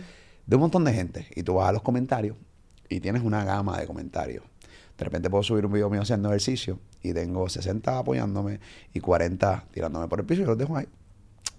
de 0.45 0.55
un 0.55 0.61
montón 0.61 0.83
de 0.85 0.93
gente. 0.93 1.27
Y 1.35 1.43
tú 1.43 1.55
vas 1.55 1.69
a 1.69 1.71
los 1.73 1.81
comentarios 1.81 2.37
y 2.89 2.99
tienes 2.99 3.23
una 3.23 3.43
gama 3.43 3.79
de 3.79 3.85
comentarios. 3.87 4.43
De 4.97 5.03
repente 5.05 5.29
puedo 5.29 5.43
subir 5.43 5.65
un 5.65 5.73
video 5.73 5.89
mío 5.89 6.01
haciendo 6.01 6.29
ejercicio 6.29 6.79
y 7.01 7.13
tengo 7.13 7.49
60 7.49 7.97
apoyándome 7.97 8.59
y 8.93 8.99
40 8.99 9.65
tirándome 9.71 10.07
por 10.07 10.19
el 10.19 10.25
piso 10.25 10.43
y 10.43 10.45
los 10.45 10.57
dejo 10.57 10.77
ahí, 10.77 10.87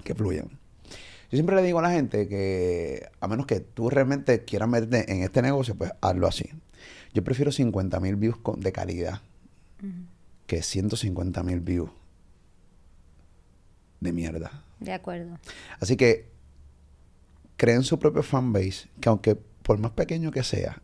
que 0.04 0.14
fluyan. 0.14 0.48
Yo 0.48 1.36
siempre 1.36 1.56
le 1.56 1.62
digo 1.62 1.78
a 1.78 1.82
la 1.82 1.90
gente 1.90 2.28
que 2.28 3.08
a 3.20 3.26
menos 3.26 3.46
que 3.46 3.60
tú 3.60 3.90
realmente 3.90 4.44
quieras 4.44 4.68
meterte 4.68 5.10
en 5.12 5.22
este 5.22 5.42
negocio, 5.42 5.74
pues 5.74 5.92
hazlo 6.00 6.26
así. 6.28 6.50
Yo 7.14 7.24
prefiero 7.24 7.50
50 7.50 7.98
mil 8.00 8.16
views 8.16 8.36
con- 8.36 8.60
de 8.60 8.70
calidad 8.72 9.20
que 10.46 10.62
150 10.62 11.42
mil 11.42 11.60
views 11.60 11.90
de 14.02 14.12
mierda. 14.12 14.62
De 14.80 14.92
acuerdo. 14.92 15.38
Así 15.80 15.96
que 15.96 16.28
creen 17.56 17.82
su 17.84 17.98
propio 17.98 18.22
fanbase, 18.22 18.88
que 19.00 19.08
aunque 19.08 19.34
por 19.36 19.78
más 19.78 19.92
pequeño 19.92 20.30
que 20.32 20.42
sea, 20.42 20.82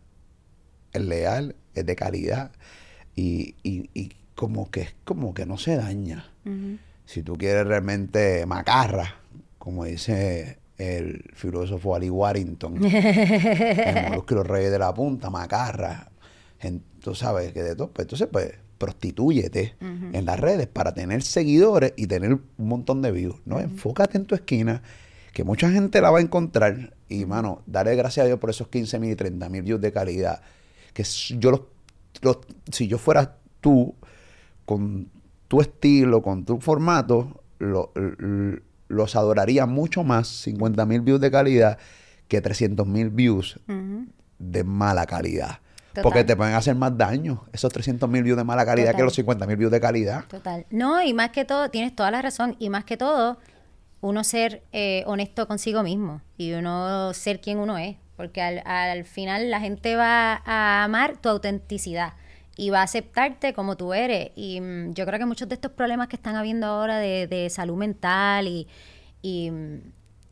es 0.92 1.02
leal, 1.02 1.56
es 1.74 1.84
de 1.84 1.96
calidad 1.96 2.52
y, 3.16 3.56
y- 3.62 3.90
y 3.94 4.12
como 4.34 4.70
que 4.70 4.82
es 4.82 4.94
como 5.04 5.34
que 5.34 5.46
no 5.46 5.58
se 5.58 5.76
daña. 5.76 6.30
Si 7.04 7.22
tú 7.22 7.34
quieres 7.36 7.66
realmente 7.66 8.46
macarra, 8.46 9.16
como 9.58 9.84
dice 9.84 10.58
el 10.78 11.24
filósofo 11.34 11.94
Ali 11.96 12.08
Warrington, 12.08 12.84
el 12.84 14.08
Molusco 14.10 14.34
y 14.34 14.36
los 14.36 14.46
Reyes 14.46 14.70
de 14.70 14.78
la 14.78 14.94
Punta, 14.94 15.28
macarra, 15.30 16.10
tú 17.00 17.14
sabes 17.14 17.52
que 17.52 17.62
de 17.62 17.74
todo, 17.74 17.90
pues 17.90 18.04
entonces 18.04 18.28
pues 18.30 18.52
prostitúyete 18.78 19.74
en 20.14 20.24
las 20.24 20.38
redes 20.40 20.66
para 20.68 20.94
tener 20.94 21.22
seguidores 21.22 21.92
y 21.96 22.06
tener 22.06 22.32
un 22.32 22.42
montón 22.68 23.02
de 23.02 23.10
views, 23.12 23.36
¿no? 23.44 23.60
Enfócate 23.60 24.16
en 24.18 24.24
tu 24.24 24.34
esquina, 24.34 24.82
que 25.32 25.44
mucha 25.44 25.70
gente 25.70 26.00
la 26.00 26.10
va 26.10 26.18
a 26.18 26.22
encontrar. 26.22 26.94
Y, 27.08 27.26
mano, 27.26 27.62
dale 27.66 27.94
gracias 27.96 28.24
a 28.24 28.26
Dios 28.26 28.38
por 28.38 28.50
esos 28.50 28.68
15 28.68 28.98
mil 28.98 29.10
y 29.12 29.16
30 29.16 29.48
mil 29.48 29.62
views 29.62 29.80
de 29.80 29.92
calidad, 29.92 30.40
que 30.94 31.04
yo 31.38 31.50
los, 31.50 31.60
los- 32.22 32.38
si 32.72 32.88
yo 32.88 32.98
fuera 32.98 33.36
tú, 33.60 33.94
con 34.64 35.08
tu 35.48 35.60
estilo, 35.60 36.22
con 36.22 36.44
tu 36.44 36.60
formato, 36.60 37.42
lo- 37.58 37.92
los 38.88 39.16
adoraría 39.16 39.66
mucho 39.66 40.04
más 40.04 40.28
50 40.28 40.86
mil 40.86 41.00
views 41.02 41.20
de 41.20 41.30
calidad 41.30 41.78
que 42.28 42.40
300 42.40 42.86
mil 42.86 43.10
views 43.10 43.58
de 44.38 44.64
mala 44.64 45.06
calidad. 45.06 45.60
Total. 45.98 46.10
Porque 46.12 46.24
te 46.24 46.36
pueden 46.36 46.54
hacer 46.54 46.74
más 46.74 46.96
daño 46.96 47.44
esos 47.52 47.72
300 47.72 48.08
mil 48.08 48.22
views 48.22 48.36
de 48.36 48.44
mala 48.44 48.64
calidad 48.64 48.94
que 48.94 49.02
los 49.02 49.14
50 49.14 49.46
mil 49.46 49.56
views 49.56 49.72
de 49.72 49.80
calidad. 49.80 50.24
Total. 50.26 50.66
No, 50.70 51.02
y 51.02 51.12
más 51.12 51.30
que 51.30 51.44
todo, 51.44 51.70
tienes 51.70 51.94
toda 51.94 52.10
la 52.10 52.22
razón, 52.22 52.56
y 52.58 52.68
más 52.70 52.84
que 52.84 52.96
todo, 52.96 53.38
uno 54.00 54.24
ser 54.24 54.62
eh, 54.72 55.02
honesto 55.06 55.48
consigo 55.48 55.82
mismo 55.82 56.22
y 56.36 56.52
uno 56.52 57.12
ser 57.14 57.40
quien 57.40 57.58
uno 57.58 57.78
es, 57.78 57.96
porque 58.16 58.42
al, 58.42 58.62
al 58.64 59.04
final 59.04 59.50
la 59.50 59.60
gente 59.60 59.96
va 59.96 60.42
a 60.44 60.84
amar 60.84 61.16
tu 61.16 61.28
autenticidad 61.28 62.14
y 62.56 62.70
va 62.70 62.80
a 62.80 62.82
aceptarte 62.82 63.54
como 63.54 63.76
tú 63.76 63.94
eres. 63.94 64.30
Y 64.34 64.60
mm, 64.60 64.92
yo 64.94 65.06
creo 65.06 65.18
que 65.18 65.26
muchos 65.26 65.48
de 65.48 65.54
estos 65.54 65.72
problemas 65.72 66.08
que 66.08 66.16
están 66.16 66.36
habiendo 66.36 66.66
ahora 66.66 66.98
de, 66.98 67.26
de 67.26 67.48
salud 67.50 67.76
mental 67.76 68.48
y, 68.48 68.66
y, 69.22 69.50
mm, 69.50 69.80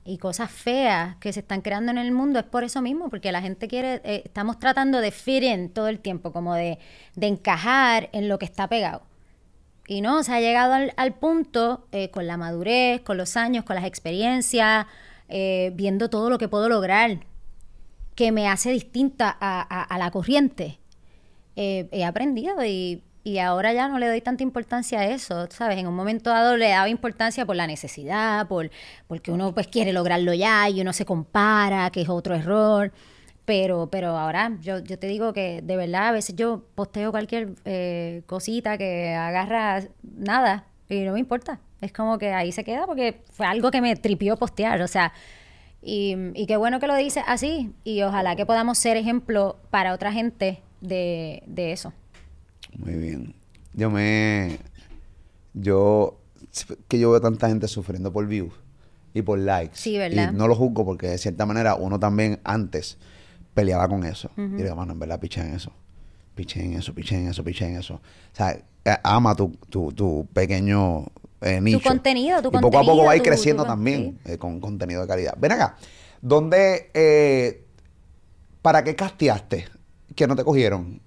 y 0.06 0.18
cosas 0.18 0.50
feas 0.50 1.16
que 1.16 1.32
se 1.32 1.40
están 1.40 1.60
creando 1.62 1.90
en 1.92 1.98
el 1.98 2.12
mundo 2.12 2.38
es 2.38 2.44
por 2.44 2.64
eso 2.64 2.80
mismo, 2.82 3.08
porque 3.10 3.32
la 3.32 3.42
gente 3.42 3.68
quiere, 3.68 4.00
eh, 4.04 4.22
estamos 4.24 4.58
tratando 4.58 5.00
de 5.00 5.10
fit 5.10 5.42
in 5.42 5.70
todo 5.70 5.88
el 5.88 6.00
tiempo, 6.00 6.32
como 6.32 6.54
de, 6.54 6.78
de 7.14 7.26
encajar 7.26 8.08
en 8.12 8.28
lo 8.28 8.38
que 8.38 8.44
está 8.46 8.68
pegado. 8.68 9.02
Y 9.88 10.00
no, 10.00 10.22
se 10.24 10.32
ha 10.32 10.40
llegado 10.40 10.74
al, 10.96 11.14
punto 11.14 11.86
eh, 11.92 12.10
con 12.10 12.26
la 12.26 12.36
madurez, 12.36 13.02
con 13.02 13.16
los 13.16 13.36
años, 13.36 13.64
con 13.64 13.76
las 13.76 13.84
experiencias, 13.84 14.86
eh, 15.28 15.72
viendo 15.74 16.10
todo 16.10 16.28
lo 16.30 16.38
que 16.38 16.48
puedo 16.48 16.68
lograr, 16.68 17.20
que 18.14 18.32
me 18.32 18.48
hace 18.48 18.70
distinta 18.72 19.36
a, 19.40 19.60
a- 19.82 19.98
la 19.98 20.10
corriente. 20.10 20.80
He 21.56 22.04
aprendido 22.04 22.64
y, 22.64 23.02
y 23.26 23.40
ahora 23.40 23.72
ya 23.72 23.88
no 23.88 23.98
le 23.98 24.06
doy 24.06 24.20
tanta 24.20 24.44
importancia 24.44 25.00
a 25.00 25.06
eso, 25.06 25.48
¿sabes? 25.50 25.78
En 25.78 25.88
un 25.88 25.96
momento 25.96 26.30
dado 26.30 26.56
le 26.56 26.68
daba 26.68 26.88
importancia 26.88 27.44
por 27.44 27.56
la 27.56 27.66
necesidad, 27.66 28.46
por 28.46 28.70
porque 29.08 29.32
uno 29.32 29.52
pues 29.52 29.66
quiere 29.66 29.92
lograrlo 29.92 30.32
ya 30.32 30.68
y 30.70 30.80
uno 30.80 30.92
se 30.92 31.04
compara, 31.04 31.90
que 31.90 32.02
es 32.02 32.08
otro 32.08 32.36
error. 32.36 32.92
Pero, 33.44 33.88
pero 33.90 34.16
ahora 34.16 34.52
yo, 34.60 34.78
yo 34.78 34.96
te 35.00 35.08
digo 35.08 35.32
que 35.32 35.60
de 35.60 35.76
verdad 35.76 36.06
a 36.06 36.12
veces 36.12 36.36
yo 36.36 36.66
posteo 36.76 37.10
cualquier 37.10 37.56
eh, 37.64 38.22
cosita 38.26 38.78
que 38.78 39.14
agarra 39.14 39.82
nada 40.04 40.66
y 40.88 41.00
no 41.00 41.12
me 41.14 41.18
importa. 41.18 41.58
Es 41.80 41.92
como 41.92 42.18
que 42.18 42.32
ahí 42.32 42.52
se 42.52 42.62
queda 42.62 42.86
porque 42.86 43.24
fue 43.32 43.46
algo 43.46 43.72
que 43.72 43.80
me 43.80 43.96
tripió 43.96 44.36
postear. 44.36 44.80
O 44.82 44.86
sea, 44.86 45.12
y, 45.82 46.14
y 46.34 46.46
qué 46.46 46.56
bueno 46.56 46.78
que 46.78 46.86
lo 46.86 46.94
dices 46.94 47.24
así. 47.26 47.72
Y 47.82 48.02
ojalá 48.02 48.36
que 48.36 48.46
podamos 48.46 48.78
ser 48.78 48.96
ejemplo 48.96 49.56
para 49.70 49.94
otra 49.94 50.12
gente 50.12 50.62
de, 50.80 51.42
de 51.46 51.72
eso. 51.72 51.92
Muy 52.78 52.94
bien. 52.94 53.34
Yo 53.74 53.90
me. 53.90 54.58
Yo. 55.54 56.18
Que 56.88 56.98
yo 56.98 57.10
veo 57.10 57.20
tanta 57.20 57.48
gente 57.48 57.68
sufriendo 57.68 58.12
por 58.12 58.26
views 58.26 58.52
y 59.12 59.22
por 59.22 59.38
likes. 59.38 59.76
Sí, 59.76 59.98
¿verdad? 59.98 60.32
Y 60.32 60.36
no 60.36 60.48
lo 60.48 60.54
juzgo 60.54 60.84
porque 60.84 61.08
de 61.08 61.18
cierta 61.18 61.44
manera 61.44 61.74
uno 61.74 61.98
también 61.98 62.40
antes 62.44 62.96
peleaba 63.54 63.88
con 63.88 64.04
eso. 64.04 64.30
Y 64.36 64.62
digo, 64.62 64.74
mano, 64.76 64.92
en 64.92 64.98
verdad, 64.98 65.18
piché 65.20 65.40
en 65.42 65.54
eso. 65.54 65.72
Piché 66.34 66.62
en 66.64 66.74
eso, 66.74 66.94
piché 66.94 67.16
en 67.16 67.28
eso, 67.28 67.42
piché 67.44 67.66
en 67.66 67.76
eso. 67.76 67.94
O 67.94 68.00
sea, 68.32 68.52
eh, 68.52 68.96
ama 69.02 69.34
tu, 69.34 69.50
tu, 69.70 69.92
tu 69.92 70.26
pequeño 70.32 71.06
eh, 71.40 71.60
nicho. 71.60 71.80
contenido, 71.88 72.40
tu 72.42 72.48
y 72.48 72.52
poco 72.60 72.78
a 72.78 72.82
poco 72.84 73.04
va 73.04 73.12
a 73.12 73.16
ir 73.16 73.22
tu- 73.22 73.28
creciendo 73.28 73.62
tu- 73.64 73.68
también 73.68 74.18
eh, 74.24 74.36
con 74.38 74.60
contenido 74.60 75.00
de 75.02 75.08
calidad. 75.08 75.34
Ven 75.38 75.52
acá. 75.52 75.76
¿Dónde. 76.22 76.90
eh, 76.94 77.64
¿Para 78.62 78.82
qué 78.84 78.94
casteaste? 78.96 79.66
Que 80.14 80.26
no 80.26 80.36
te 80.36 80.44
cogieron. 80.44 81.00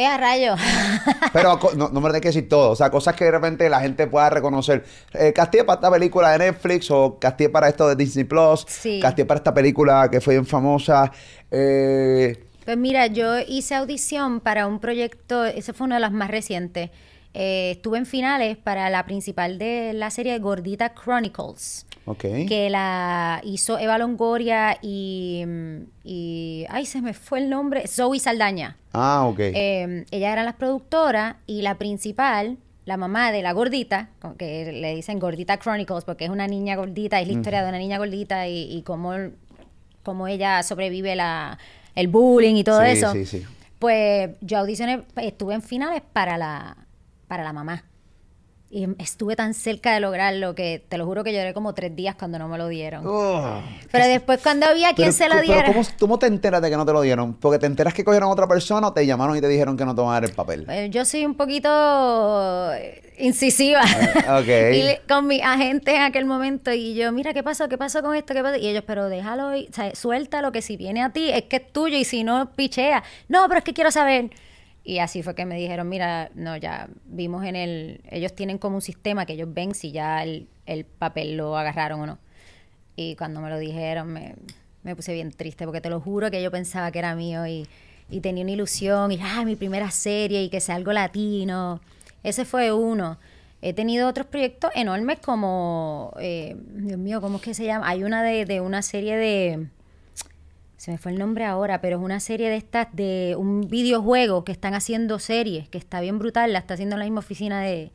¡Eh, 0.00 0.06
a 0.06 0.16
rayo! 0.16 0.54
Pero 1.34 1.58
no, 1.76 1.90
no 1.90 2.00
me 2.00 2.10
que 2.22 2.28
decir 2.28 2.48
todo. 2.48 2.70
O 2.70 2.76
sea, 2.76 2.88
cosas 2.90 3.14
que 3.14 3.24
de 3.26 3.32
repente 3.32 3.68
la 3.68 3.80
gente 3.80 4.06
pueda 4.06 4.30
reconocer. 4.30 4.82
Eh, 5.12 5.34
para 5.34 5.74
esta 5.74 5.90
película 5.90 6.30
de 6.32 6.38
Netflix 6.38 6.90
o 6.90 7.18
castié 7.18 7.50
para 7.50 7.68
esto 7.68 7.86
de 7.86 7.96
Disney 7.96 8.24
Plus. 8.24 8.64
Sí. 8.66 8.98
Para 9.02 9.34
esta 9.34 9.52
película 9.52 10.08
que 10.10 10.22
fue 10.22 10.34
bien 10.34 10.46
famosa. 10.46 11.12
Eh, 11.50 12.44
Pues 12.64 12.78
mira, 12.78 13.08
yo 13.08 13.40
hice 13.40 13.74
audición 13.74 14.40
para 14.40 14.66
un 14.66 14.80
proyecto, 14.80 15.44
ese 15.44 15.74
fue 15.74 15.86
uno 15.86 15.96
de 15.96 16.00
los 16.00 16.12
más 16.12 16.30
recientes. 16.30 16.88
Eh, 17.34 17.72
estuve 17.72 17.98
en 17.98 18.06
finales 18.06 18.56
para 18.56 18.90
la 18.90 19.04
principal 19.06 19.58
de 19.58 19.92
la 19.92 20.10
serie 20.10 20.38
Gordita 20.38 20.94
Chronicles. 20.94 21.86
Ok. 22.06 22.22
Que 22.48 22.68
la 22.70 23.40
hizo 23.44 23.78
Eva 23.78 23.98
Longoria 23.98 24.78
y, 24.82 25.44
y. 26.02 26.66
Ay, 26.68 26.86
se 26.86 27.00
me 27.02 27.14
fue 27.14 27.38
el 27.40 27.48
nombre. 27.50 27.86
Zoe 27.86 28.18
Saldaña. 28.18 28.76
Ah, 28.92 29.26
ok. 29.26 29.38
Eh, 29.40 30.04
ellas 30.10 30.32
eran 30.32 30.44
las 30.44 30.54
productoras 30.56 31.36
y 31.46 31.62
la 31.62 31.76
principal, 31.78 32.56
la 32.84 32.96
mamá 32.96 33.30
de 33.30 33.42
la 33.42 33.52
gordita, 33.52 34.08
que 34.38 34.72
le 34.72 34.94
dicen 34.96 35.20
Gordita 35.20 35.58
Chronicles 35.58 36.04
porque 36.04 36.24
es 36.24 36.30
una 36.30 36.48
niña 36.48 36.74
gordita, 36.74 37.20
es 37.20 37.28
la 37.28 37.34
historia 37.34 37.62
de 37.62 37.68
una 37.68 37.78
niña 37.78 37.98
gordita 37.98 38.48
y, 38.48 38.62
y 38.76 38.82
cómo, 38.82 39.12
cómo 40.02 40.26
ella 40.26 40.64
sobrevive 40.64 41.14
la, 41.14 41.58
el 41.94 42.08
bullying 42.08 42.56
y 42.56 42.64
todo 42.64 42.80
Sí, 42.82 42.88
eso. 42.90 43.12
sí, 43.12 43.24
sí. 43.26 43.44
Pues 43.78 44.30
yo 44.40 44.58
audicioné, 44.58 45.02
estuve 45.16 45.54
en 45.54 45.62
finales 45.62 46.02
para 46.12 46.36
la, 46.36 46.76
para 47.30 47.44
la 47.44 47.52
mamá. 47.52 47.84
Y 48.72 48.86
estuve 49.02 49.34
tan 49.34 49.52
cerca 49.54 49.92
de 49.94 49.98
lograrlo 50.00 50.54
que 50.54 50.84
te 50.88 50.96
lo 50.96 51.04
juro 51.04 51.24
que 51.24 51.32
lloré 51.32 51.52
como 51.54 51.74
tres 51.74 51.94
días 51.96 52.14
cuando 52.16 52.38
no 52.38 52.46
me 52.48 52.56
lo 52.58 52.68
dieron. 52.68 53.04
Oh. 53.04 53.60
Pero 53.90 54.06
después 54.06 54.40
cuando 54.42 54.66
vi 54.74 54.84
a 54.84 54.94
quién 54.94 55.08
Pero, 55.08 55.12
se 55.12 55.24
lo 55.28 55.34
pero 55.36 55.42
diera... 55.46 55.64
¿cómo, 55.66 55.82
¿cómo 55.98 56.18
te 56.20 56.26
enteras 56.26 56.62
de 56.62 56.70
que 56.70 56.76
no 56.76 56.86
te 56.86 56.92
lo 56.92 57.00
dieron? 57.02 57.34
Porque 57.34 57.58
te 57.58 57.66
enteras 57.66 57.94
que 57.94 58.04
cogieron 58.04 58.28
a 58.28 58.32
otra 58.32 58.46
persona 58.46 58.86
o 58.88 58.92
te 58.92 59.04
llamaron 59.06 59.36
y 59.36 59.40
te 59.40 59.48
dijeron 59.48 59.76
que 59.76 59.84
no 59.84 59.92
tomaran 59.96 60.22
el 60.28 60.34
papel. 60.36 60.66
Eh, 60.70 60.88
Yo 60.90 61.04
soy 61.04 61.24
un 61.26 61.34
poquito 61.34 62.72
eh, 62.74 63.02
incisiva. 63.18 63.82
Ah, 64.28 64.38
ok. 64.40 64.46
y 64.74 64.82
le- 64.84 65.00
con 65.08 65.26
mi 65.26 65.40
agente 65.40 65.94
en 65.96 66.02
aquel 66.02 66.26
momento 66.26 66.72
y 66.72 66.94
yo, 66.94 67.10
mira, 67.10 67.32
¿qué 67.34 67.42
pasó? 67.42 67.68
¿Qué 67.68 67.76
pasó 67.76 68.02
con 68.02 68.14
esto? 68.14 68.34
¿Qué 68.34 68.42
pasó? 68.42 68.56
Y 68.56 68.68
ellos, 68.68 68.84
pero 68.86 69.08
déjalo, 69.08 69.56
y- 69.56 69.66
o 69.68 69.72
sea, 69.74 69.92
suéltalo, 69.96 70.52
que 70.52 70.62
si 70.62 70.76
viene 70.76 71.02
a 71.02 71.10
ti 71.10 71.30
es 71.30 71.42
que 71.44 71.56
es 71.56 71.72
tuyo 71.72 71.96
y 71.96 72.04
si 72.04 72.22
no, 72.22 72.50
pichea. 72.52 73.02
No, 73.28 73.46
pero 73.48 73.58
es 73.58 73.64
que 73.64 73.72
quiero 73.74 73.90
saber. 73.90 74.30
Y 74.82 74.98
así 74.98 75.22
fue 75.22 75.34
que 75.34 75.44
me 75.44 75.56
dijeron, 75.56 75.88
mira, 75.88 76.30
no, 76.34 76.56
ya 76.56 76.88
vimos 77.04 77.44
en 77.44 77.56
el... 77.56 78.00
Ellos 78.10 78.34
tienen 78.34 78.58
como 78.58 78.76
un 78.76 78.82
sistema 78.82 79.26
que 79.26 79.34
ellos 79.34 79.52
ven 79.52 79.74
si 79.74 79.92
ya 79.92 80.22
el, 80.22 80.48
el 80.66 80.84
papel 80.84 81.36
lo 81.36 81.56
agarraron 81.56 82.00
o 82.00 82.06
no. 82.06 82.18
Y 82.96 83.14
cuando 83.16 83.40
me 83.40 83.50
lo 83.50 83.58
dijeron 83.58 84.12
me, 84.12 84.34
me 84.82 84.96
puse 84.96 85.12
bien 85.12 85.32
triste 85.32 85.64
porque 85.64 85.80
te 85.80 85.90
lo 85.90 86.00
juro 86.00 86.30
que 86.30 86.42
yo 86.42 86.50
pensaba 86.50 86.90
que 86.90 86.98
era 86.98 87.14
mío 87.14 87.46
y, 87.46 87.66
y 88.10 88.20
tenía 88.20 88.42
una 88.42 88.52
ilusión 88.52 89.12
y, 89.12 89.20
ay, 89.22 89.44
mi 89.44 89.56
primera 89.56 89.90
serie 89.90 90.42
y 90.42 90.48
que 90.48 90.60
sea 90.60 90.76
algo 90.76 90.92
latino. 90.92 91.80
Ese 92.22 92.44
fue 92.44 92.72
uno. 92.72 93.18
He 93.62 93.74
tenido 93.74 94.08
otros 94.08 94.26
proyectos 94.26 94.70
enormes 94.74 95.18
como, 95.20 96.14
eh, 96.18 96.56
Dios 96.58 96.98
mío, 96.98 97.20
¿cómo 97.20 97.36
es 97.36 97.42
que 97.42 97.54
se 97.54 97.64
llama? 97.64 97.86
Hay 97.88 98.04
una 98.04 98.22
de, 98.22 98.46
de 98.46 98.60
una 98.62 98.80
serie 98.80 99.16
de, 99.16 99.68
se 100.80 100.90
me 100.92 100.96
fue 100.96 101.12
el 101.12 101.18
nombre 101.18 101.44
ahora, 101.44 101.82
pero 101.82 101.98
es 101.98 102.02
una 102.02 102.20
serie 102.20 102.48
de 102.48 102.56
estas, 102.56 102.88
de 102.94 103.34
un 103.38 103.68
videojuego 103.68 104.44
que 104.44 104.52
están 104.52 104.72
haciendo 104.72 105.18
series, 105.18 105.68
que 105.68 105.76
está 105.76 106.00
bien 106.00 106.18
brutal, 106.18 106.54
la 106.54 106.58
está 106.60 106.72
haciendo 106.72 106.94
en 106.96 107.00
la 107.00 107.04
misma 107.04 107.18
oficina 107.18 107.60
de, 107.60 107.90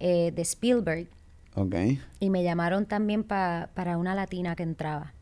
eh, 0.00 0.32
de 0.34 0.40
Spielberg. 0.42 1.08
Ok. 1.56 1.74
Y 2.20 2.30
me 2.30 2.42
llamaron 2.42 2.86
también 2.86 3.22
pa- 3.22 3.68
para 3.74 3.98
una 3.98 4.14
latina 4.14 4.56
que 4.56 4.62
entraba. 4.62 5.12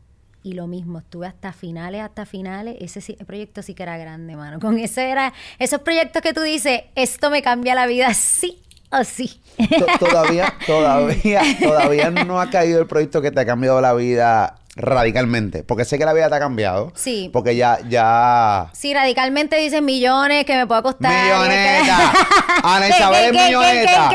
Y 0.41 0.53
lo 0.53 0.67
mismo, 0.67 0.99
estuve 0.99 1.27
hasta 1.27 1.51
finales, 1.51 2.01
hasta 2.01 2.25
finales. 2.25 2.77
Ese 2.79 3.01
sí- 3.01 3.17
proyecto 3.27 3.61
sí 3.61 3.73
que 3.73 3.83
era 3.83 3.97
grande, 3.97 4.37
mano. 4.37 4.59
Con 4.61 4.77
ese 4.79 5.09
era, 5.09 5.33
esos 5.59 5.81
proyectos 5.81 6.21
que 6.21 6.31
tú 6.33 6.43
dices, 6.43 6.83
esto 6.95 7.29
me 7.29 7.41
cambia 7.41 7.75
la 7.75 7.87
vida, 7.87 8.13
sí 8.13 8.61
o 8.89 9.03
sí. 9.03 9.41
To- 9.57 10.05
Todavía, 10.07 10.53
todavía, 10.65 11.41
todavía 11.61 12.09
no 12.09 12.39
ha 12.39 12.49
caído 12.49 12.79
el 12.79 12.87
proyecto 12.87 13.21
que 13.21 13.31
te 13.31 13.41
ha 13.41 13.45
cambiado 13.45 13.81
la 13.81 13.93
vida 13.93 14.59
radicalmente. 14.75 15.63
Porque 15.63 15.85
sé 15.85 15.97
que 15.97 16.05
la 16.05 16.13
vida 16.13 16.29
te 16.29 16.35
ha 16.35 16.39
cambiado. 16.39 16.91
Sí. 16.95 17.29
Porque 17.31 17.55
ya, 17.55 17.79
ya. 17.87 18.69
Sí, 18.73 18.93
radicalmente 18.93 19.55
dicen 19.57 19.85
millones 19.85 20.45
que 20.45 20.55
me 20.55 20.67
puedo 20.67 20.83
costar. 20.83 21.11
Milloneta. 21.11 22.13
Ana 22.63 22.87
¿Qué, 22.87 22.93
Isabel 22.93 23.25
es 23.25 23.45
milloneta. 23.45 24.11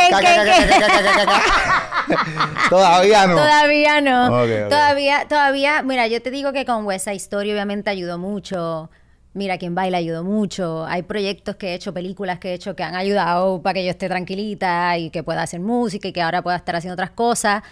Todavía 2.68 3.26
no. 3.26 3.36
Todavía 3.36 4.00
no. 4.00 4.28
Todavía, 4.68 5.26
todavía, 5.28 5.82
mira, 5.82 6.06
yo 6.06 6.20
te 6.20 6.30
digo 6.30 6.52
que 6.52 6.64
con 6.64 6.84
West 6.84 7.06
Side 7.06 7.16
Story 7.16 7.52
obviamente 7.52 7.90
ayudó 7.90 8.18
mucho. 8.18 8.90
Mira, 9.32 9.58
quien 9.58 9.76
baila 9.76 9.98
ayudó 9.98 10.24
mucho. 10.24 10.84
Hay 10.86 11.02
proyectos 11.02 11.54
que 11.54 11.68
he 11.68 11.74
hecho, 11.74 11.94
películas 11.94 12.40
que 12.40 12.50
he 12.50 12.54
hecho 12.54 12.74
que 12.74 12.82
han 12.82 12.96
ayudado 12.96 13.62
para 13.62 13.74
que 13.74 13.84
yo 13.84 13.90
esté 13.90 14.08
tranquilita 14.08 14.98
y 14.98 15.11
que 15.11 15.22
pueda 15.22 15.42
hacer 15.42 15.61
música 15.61 16.08
y 16.08 16.12
que 16.12 16.20
ahora 16.20 16.42
pueda 16.42 16.56
estar 16.56 16.74
haciendo 16.74 16.94
otras 16.94 17.11
cosas. 17.11 17.62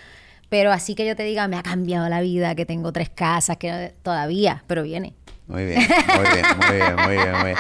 Pero 0.49 0.73
así 0.73 0.95
que 0.95 1.07
yo 1.07 1.15
te 1.15 1.25
diga, 1.25 1.47
me 1.49 1.57
ha 1.57 1.63
cambiado 1.63 2.09
la 2.09 2.21
vida, 2.21 2.55
que 2.55 2.65
tengo 2.65 2.93
tres 2.93 3.11
casas, 3.11 3.57
que 3.59 3.95
todavía, 4.03 4.65
pero 4.67 4.83
viene. 4.83 5.15
Muy 5.47 5.65
bien, 5.65 5.81
muy 5.81 6.27
bien, 6.35 6.47
muy 6.59 6.77
bien, 6.77 6.97
muy 6.97 7.17
bien, 7.17 7.33
muy 7.33 7.45
bien. 7.45 7.57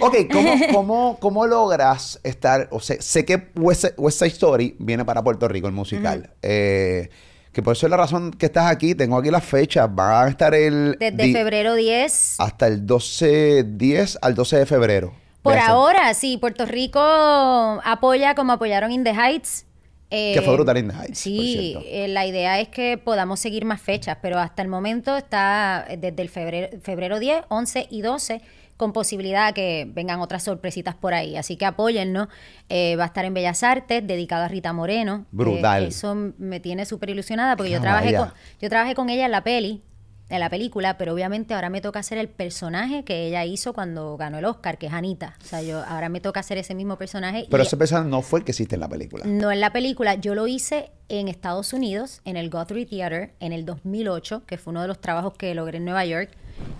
Ok, 0.00 0.16
¿cómo, 0.32 0.54
cómo, 0.72 1.16
cómo 1.20 1.46
logras 1.46 2.20
estar? 2.24 2.68
O 2.70 2.80
sea, 2.80 2.96
sé 3.00 3.24
que 3.24 3.48
West, 3.54 3.86
West 3.96 4.18
Side 4.18 4.30
Story 4.30 4.76
viene 4.78 5.04
para 5.04 5.22
Puerto 5.22 5.46
Rico, 5.46 5.68
el 5.68 5.72
musical. 5.72 6.30
Eh, 6.42 7.08
que 7.52 7.62
por 7.62 7.76
eso 7.76 7.86
es 7.86 7.90
la 7.90 7.96
razón 7.96 8.32
que 8.32 8.46
estás 8.46 8.70
aquí. 8.70 8.94
Tengo 8.94 9.18
aquí 9.18 9.30
las 9.30 9.44
fechas. 9.44 9.88
Van 9.94 10.26
a 10.26 10.30
estar 10.30 10.54
el... 10.54 10.96
Desde 10.98 11.32
febrero 11.32 11.74
10 11.74 12.36
Hasta 12.40 12.66
el 12.66 12.86
12, 12.86 13.64
10 13.68 14.18
al 14.22 14.34
12 14.34 14.58
de 14.58 14.66
febrero. 14.66 15.14
Por 15.42 15.58
ahora, 15.58 16.14
sí, 16.14 16.38
Puerto 16.38 16.66
Rico 16.66 17.00
apoya 17.00 18.34
como 18.34 18.52
apoyaron 18.52 18.90
In 18.90 19.04
the 19.04 19.12
Heights. 19.12 19.66
Eh, 20.14 20.32
Que 20.34 20.42
fue 20.42 20.52
brutal 20.54 20.76
In 20.76 20.88
the 20.88 20.94
Heights, 20.94 21.06
por 21.08 21.14
Sí, 21.16 21.76
eh, 21.86 22.06
la 22.08 22.26
idea 22.26 22.60
es 22.60 22.68
que 22.68 22.98
podamos 22.98 23.40
seguir 23.40 23.64
más 23.64 23.80
fechas, 23.80 24.18
pero 24.20 24.38
hasta 24.38 24.60
el 24.60 24.68
momento 24.68 25.16
está 25.16 25.86
eh, 25.88 25.96
desde 25.96 26.20
el 26.20 26.28
febrero, 26.28 26.68
febrero 26.82 27.18
10, 27.18 27.44
11 27.48 27.86
y 27.90 28.02
12 28.02 28.42
con 28.76 28.92
posibilidad 28.92 29.54
que 29.54 29.86
vengan 29.88 30.20
otras 30.20 30.42
sorpresitas 30.42 30.94
por 30.96 31.14
ahí. 31.14 31.36
Así 31.36 31.56
que 31.56 31.64
apóyennos. 31.64 32.28
Eh, 32.68 32.96
va 32.96 33.04
a 33.04 33.06
estar 33.06 33.24
en 33.24 33.32
Bellas 33.32 33.62
Artes, 33.62 34.04
dedicado 34.06 34.42
a 34.44 34.48
Rita 34.48 34.72
Moreno. 34.72 35.24
Brutal. 35.30 35.84
Eh, 35.84 35.88
eso 35.88 36.14
me 36.36 36.58
tiene 36.60 36.84
súper 36.84 37.10
ilusionada 37.10 37.56
porque 37.56 37.70
yo 37.70 37.78
Ah, 37.78 37.82
trabajé, 37.82 38.06
vaya. 38.06 38.18
con, 38.18 38.32
yo 38.60 38.68
trabajé 38.68 38.94
con 38.94 39.08
ella 39.08 39.24
en 39.26 39.30
la 39.30 39.44
peli, 39.44 39.82
en 40.28 40.40
la 40.40 40.48
película, 40.48 40.96
pero 40.96 41.12
obviamente 41.12 41.52
ahora 41.52 41.68
me 41.68 41.80
toca 41.82 41.98
hacer 42.00 42.16
el 42.18 42.28
personaje 42.28 43.04
que 43.04 43.26
ella 43.26 43.44
hizo 43.44 43.72
cuando 43.74 44.16
ganó 44.16 44.38
el 44.38 44.44
Oscar, 44.46 44.78
que 44.78 44.86
es 44.86 44.92
Anita. 44.92 45.36
O 45.42 45.44
sea, 45.44 45.62
yo 45.62 45.84
ahora 45.84 46.08
me 46.08 46.20
toca 46.20 46.40
hacer 46.40 46.56
ese 46.58 46.74
mismo 46.74 46.96
personaje. 46.96 47.46
Pero 47.50 47.62
y 47.62 47.66
ese 47.66 47.76
personaje 47.76 48.08
no 48.08 48.22
fue 48.22 48.38
el 48.40 48.44
que 48.46 48.52
hiciste 48.52 48.76
en 48.76 48.80
la 48.80 48.88
película. 48.88 49.24
no 49.26 49.52
en 49.52 49.60
la 49.60 49.72
película, 49.72 50.14
yo 50.14 50.34
lo 50.34 50.46
hice 50.46 50.90
en 51.10 51.28
Estados 51.28 51.74
Unidos, 51.74 52.22
en 52.24 52.38
el 52.38 52.48
Guthrie 52.48 52.86
Theater, 52.86 53.34
en 53.40 53.52
el 53.52 53.66
2008, 53.66 54.44
que 54.46 54.56
fue 54.56 54.70
uno 54.70 54.80
de 54.82 54.88
los 54.88 55.00
trabajos 55.00 55.34
que 55.34 55.54
logré 55.54 55.76
en 55.78 55.84
Nueva 55.84 56.06
York, 56.06 56.30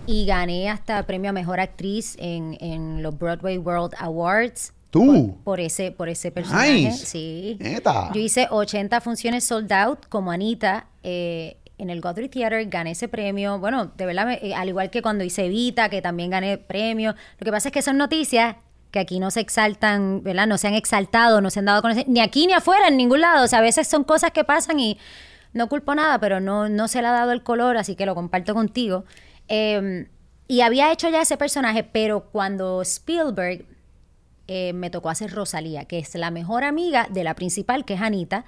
y 0.07 0.25
gané 0.25 0.69
hasta 0.69 1.03
premio 1.05 1.29
a 1.29 1.33
Mejor 1.33 1.59
Actriz 1.59 2.15
en, 2.19 2.57
en 2.59 3.03
los 3.03 3.17
Broadway 3.17 3.57
World 3.59 3.93
Awards. 3.99 4.73
¿Tú? 4.89 5.37
Por 5.43 5.59
ese, 5.59 5.91
por 5.91 6.07
ese 6.07 6.31
personaje, 6.31 6.71
Nice. 6.73 7.05
sí. 7.05 7.57
Neta. 7.59 8.11
Yo 8.13 8.21
hice 8.21 8.47
80 8.49 9.01
funciones 9.01 9.43
sold 9.43 9.71
out 9.73 10.05
como 10.07 10.31
Anita 10.31 10.85
eh, 11.01 11.57
en 11.77 11.89
el 11.89 12.01
Guthrie 12.01 12.29
Theater, 12.29 12.65
gané 12.67 12.91
ese 12.91 13.07
premio. 13.07 13.59
Bueno, 13.59 13.91
de 13.97 14.05
verdad, 14.05 14.31
eh, 14.41 14.53
al 14.55 14.69
igual 14.69 14.89
que 14.89 15.01
cuando 15.01 15.23
hice 15.23 15.45
Evita, 15.45 15.89
que 15.89 16.01
también 16.01 16.29
gané 16.29 16.57
premio. 16.57 17.15
Lo 17.39 17.45
que 17.45 17.51
pasa 17.51 17.69
es 17.69 17.73
que 17.73 17.81
son 17.81 17.97
noticias 17.97 18.55
que 18.91 18.99
aquí 18.99 19.19
no 19.19 19.31
se 19.31 19.39
exaltan, 19.39 20.21
¿verdad? 20.23 20.45
No 20.45 20.57
se 20.57 20.67
han 20.67 20.75
exaltado, 20.75 21.41
no 21.41 21.49
se 21.49 21.59
han 21.59 21.65
dado 21.65 21.79
a 21.79 21.81
conocer, 21.81 22.07
ni 22.07 22.19
aquí 22.19 22.45
ni 22.45 22.53
afuera, 22.53 22.87
en 22.87 22.97
ningún 22.97 23.21
lado. 23.21 23.43
O 23.43 23.47
sea, 23.47 23.59
a 23.59 23.63
veces 23.63 23.87
son 23.87 24.03
cosas 24.03 24.31
que 24.31 24.43
pasan 24.43 24.79
y 24.79 24.99
no 25.51 25.67
culpo 25.67 25.95
nada, 25.95 26.19
pero 26.19 26.39
no, 26.39 26.69
no 26.69 26.87
se 26.87 27.01
le 27.01 27.07
ha 27.07 27.11
dado 27.11 27.31
el 27.31 27.41
color, 27.41 27.77
así 27.77 27.95
que 27.95 28.05
lo 28.05 28.13
comparto 28.13 28.53
contigo. 28.53 29.05
Eh, 29.47 30.07
y 30.47 30.61
había 30.61 30.91
hecho 30.91 31.09
ya 31.09 31.21
ese 31.21 31.37
personaje, 31.37 31.83
pero 31.83 32.25
cuando 32.31 32.81
Spielberg 32.81 33.65
eh, 34.47 34.73
me 34.73 34.89
tocó 34.89 35.09
hacer 35.09 35.31
Rosalía, 35.31 35.85
que 35.85 35.99
es 35.99 36.13
la 36.15 36.31
mejor 36.31 36.63
amiga 36.63 37.07
de 37.09 37.23
la 37.23 37.33
principal, 37.33 37.85
que 37.85 37.93
es 37.93 38.01
Anita, 38.01 38.45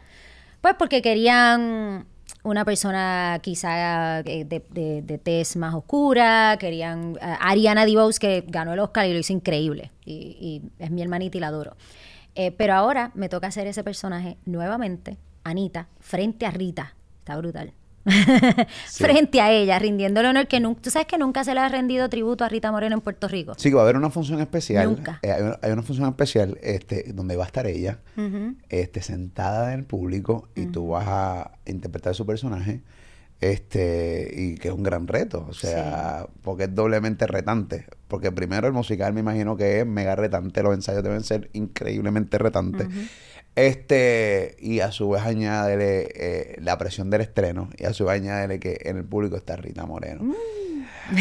pues 0.61 0.75
porque 0.77 1.01
querían 1.01 2.05
una 2.45 2.63
persona 2.63 3.39
quizá 3.41 4.19
eh, 4.19 4.45
de, 4.45 4.63
de, 4.69 5.01
de 5.01 5.17
tez 5.17 5.55
más 5.55 5.73
oscura, 5.73 6.57
querían 6.59 7.17
a 7.19 7.49
Ariana 7.49 7.85
DeBose, 7.85 8.19
que 8.19 8.43
ganó 8.47 8.73
el 8.73 8.79
Oscar 8.79 9.07
y 9.07 9.13
lo 9.13 9.19
hizo 9.19 9.33
increíble, 9.33 9.91
y, 10.05 10.37
y 10.39 10.61
es 10.79 10.91
mi 10.91 11.01
hermanita 11.01 11.37
y 11.37 11.41
la 11.41 11.47
adoro. 11.47 11.75
Eh, 12.35 12.51
pero 12.51 12.75
ahora 12.75 13.11
me 13.15 13.29
toca 13.29 13.47
hacer 13.47 13.65
ese 13.67 13.83
personaje 13.83 14.37
nuevamente, 14.45 15.17
Anita, 15.43 15.87
frente 15.99 16.45
a 16.45 16.51
Rita, 16.51 16.93
está 17.19 17.35
brutal. 17.37 17.73
frente 18.87 19.41
a 19.41 19.51
ella, 19.51 19.79
rindiéndole 19.79 20.29
honor 20.29 20.47
que 20.47 20.59
nunca, 20.59 20.81
tú 20.81 20.89
sabes 20.89 21.07
que 21.07 21.17
nunca 21.17 21.43
se 21.43 21.53
le 21.53 21.59
ha 21.59 21.69
rendido 21.69 22.07
tributo 22.09 22.43
a 22.43 22.49
Rita 22.49 22.71
Moreno 22.71 22.95
en 22.95 23.01
Puerto 23.01 23.27
Rico. 23.27 23.53
Sí, 23.57 23.71
va 23.71 23.81
a 23.81 23.83
haber 23.83 23.97
una 23.97 24.09
función 24.09 24.39
especial. 24.41 24.85
Nunca. 24.87 25.19
Eh, 25.21 25.31
hay, 25.31 25.41
una, 25.41 25.59
hay 25.61 25.71
una 25.71 25.81
función 25.81 26.07
especial 26.09 26.57
este, 26.61 27.11
donde 27.13 27.35
va 27.35 27.43
a 27.43 27.47
estar 27.47 27.67
ella 27.67 27.99
este, 28.69 29.01
sentada 29.01 29.73
en 29.73 29.79
el 29.79 29.85
público 29.85 30.49
y 30.55 30.67
tú 30.67 30.89
vas 30.89 31.07
a 31.07 31.51
interpretar 31.65 32.15
su 32.15 32.25
personaje. 32.25 32.81
Este, 33.41 34.31
y 34.33 34.55
que 34.55 34.69
es 34.69 34.73
un 34.73 34.81
gran 34.81 35.07
reto, 35.07 35.45
o 35.49 35.53
sea, 35.53 36.27
porque 36.41 36.63
es 36.63 36.75
doblemente 36.75 37.27
retante. 37.27 37.85
Porque 38.07 38.31
primero 38.31 38.65
el 38.67 38.73
musical 38.73 39.13
me 39.13 39.19
imagino 39.19 39.57
que 39.57 39.81
es 39.81 39.85
mega 39.85 40.15
retante, 40.15 40.63
los 40.63 40.73
ensayos 40.73 41.03
deben 41.03 41.23
ser 41.23 41.49
increíblemente 41.53 42.37
retantes. 42.37 42.87
Este, 43.55 44.57
y 44.59 44.81
a 44.81 44.91
su 44.91 45.09
vez 45.09 45.23
añádele 45.23 46.09
eh, 46.13 46.57
la 46.61 46.77
presión 46.77 47.09
del 47.09 47.21
estreno, 47.21 47.69
y 47.77 47.85
a 47.85 47.93
su 47.93 48.05
vez 48.05 48.21
añádele 48.21 48.59
que 48.59 48.81
en 48.83 48.97
el 48.97 49.05
público 49.05 49.37
está 49.37 49.55
Rita 49.55 49.85
Moreno. 49.85 50.35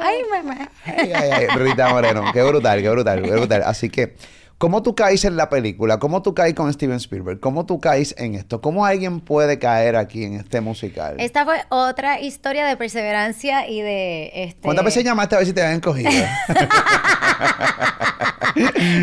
Ay, 0.00 0.18
mamá. 0.30 0.70
Ay, 0.84 1.12
ay, 1.12 1.30
ay, 1.30 1.46
Rita 1.56 1.90
Moreno. 1.90 2.24
Qué 2.32 2.42
brutal, 2.42 2.80
qué 2.80 2.88
brutal, 2.88 3.22
qué 3.22 3.30
brutal. 3.32 3.62
Así 3.64 3.90
que, 3.90 4.14
¿cómo 4.62 4.80
tú 4.80 4.94
caes 4.94 5.24
en 5.24 5.36
la 5.36 5.48
película? 5.50 5.98
¿Cómo 5.98 6.22
tú 6.22 6.34
caes 6.34 6.54
con 6.54 6.72
Steven 6.72 6.94
Spielberg? 6.98 7.40
¿Cómo 7.40 7.66
tú 7.66 7.80
caes 7.80 8.14
en 8.16 8.36
esto? 8.36 8.60
¿Cómo 8.60 8.86
alguien 8.86 9.18
puede 9.18 9.58
caer 9.58 9.96
aquí 9.96 10.22
en 10.22 10.34
este 10.34 10.60
musical? 10.60 11.16
Esta 11.18 11.44
fue 11.44 11.64
otra 11.68 12.20
historia 12.20 12.64
de 12.64 12.76
perseverancia 12.76 13.68
y 13.68 13.80
de... 13.80 14.30
Este... 14.32 14.60
¿Cuántas 14.60 14.84
veces 14.84 15.02
llamaste 15.02 15.34
a 15.34 15.38
ver 15.38 15.48
si 15.48 15.52
te 15.52 15.62
habían 15.62 15.80
cogido? 15.80 16.12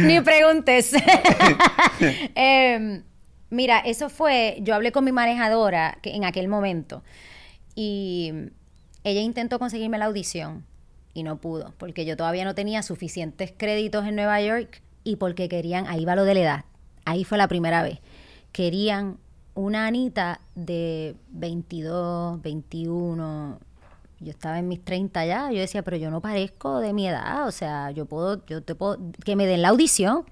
Ni 0.05 0.21
preguntes. 0.21 0.93
Em, 2.35 3.03
mira, 3.49 3.79
eso 3.79 4.09
fue, 4.09 4.59
yo 4.61 4.75
hablé 4.75 4.93
con 4.93 5.03
mi 5.03 5.11
manejadora 5.11 5.97
que 6.01 6.15
en 6.15 6.23
aquel 6.23 6.47
momento 6.47 7.03
y 7.75 8.31
ella 9.03 9.19
intentó 9.19 9.59
conseguirme 9.59 9.97
la 9.97 10.05
audición 10.05 10.65
y 11.13 11.23
no 11.23 11.41
pudo, 11.41 11.73
porque 11.77 12.05
yo 12.05 12.15
todavía 12.15 12.45
no 12.45 12.55
tenía 12.55 12.81
suficientes 12.81 13.51
créditos 13.57 14.07
en 14.07 14.15
Nueva 14.15 14.39
York 14.39 14.81
y 15.09 15.15
porque 15.15 15.49
querían, 15.49 15.87
ahí 15.87 16.05
va 16.05 16.15
lo 16.15 16.23
de 16.23 16.33
la 16.35 16.39
edad, 16.39 16.65
ahí 17.05 17.23
fue 17.23 17.37
la 17.37 17.47
primera 17.47 17.83
vez, 17.83 17.99
querían 18.51 19.17
una 19.55 19.87
Anita 19.87 20.41
de 20.55 21.15
22, 21.31 22.41
21, 22.41 23.59
yo 24.19 24.29
estaba 24.29 24.59
en 24.59 24.67
mis 24.67 24.83
30 24.83 25.25
ya, 25.25 25.51
yo 25.51 25.59
decía, 25.59 25.81
pero 25.81 25.97
yo 25.97 26.11
no 26.11 26.21
parezco 26.21 26.79
de 26.79 26.93
mi 26.93 27.07
edad, 27.07 27.47
o 27.47 27.51
sea, 27.51 27.91
yo 27.91 28.05
puedo, 28.05 28.45
yo 28.45 28.61
te 28.61 28.75
puedo, 28.75 28.97
que 29.23 29.35
me 29.35 29.45
den 29.45 29.61
la 29.61 29.69
audición. 29.69 30.25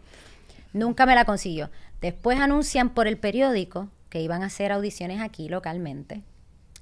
Nunca 0.73 1.05
me 1.05 1.15
la 1.15 1.25
consiguió. 1.25 1.69
Después 2.01 2.39
anuncian 2.39 2.89
por 2.89 3.07
el 3.07 3.17
periódico 3.17 3.87
que 4.09 4.21
iban 4.21 4.43
a 4.43 4.47
hacer 4.47 4.71
audiciones 4.71 5.21
aquí 5.21 5.49
localmente 5.49 6.21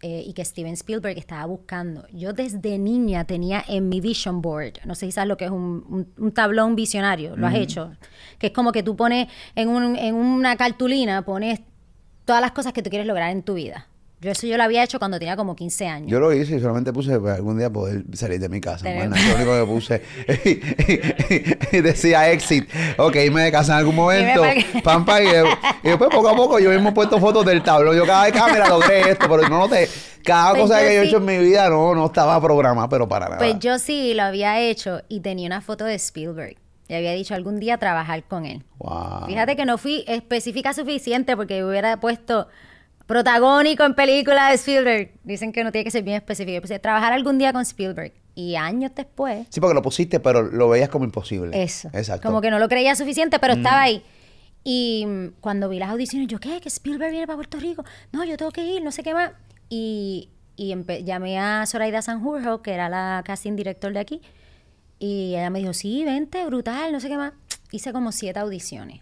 eh, 0.02 0.24
y 0.26 0.34
que 0.34 0.44
Steven 0.46 0.74
Spielberg 0.74 1.18
estaba 1.18 1.46
buscando. 1.46 2.06
Yo 2.12 2.34
desde 2.34 2.78
niña 2.78 3.26
tenía 3.26 3.64
en 3.68 3.90
mi 3.90 4.02
vision 4.02 4.42
board, 4.42 4.74
no 4.86 4.94
sé 4.96 5.06
si 5.08 5.12
sabes 5.14 5.28
lo 5.30 5.38
que 5.38 5.46
es 5.46 5.52
un, 5.52 5.86
un- 5.90 6.14
un 6.18 6.32
tablón 6.32 6.76
visionario, 6.76 7.36
lo 7.38 7.48
has 7.48 7.56
hecho, 7.56 7.92
que 8.38 8.48
es 8.48 8.54
como 8.54 8.72
que 8.72 8.84
tú 8.84 8.96
pones 8.96 9.28
en, 9.56 9.70
un- 9.70 9.96
en 9.96 10.16
una 10.16 10.56
cartulina, 10.58 11.24
pones 11.24 11.62
todas 12.26 12.42
las 12.42 12.52
cosas 12.52 12.74
que 12.74 12.82
tú 12.84 12.90
quieres 12.90 13.08
lograr 13.08 13.32
en 13.32 13.44
tu 13.44 13.54
vida. 13.56 13.88
Yo 14.26 14.32
eso 14.32 14.48
yo 14.48 14.58
lo 14.58 14.64
había 14.64 14.84
hecho 14.84 14.98
cuando 14.98 15.20
tenía 15.20 15.36
como 15.38 15.56
15 15.56 15.88
años. 15.88 16.10
Yo 16.10 16.20
lo 16.20 16.34
hice 16.34 16.56
y 16.56 16.60
solamente 16.60 16.92
puse 16.92 17.20
para 17.20 17.36
algún 17.36 17.60
día 17.60 17.70
poder 17.70 18.04
salir 18.14 18.40
de 18.40 18.50
mi 18.50 18.60
casa. 18.60 18.84
Bueno, 18.92 19.16
lo 19.16 19.36
único 19.36 19.60
que 19.60 19.66
puse. 19.72 20.02
y 21.72 21.82
decía 21.82 22.32
exit. 22.32 22.68
Ok, 22.98 23.16
irme 23.18 23.44
de 23.44 23.52
casa 23.52 23.74
en 23.74 23.78
algún 23.80 23.96
momento. 23.96 24.42
que- 24.42 24.82
Pampa. 24.82 25.22
Y, 25.22 25.28
y 25.28 25.90
después 25.90 26.10
poco 26.10 26.30
a 26.30 26.36
poco 26.36 26.58
yo 26.60 26.72
mismo 26.72 26.90
he 26.90 26.94
puesto 26.94 27.20
fotos 27.20 27.46
del 27.46 27.62
tablón. 27.62 27.96
Yo 27.96 28.04
cada 28.06 28.24
vez 28.24 28.34
cámara 28.34 28.68
logré 28.68 29.12
esto, 29.12 29.28
pero 29.30 29.48
no 29.48 29.60
noté. 29.60 29.88
Cada 30.24 30.52
Pues 30.52 30.64
cosa 30.64 30.80
que 30.80 30.96
yo 30.96 31.02
he 31.04 31.08
hecho 31.08 31.18
en 31.18 31.26
mi 31.26 31.38
vida 31.38 31.70
no, 31.70 31.94
no 31.94 32.08
estaba 32.08 32.42
programada, 32.42 32.90
pero 32.90 33.08
para 33.08 33.26
nada. 33.26 33.38
Pues 33.38 33.60
yo 33.60 33.78
sí 33.78 34.16
lo 34.16 34.24
había 34.24 34.60
hecho 34.60 35.02
y 35.08 35.20
tenía 35.20 35.46
una 35.46 35.62
foto 35.62 35.86
de 35.86 35.94
Spielberg. 35.96 36.56
Y 36.88 36.94
había 36.96 37.12
dicho 37.14 37.36
algún 37.36 37.60
día 37.60 37.78
trabajar 37.78 38.24
con 38.24 38.46
él. 38.46 38.64
Wow. 38.80 39.28
Fíjate 39.28 39.56
que 39.56 39.66
no 39.66 39.78
fui 39.78 40.04
específica 40.08 40.74
suficiente 40.74 41.36
porque 41.36 41.64
hubiera 41.64 42.00
puesto 42.00 42.48
protagónico 43.08 43.84
en 43.84 43.94
película 43.96 44.50
de 44.50 44.56
Spielberg. 44.56 45.12
Dicen 45.24 45.52
que 45.52 45.64
no 45.64 45.72
tiene 45.72 45.84
que 45.86 45.92
ser 45.92 46.04
bien 46.04 46.18
específico. 46.18 46.62
Puse 46.62 46.80
trabajar 46.80 47.14
algún 47.14 47.38
día 47.38 47.54
con 47.54 47.62
Spielberg. 47.62 48.14
Y 48.38 48.56
años 48.58 48.92
después, 48.94 49.48
Sí, 49.50 49.62
porque 49.62 49.74
lo 49.74 49.82
pusiste, 49.82 50.20
pero 50.20 50.42
lo 50.44 50.68
veías 50.68 50.90
como 50.90 51.06
imposible. 51.06 51.64
eso. 51.64 51.88
Exacto. 51.94 52.28
Mm. 52.28 52.32
Como 52.32 52.42
que 52.42 52.52
no 52.52 52.60
lo 52.60 52.68
creía 52.68 52.94
suficiente, 52.96 53.40
pero 53.40 53.54
estaba 53.54 53.82
ahí. 53.82 54.04
Y 54.64 55.06
mm, 55.08 55.28
cuando 55.40 55.70
vi 55.70 55.80
las 55.80 55.90
audiciones, 55.90 56.28
yo, 56.28 56.40
¿qué? 56.40 56.60
¿Que 56.60 56.68
Spielberg 56.68 57.12
viene 57.12 57.28
para 57.28 57.38
Puerto 57.38 57.60
Rico? 57.60 57.86
No, 58.12 58.26
yo 58.26 58.36
tengo 58.36 58.52
que 58.52 58.66
ir, 58.66 58.84
no 58.84 58.92
sé 58.92 59.04
qué 59.04 59.14
más. 59.14 59.32
Y, 59.70 60.30
y 60.58 60.76
llamé 61.04 61.40
a 61.40 61.66
Zoraida 61.66 62.02
Sanjurjo, 62.02 62.62
que 62.62 62.74
era 62.74 62.90
la 62.90 63.22
casting 63.26 63.56
director 63.56 63.94
de 63.94 64.00
aquí. 64.00 64.22
Y 65.00 65.36
ella 65.36 65.50
me 65.50 65.60
dijo, 65.60 65.74
sí, 65.74 66.04
vente, 66.04 66.46
brutal, 66.46 66.92
no 66.92 67.00
sé 67.00 67.08
qué 67.08 67.18
más. 67.18 67.34
Hice 67.72 67.94
como 67.94 68.12
siete 68.12 68.40
audiciones. 68.40 69.02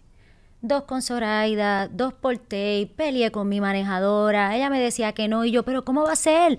Dos 0.66 0.84
con 0.84 1.02
Zoraida, 1.02 1.88
dos 1.88 2.14
por 2.14 2.38
tape, 2.38 2.90
peleé 2.96 3.30
con 3.30 3.46
mi 3.50 3.60
manejadora. 3.60 4.56
Ella 4.56 4.70
me 4.70 4.80
decía 4.80 5.12
que 5.12 5.28
no, 5.28 5.44
y 5.44 5.50
yo, 5.50 5.62
pero 5.62 5.84
¿cómo 5.84 6.04
va 6.04 6.12
a 6.12 6.16
ser? 6.16 6.58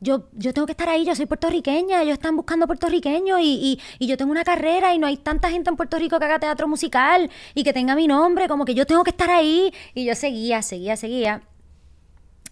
Yo, 0.00 0.28
yo 0.32 0.52
tengo 0.52 0.66
que 0.66 0.72
estar 0.72 0.88
ahí, 0.88 1.04
yo 1.04 1.14
soy 1.14 1.26
puertorriqueña, 1.26 2.02
ellos 2.02 2.14
están 2.14 2.34
buscando 2.34 2.66
puertorriqueños 2.66 3.38
y, 3.38 3.44
y, 3.44 3.80
y 4.00 4.08
yo 4.08 4.16
tengo 4.16 4.32
una 4.32 4.42
carrera 4.42 4.92
y 4.92 4.98
no 4.98 5.06
hay 5.06 5.18
tanta 5.18 5.50
gente 5.50 5.70
en 5.70 5.76
Puerto 5.76 6.00
Rico 6.00 6.18
que 6.18 6.24
haga 6.24 6.40
teatro 6.40 6.66
musical 6.66 7.30
y 7.54 7.62
que 7.62 7.72
tenga 7.72 7.94
mi 7.94 8.08
nombre, 8.08 8.48
como 8.48 8.64
que 8.64 8.74
yo 8.74 8.86
tengo 8.86 9.04
que 9.04 9.10
estar 9.10 9.30
ahí. 9.30 9.72
Y 9.94 10.04
yo 10.04 10.16
seguía, 10.16 10.60
seguía, 10.62 10.96
seguía, 10.96 11.42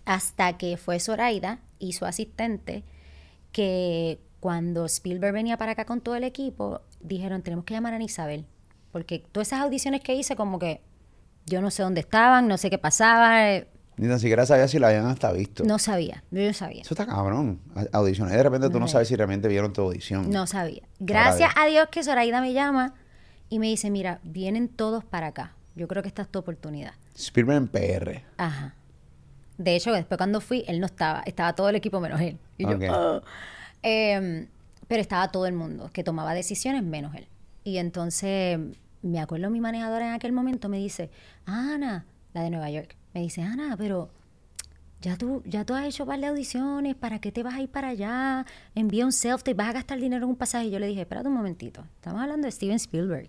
hasta 0.04 0.56
que 0.56 0.76
fue 0.76 1.00
Zoraida 1.00 1.58
y 1.80 1.94
su 1.94 2.04
asistente 2.04 2.84
que 3.50 4.20
cuando 4.38 4.84
Spielberg 4.84 5.34
venía 5.34 5.56
para 5.56 5.72
acá 5.72 5.84
con 5.84 6.00
todo 6.00 6.14
el 6.14 6.22
equipo, 6.22 6.80
dijeron, 7.00 7.42
tenemos 7.42 7.64
que 7.64 7.74
llamar 7.74 7.92
a 7.94 8.00
Isabel, 8.00 8.46
porque 8.96 9.22
todas 9.30 9.48
esas 9.48 9.60
audiciones 9.60 10.00
que 10.00 10.14
hice 10.14 10.36
como 10.36 10.58
que 10.58 10.80
yo 11.44 11.60
no 11.60 11.70
sé 11.70 11.82
dónde 11.82 12.00
estaban, 12.00 12.48
no 12.48 12.56
sé 12.56 12.70
qué 12.70 12.78
pasaba, 12.78 13.52
eh, 13.52 13.68
Ni 13.98 14.08
tan 14.08 14.18
siquiera 14.18 14.46
sabía 14.46 14.66
si 14.68 14.78
la 14.78 14.88
habían 14.88 15.04
hasta 15.04 15.30
visto. 15.32 15.64
no 15.64 15.78
sabía, 15.78 16.24
yo 16.30 16.46
no 16.46 16.54
sabía. 16.54 16.80
Eso 16.80 16.94
está 16.94 17.04
cabrón. 17.04 17.60
Audiciones. 17.92 18.32
De 18.32 18.42
repente 18.42 18.70
tú 18.70 18.80
no 18.80 18.88
sabes 18.88 19.08
si 19.08 19.14
realmente 19.14 19.48
vieron 19.48 19.74
tu 19.74 19.82
audición. 19.82 20.30
No 20.30 20.46
sabía. 20.46 20.80
Gracias 20.98 21.50
a 21.56 21.66
Dios 21.66 21.88
que 21.90 22.02
Zoraida 22.02 22.40
me 22.40 22.54
llama 22.54 22.94
y 23.50 23.58
me 23.58 23.66
dice, 23.66 23.90
mira, 23.90 24.18
vienen 24.22 24.66
todos 24.66 25.04
para 25.04 25.26
acá. 25.26 25.52
Yo 25.74 25.88
creo 25.88 26.00
que 26.02 26.08
esta 26.08 26.22
es 26.22 26.28
tu 26.28 26.38
oportunidad. 26.38 26.94
Spielberg 27.14 27.58
en 27.58 27.68
PR. 27.68 28.22
Ajá. 28.38 28.74
De 29.58 29.76
hecho, 29.76 29.92
después 29.92 30.16
cuando 30.16 30.40
fui, 30.40 30.64
él 30.68 30.80
no 30.80 30.86
estaba. 30.86 31.20
Estaba 31.26 31.54
todo 31.54 31.68
el 31.68 31.76
equipo 31.76 32.00
menos 32.00 32.18
él. 32.22 32.38
Y 32.56 32.64
yo. 32.64 33.22
Em, 33.82 34.46
pero 34.88 35.02
estaba 35.02 35.30
todo 35.30 35.44
el 35.44 35.52
mundo 35.52 35.90
que 35.92 36.02
tomaba 36.02 36.32
decisiones 36.32 36.82
menos 36.82 37.14
él. 37.14 37.28
Y 37.62 37.78
entonces, 37.78 38.60
me 39.06 39.20
acuerdo 39.20 39.50
mi 39.50 39.60
manejadora 39.60 40.08
en 40.08 40.14
aquel 40.14 40.32
momento 40.32 40.68
me 40.68 40.78
dice, 40.78 41.10
Ana, 41.44 42.06
la 42.34 42.42
de 42.42 42.50
Nueva 42.50 42.70
York, 42.70 42.96
me 43.14 43.20
dice, 43.20 43.42
Ana, 43.42 43.76
pero 43.76 44.10
ya 45.00 45.16
tú, 45.16 45.42
ya 45.44 45.64
tú 45.64 45.74
has 45.74 45.86
hecho 45.86 46.06
par 46.06 46.20
de 46.20 46.26
audiciones, 46.26 46.94
¿para 46.94 47.20
qué 47.20 47.30
te 47.30 47.42
vas 47.42 47.54
a 47.54 47.60
ir 47.60 47.68
para 47.68 47.88
allá? 47.88 48.46
Envía 48.74 49.04
un 49.04 49.12
self-tape, 49.12 49.54
vas 49.54 49.68
a 49.68 49.72
gastar 49.72 49.98
dinero 49.98 50.24
en 50.24 50.30
un 50.30 50.36
pasaje. 50.36 50.66
Y 50.66 50.70
yo 50.70 50.78
le 50.78 50.86
dije, 50.86 51.02
espérate 51.02 51.28
un 51.28 51.34
momentito, 51.34 51.84
estamos 51.96 52.20
hablando 52.22 52.46
de 52.46 52.52
Steven 52.52 52.76
Spielberg, 52.76 53.28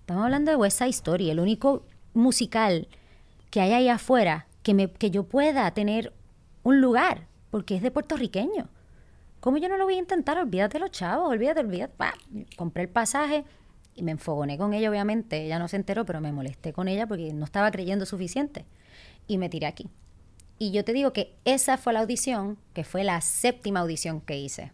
estamos 0.00 0.24
hablando 0.24 0.50
de 0.50 0.56
West 0.56 0.78
Side 0.78 0.90
Story, 0.90 1.30
el 1.30 1.40
único 1.40 1.84
musical 2.14 2.88
que 3.50 3.60
hay 3.60 3.72
ahí 3.72 3.88
afuera 3.88 4.46
que, 4.62 4.74
me, 4.74 4.90
que 4.90 5.10
yo 5.10 5.24
pueda 5.24 5.70
tener 5.72 6.12
un 6.62 6.80
lugar, 6.80 7.26
porque 7.50 7.76
es 7.76 7.82
de 7.82 7.90
puertorriqueño. 7.90 8.68
¿Cómo 9.40 9.56
yo 9.56 9.68
no 9.68 9.78
lo 9.78 9.84
voy 9.84 9.94
a 9.94 9.98
intentar? 9.98 10.38
Olvídate 10.38 10.78
los 10.78 10.90
chavos, 10.90 11.30
olvídate, 11.30 11.60
olvídate. 11.60 11.94
Pa. 11.96 12.14
Compré 12.56 12.84
el 12.84 12.88
pasaje 12.90 13.44
y 14.00 14.02
me 14.02 14.12
enfogoné 14.12 14.56
con 14.58 14.72
ella, 14.74 14.90
obviamente. 14.90 15.44
Ella 15.44 15.58
no 15.58 15.68
se 15.68 15.76
enteró, 15.76 16.04
pero 16.04 16.20
me 16.20 16.32
molesté 16.32 16.72
con 16.72 16.88
ella 16.88 17.06
porque 17.06 17.32
no 17.32 17.44
estaba 17.44 17.70
creyendo 17.70 18.06
suficiente. 18.06 18.64
Y 19.28 19.38
me 19.38 19.48
tiré 19.48 19.66
aquí. 19.66 19.86
Y 20.58 20.72
yo 20.72 20.84
te 20.84 20.92
digo 20.92 21.12
que 21.12 21.34
esa 21.44 21.76
fue 21.78 21.92
la 21.92 22.00
audición, 22.00 22.58
que 22.74 22.84
fue 22.84 23.04
la 23.04 23.20
séptima 23.20 23.80
audición 23.80 24.20
que 24.20 24.38
hice 24.38 24.72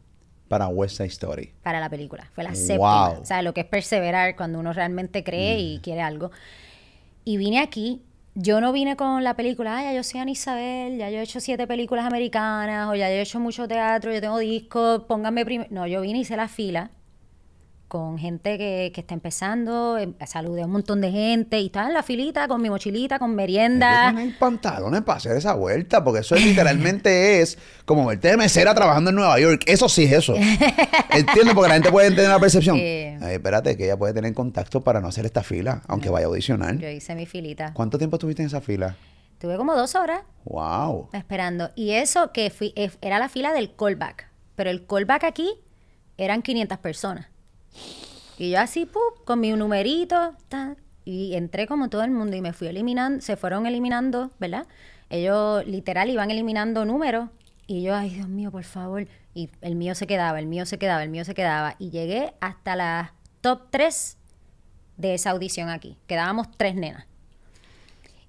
Para 0.49 0.69
West 0.69 0.97
Side 0.97 1.09
Story. 1.09 1.53
para 1.63 1.81
la 1.81 1.91
película. 1.91 2.31
Fue 2.35 2.43
la 2.45 2.51
Wow. 2.51 2.57
séptima. 2.59 3.09
O 3.21 3.25
sea, 3.25 3.43
lo 3.43 3.53
que 3.55 3.61
es 3.63 3.67
perseverar 3.67 4.37
cuando 4.37 4.59
uno 4.61 4.73
realmente 4.73 5.23
cree 5.25 5.59
y 5.59 5.79
quiere 5.81 6.01
algo. 6.03 6.31
Y 7.25 7.37
vine 7.37 7.61
aquí. 7.61 8.03
Yo 8.39 8.61
no 8.61 8.71
vine 8.73 8.97
con 8.97 9.25
la 9.25 9.35
película, 9.35 9.79
ah, 9.79 9.83
ya 9.83 9.93
yo 9.95 10.03
soy 10.03 10.21
Ana 10.21 10.31
Isabel, 10.31 10.99
ya 10.99 11.09
yo 11.09 11.19
he 11.19 11.23
hecho 11.23 11.41
siete 11.41 11.67
películas 11.67 12.05
americanas, 12.05 12.87
o 12.91 12.95
ya 12.95 13.09
yo 13.09 13.15
he 13.15 13.23
hecho 13.23 13.41
mucho 13.41 13.67
teatro, 13.67 14.13
yo 14.13 14.21
tengo 14.21 14.39
discos, 14.39 15.05
pónganme 15.05 15.45
primero. 15.47 15.71
No, 15.73 15.87
yo 15.87 16.03
vine 16.03 16.19
y 16.19 16.21
hice 16.21 16.37
la 16.37 16.47
fila 16.47 16.91
con 17.89 18.19
gente 18.19 18.59
que, 18.59 18.91
que 18.93 19.01
está 19.01 19.15
empezando, 19.15 19.97
em- 19.97 20.15
saludé 20.27 20.63
a 20.63 20.67
un 20.67 20.73
montón 20.73 21.01
de 21.01 21.13
gente 21.13 21.61
y 21.61 21.67
estaba 21.67 21.87
en 21.87 21.95
la 21.95 22.03
filita 22.03 22.49
con 22.49 22.61
mi 22.61 22.69
mochilita, 22.69 23.19
con 23.21 23.35
merienda. 23.37 24.11
poner 24.13 24.37
pantalones 24.39 25.03
para 25.03 25.19
hacer 25.19 25.37
esa 25.37 25.55
vuelta, 25.55 26.03
porque 26.03 26.21
eso 26.21 26.35
es, 26.35 26.45
literalmente 26.45 27.41
es 27.43 27.57
como 27.85 28.05
verte 28.07 28.29
de 28.29 28.37
mesera 28.37 28.75
trabajando 28.75 29.11
en 29.11 29.17
Nueva 29.17 29.39
York. 29.39 29.63
Eso 29.67 29.89
sí 29.89 30.05
es 30.05 30.13
eso. 30.13 30.35
¿Entiendes? 31.11 31.55
Porque 31.55 31.69
la 31.69 31.75
gente 31.75 31.91
puede 31.93 32.11
tener 32.11 32.29
la 32.31 32.41
percepción. 32.41 32.77
Ay, 32.77 33.19
espérate, 33.21 33.77
que 33.77 33.85
ella 33.85 33.97
puede 33.97 34.13
tener 34.15 34.35
contacto 34.35 34.83
para 34.83 35.01
no 35.01 35.09
hacer 35.09 35.25
esta 35.25 35.43
fila, 35.43 35.83
aunque 35.87 36.09
vaya 36.11 36.27
a 36.27 36.29
audicionar. 36.29 36.77
Yo 36.79 36.89
hice 36.89 37.15
mi 37.15 37.27
filita. 37.27 37.73
¿Cuánto 37.73 37.99
tiempo 37.99 38.17
estuviste 38.17 38.43
en 38.43 38.49
esa 38.49 38.61
fila? 38.61 38.97
Tuve 39.39 39.57
como 39.57 39.75
dos 39.77 39.95
horas 39.95 40.23
Wow. 40.45 41.11
esperando. 41.13 41.71
Y 41.77 41.91
eso 41.93 42.33
que 42.33 42.51
fui, 42.51 42.73
es- 42.75 42.99
era 43.01 43.19
la 43.19 43.29
fila 43.29 43.53
del 43.53 43.75
callback. 43.77 44.29
Pero 44.57 44.71
el 44.71 44.87
callback 44.87 45.25
aquí 45.25 45.51
eran 46.17 46.43
500 46.43 46.79
personas. 46.79 47.27
Y 48.39 48.51
yo 48.51 48.61
así, 48.61 48.87
¡pup! 48.87 49.25
con 49.25 49.41
mi 49.41 49.53
numerito, 49.53 50.35
ta, 50.49 50.77
y 51.05 51.35
entré 51.35 51.67
como 51.67 51.89
todo 51.89 52.03
el 52.03 52.11
mundo 52.11 52.37
y 52.37 52.41
me 52.41 52.53
fui 52.53 52.69
eliminando, 52.69 53.21
se 53.23 53.37
fueron 53.37 53.67
eliminando, 53.67 54.33
¿verdad? 54.39 54.67
Ellos 55.09 55.65
literal 55.67 56.11
iban 56.11 56.31
eliminando 56.31 56.85
números 56.85 57.31
y 57.67 57.83
yo, 57.83 57.95
ay 57.95 58.11
Dios 58.11 58.29
mío, 58.29 58.51
por 58.51 58.65
favor. 58.65 59.07
Y 59.35 59.51
el 59.61 59.75
mío 59.75 59.95
se 59.95 60.07
quedaba, 60.07 60.39
el 60.39 60.47
mío 60.47 60.67
se 60.67 60.79
quedaba, 60.79 61.03
el 61.03 61.11
mío 61.11 61.25
se 61.25 61.35
quedaba. 61.35 61.77
Y 61.79 61.91
llegué 61.91 62.35
hasta 62.41 62.77
la 62.77 63.15
top 63.41 63.63
3 63.71 64.17
de 64.97 65.15
esa 65.15 65.31
audición 65.31 65.69
aquí. 65.69 65.97
Quedábamos 66.07 66.49
tres 66.57 66.75
nenas. 66.75 67.07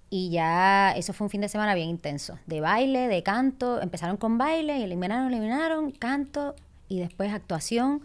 Y 0.10 0.30
ya, 0.30 0.92
eso 0.92 1.14
fue 1.14 1.26
un 1.26 1.30
fin 1.30 1.42
de 1.42 1.50
semana 1.50 1.76
bien 1.76 1.90
intenso. 1.90 2.40
De 2.46 2.62
baile, 2.62 3.08
de 3.08 3.24
canto. 3.24 3.82
Empezaron 3.82 4.18
con 4.18 4.38
baile, 4.38 4.80
y 4.80 4.84
eliminaron, 4.84 5.28
eliminaron, 5.28 5.92
canto 5.92 6.56
y 6.88 7.00
después 7.00 7.32
actuación. 7.32 8.02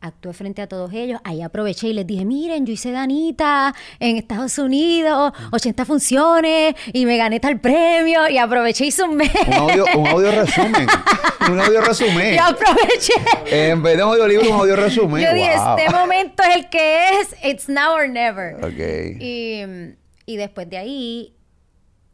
Actué 0.00 0.32
frente 0.34 0.62
a 0.62 0.66
todos 0.68 0.92
ellos. 0.92 1.20
Ahí 1.24 1.42
aproveché 1.42 1.88
y 1.88 1.92
les 1.92 2.06
dije, 2.06 2.24
miren, 2.24 2.66
yo 2.66 2.72
hice 2.72 2.92
Danita 2.92 3.74
en 3.98 4.16
Estados 4.16 4.56
Unidos, 4.58 5.32
80 5.52 5.84
funciones, 5.84 6.74
y 6.92 7.06
me 7.06 7.16
gané 7.16 7.40
tal 7.40 7.60
premio. 7.60 8.28
Y 8.28 8.38
aproveché 8.38 8.86
y 8.86 8.90
sumé. 8.90 9.30
Un 9.48 9.52
audio, 9.54 9.84
un 9.96 10.06
audio 10.06 10.30
resumen. 10.30 10.86
un 11.50 11.60
audio 11.60 11.80
resumen. 11.80 12.36
Yo 12.36 12.42
aproveché. 12.44 13.14
En 13.72 13.82
vez 13.82 13.96
de 13.96 14.04
un 14.04 14.10
audiolibro, 14.10 14.48
un 14.50 14.60
audio 14.60 14.76
resumen. 14.76 15.24
Yo 15.24 15.32
dije, 15.34 15.50
Wow. 15.56 15.78
este 15.78 15.90
momento 15.96 16.42
es 16.42 16.56
el 16.56 16.68
que 16.68 17.20
es, 17.20 17.34
it's 17.42 17.68
now 17.68 17.92
or 17.94 18.08
never. 18.08 18.56
Y, 19.20 19.62
y 20.26 20.36
después 20.36 20.68
de 20.68 20.76
ahí 20.76 21.32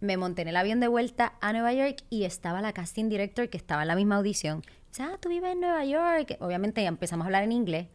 me 0.01 0.17
monté 0.17 0.43
en 0.43 0.49
el 0.49 0.57
avión 0.57 0.81
de 0.81 0.89
vuelta 0.89 1.35
a 1.41 1.53
Nueva 1.53 1.73
York 1.73 1.97
y 2.11 2.25
estaba 2.25 2.61
la 2.61 2.73
casting 2.73 3.09
director 3.09 3.49
que 3.49 3.57
estaba 3.57 3.83
en 3.83 3.89
la 3.89 3.97
misma 3.97 4.17
audición. 4.17 4.63
Dice, 4.93 5.05
ah, 5.05 5.17
tú 5.19 5.31
vives 5.31 5.53
en 5.53 5.61
Nueva 5.61 5.83
York. 5.87 6.37
Obviamente 6.41 6.85
empezamos 6.85 7.25
a 7.25 7.29
hablar 7.29 7.45
en 7.45 7.53
inglés. 7.53 7.87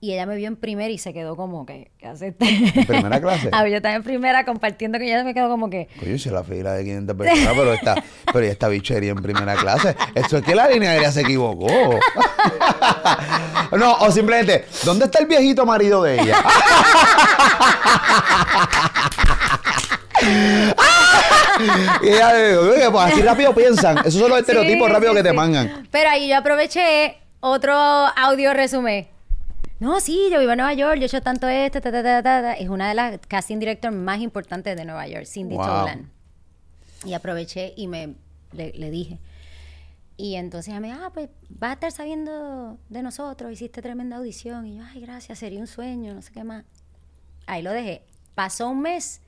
Y 0.00 0.12
ella 0.12 0.26
me 0.26 0.36
vio 0.36 0.46
en 0.46 0.54
primera 0.54 0.88
y 0.90 0.98
se 0.98 1.12
quedó 1.12 1.34
como 1.34 1.66
que, 1.66 1.90
¿qué 1.98 2.06
hace 2.06 2.28
este? 2.28 2.48
¿En 2.48 2.86
primera 2.86 3.20
clase? 3.20 3.50
Ah, 3.52 3.66
yo 3.66 3.78
estaba 3.78 3.96
en 3.96 4.04
primera 4.04 4.44
compartiendo 4.44 4.96
que 5.00 5.06
ella 5.06 5.24
me 5.24 5.34
quedó 5.34 5.48
como 5.48 5.68
que, 5.68 5.88
Coño, 5.98 6.16
si 6.16 6.30
la 6.30 6.44
fila 6.44 6.74
de 6.74 6.84
500 6.84 7.16
personas, 7.16 7.52
pero 7.52 7.72
esta, 7.72 8.04
pero 8.32 8.46
ya 8.46 8.52
está 8.52 8.68
bichería 8.68 9.10
en 9.10 9.20
primera 9.20 9.56
clase. 9.56 9.96
Esto 10.14 10.36
es 10.36 10.44
que 10.44 10.54
la 10.54 10.68
línea 10.68 10.92
aérea 10.92 11.10
se 11.10 11.22
equivocó. 11.22 11.66
no, 13.76 13.94
o 13.94 14.12
simplemente, 14.12 14.66
¿dónde 14.84 15.06
está 15.06 15.18
el 15.18 15.26
viejito 15.26 15.66
marido 15.66 16.00
de 16.04 16.20
ella? 16.20 16.36
y 22.02 22.08
ella, 22.08 22.30
oye, 22.60 22.90
pues 22.90 23.04
así 23.04 23.22
rápido 23.22 23.54
piensan. 23.54 23.98
Esos 23.98 24.20
son 24.20 24.30
los 24.30 24.38
estereotipos 24.38 24.86
Sí, 24.86 24.92
rápidos 24.92 25.14
sí, 25.14 25.22
que 25.22 25.28
te 25.28 25.32
mangan. 25.34 25.88
Pero 25.90 26.10
ahí 26.10 26.28
yo 26.28 26.36
aproveché 26.36 27.18
otro 27.40 27.74
audio 27.74 28.52
resumen. 28.54 29.08
No, 29.80 30.00
sí, 30.00 30.28
yo 30.32 30.40
vivo 30.40 30.52
en 30.52 30.58
Nueva 30.58 30.74
York, 30.74 30.96
yo 30.96 31.02
he 31.02 31.06
hecho 31.06 31.22
tanto 31.22 31.48
esto, 31.48 31.80
ta, 31.80 31.92
ta, 31.92 32.02
ta, 32.02 32.22
ta. 32.22 32.52
Es 32.54 32.68
una 32.68 32.88
de 32.88 32.94
las 32.94 33.18
casting 33.28 33.58
directors 33.58 33.94
más 33.94 34.20
importantes 34.20 34.76
de 34.76 34.84
Nueva 34.84 35.06
York, 35.06 35.24
Cindy 35.26 35.54
Wow. 35.54 35.64
Toland. 35.66 36.10
Y 37.04 37.14
aproveché 37.14 37.74
y 37.76 37.86
me 37.86 38.14
le, 38.52 38.72
le 38.72 38.90
dije. 38.90 39.18
Y 40.16 40.34
entonces 40.34 40.70
ella 40.72 40.80
me 40.80 40.88
dijo, 40.88 40.98
ah, 41.04 41.10
pues 41.14 41.28
vas 41.48 41.70
a 41.70 41.74
estar 41.74 41.92
sabiendo 41.92 42.76
de 42.88 43.02
nosotros, 43.04 43.52
hiciste 43.52 43.80
tremenda 43.80 44.16
audición. 44.16 44.66
Y 44.66 44.78
yo, 44.78 44.82
ay, 44.84 45.00
gracias, 45.00 45.38
sería 45.38 45.60
un 45.60 45.68
sueño, 45.68 46.12
no 46.12 46.22
sé 46.22 46.32
qué 46.32 46.42
más. 46.42 46.64
Ahí 47.46 47.62
lo 47.62 47.70
dejé. 47.70 48.02
Pasó 48.34 48.68
un 48.68 48.80
mes 48.82 49.20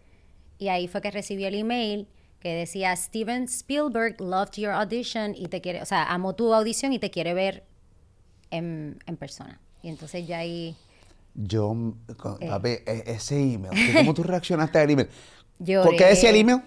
y 0.61 0.69
ahí 0.69 0.87
fue 0.87 1.01
que 1.01 1.11
recibí 1.11 1.45
el 1.45 1.57
email 1.57 2.07
que 2.39 2.55
decía 2.55 2.95
Steven 2.95 3.45
Spielberg 3.45 4.21
loved 4.21 4.53
your 4.57 4.71
audition 4.73 5.35
y 5.35 5.47
te 5.49 5.61
quiere, 5.61 5.83
o 5.83 5.87
sea, 5.87 6.05
amó 6.05 6.35
tu 6.35 6.55
audición 6.55 6.93
y 6.93 6.99
te 7.01 7.11
quiere 7.11 7.35
ver 7.35 7.65
en, 8.51 8.99
en 9.07 9.17
persona. 9.17 9.61
Y 9.83 9.89
entonces 9.89 10.27
ya 10.27 10.39
ahí 10.39 10.77
Yo, 11.35 11.75
con- 12.17 12.39
Eh. 12.43 12.49
papi, 12.49 12.69
e- 12.87 13.05
ese 13.07 13.37
email, 13.41 13.71
¿tú- 13.73 13.99
¿cómo 13.99 14.15
tú 14.15 14.23
reaccionaste 14.23 14.79
al 14.79 14.91
email? 14.91 15.09
¿Por 15.83 15.97
qué 15.97 16.05
decía 16.07 16.31
el 16.31 16.37
email? 16.37 16.63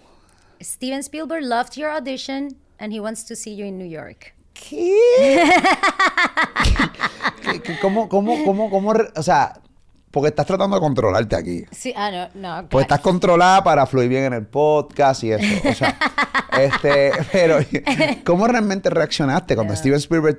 Steven 0.61 0.99
Spielberg 0.99 1.43
loved 1.43 1.73
your 1.75 1.89
audition 1.89 2.55
and 2.79 2.93
he 2.93 2.99
wants 2.99 3.25
to 3.25 3.35
see 3.35 3.55
you 3.55 3.65
in 3.65 3.77
New 3.77 3.87
York. 3.89 4.33
¿Qué? 4.53 4.95
¿Qué- 7.41 7.61
qué- 7.61 7.79
¿Cómo, 7.81 8.07
cómo, 8.07 8.43
cómo, 8.45 8.69
cómo? 8.69 8.93
O 9.15 9.23
sea, 9.23 9.59
porque 10.13 10.29
estás 10.29 10.45
tratando 10.45 10.75
de 10.75 10.79
controlarte 10.79 11.35
aquí. 11.35 11.65
Sí, 11.71 11.91
ah, 11.97 12.11
no, 12.11 12.29
no. 12.35 12.69
Pues 12.69 12.83
estás 12.83 12.99
controlada 12.99 13.63
para 13.63 13.87
fluir 13.87 14.09
bien 14.09 14.25
en 14.25 14.33
el 14.33 14.45
podcast 14.45 15.23
y 15.23 15.31
eso. 15.31 15.43
O 15.67 15.73
sea, 15.73 15.97
este, 16.59 17.13
pero 17.31 17.57
¿cómo 18.23 18.45
realmente 18.45 18.91
reaccionaste 18.91 19.55
cuando 19.55 19.75
Steven 19.75 19.97
Spielberg 19.97 20.37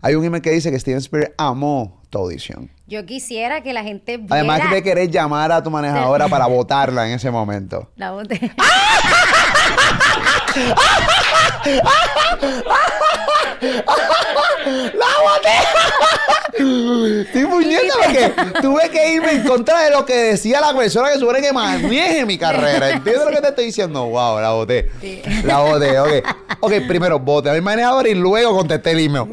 Hay 0.00 0.14
un 0.14 0.24
email 0.24 0.40
que 0.42 0.52
dice 0.52 0.70
que 0.70 0.80
Steven 0.80 0.96
Spielberg 0.96 1.34
amó 1.36 2.00
tu 2.08 2.20
audición. 2.20 2.70
Yo 2.86 3.04
quisiera 3.04 3.62
que 3.62 3.74
la 3.74 3.82
gente 3.82 4.16
viera 4.16 4.34
Además 4.34 4.70
de 4.70 4.82
querer 4.82 5.10
llamar 5.10 5.52
a 5.52 5.62
tu 5.62 5.70
manejadora 5.70 6.28
para 6.28 6.46
votarla 6.46 7.06
en 7.06 7.12
ese 7.12 7.30
momento. 7.30 7.90
la 7.96 8.14
voz 15.22 15.40
de... 15.42 17.26
Sí, 17.32 17.44
puñeta, 17.46 17.94
porque 18.02 18.32
tuve 18.60 18.90
que 18.90 19.14
irme 19.14 19.32
en 19.32 19.42
contra 19.44 19.82
de 19.82 19.90
lo 19.90 20.04
que 20.04 20.14
decía 20.14 20.60
la 20.60 20.76
persona 20.76 21.10
que 21.12 21.18
supone 21.18 21.40
que 21.40 21.52
maneje 21.52 22.26
mi 22.26 22.38
carrera. 22.38 22.90
¿Entiendes 22.90 23.24
lo 23.24 23.30
que 23.30 23.40
te 23.40 23.48
estoy 23.48 23.64
diciendo? 23.66 24.06
Wow, 24.06 24.40
la 24.40 24.50
voté. 24.50 24.90
Sí. 25.00 25.22
La 25.44 25.58
voté, 25.60 25.98
ok. 25.98 26.10
Ok, 26.60 26.72
primero 26.86 27.18
voté 27.18 27.50
a 27.50 27.54
mi 27.54 27.60
manejador 27.60 28.06
y 28.06 28.14
luego 28.14 28.56
contesté 28.56 28.90
el 28.92 29.00
email. 29.00 29.26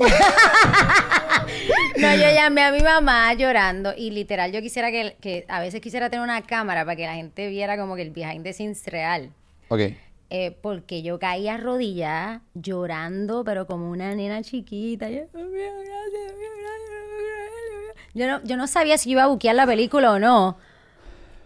No, 1.97 2.15
yo 2.15 2.31
llamé 2.31 2.63
a 2.63 2.71
mi 2.71 2.79
mamá 2.79 3.33
llorando 3.33 3.93
y 3.95 4.11
literal 4.11 4.53
yo 4.53 4.61
quisiera 4.61 4.89
que, 4.89 5.17
que 5.19 5.45
a 5.49 5.59
veces 5.59 5.81
quisiera 5.81 6.09
tener 6.09 6.23
una 6.23 6.41
cámara 6.41 6.85
para 6.85 6.95
que 6.95 7.05
la 7.05 7.15
gente 7.15 7.47
viera 7.49 7.77
como 7.77 7.97
que 7.97 8.03
el 8.03 8.11
behind 8.11 8.43
the 8.43 8.53
scenes 8.53 8.81
real. 8.85 9.31
Ok. 9.67 9.81
Eh, 10.31 10.51
porque 10.61 11.01
yo 11.01 11.17
caí 11.17 11.47
arrodillada 11.47 12.43
llorando, 12.53 13.43
pero 13.43 13.65
como 13.65 13.89
una 13.89 14.13
nena 14.13 14.43
chiquita. 14.43 15.09
Yo, 18.13 18.27
no, 18.27 18.43
yo 18.43 18.57
no 18.57 18.67
sabía 18.67 18.97
si 18.97 19.11
iba 19.11 19.23
a 19.23 19.27
buquear 19.27 19.55
la 19.55 19.65
película 19.65 20.11
o 20.11 20.19
no, 20.19 20.57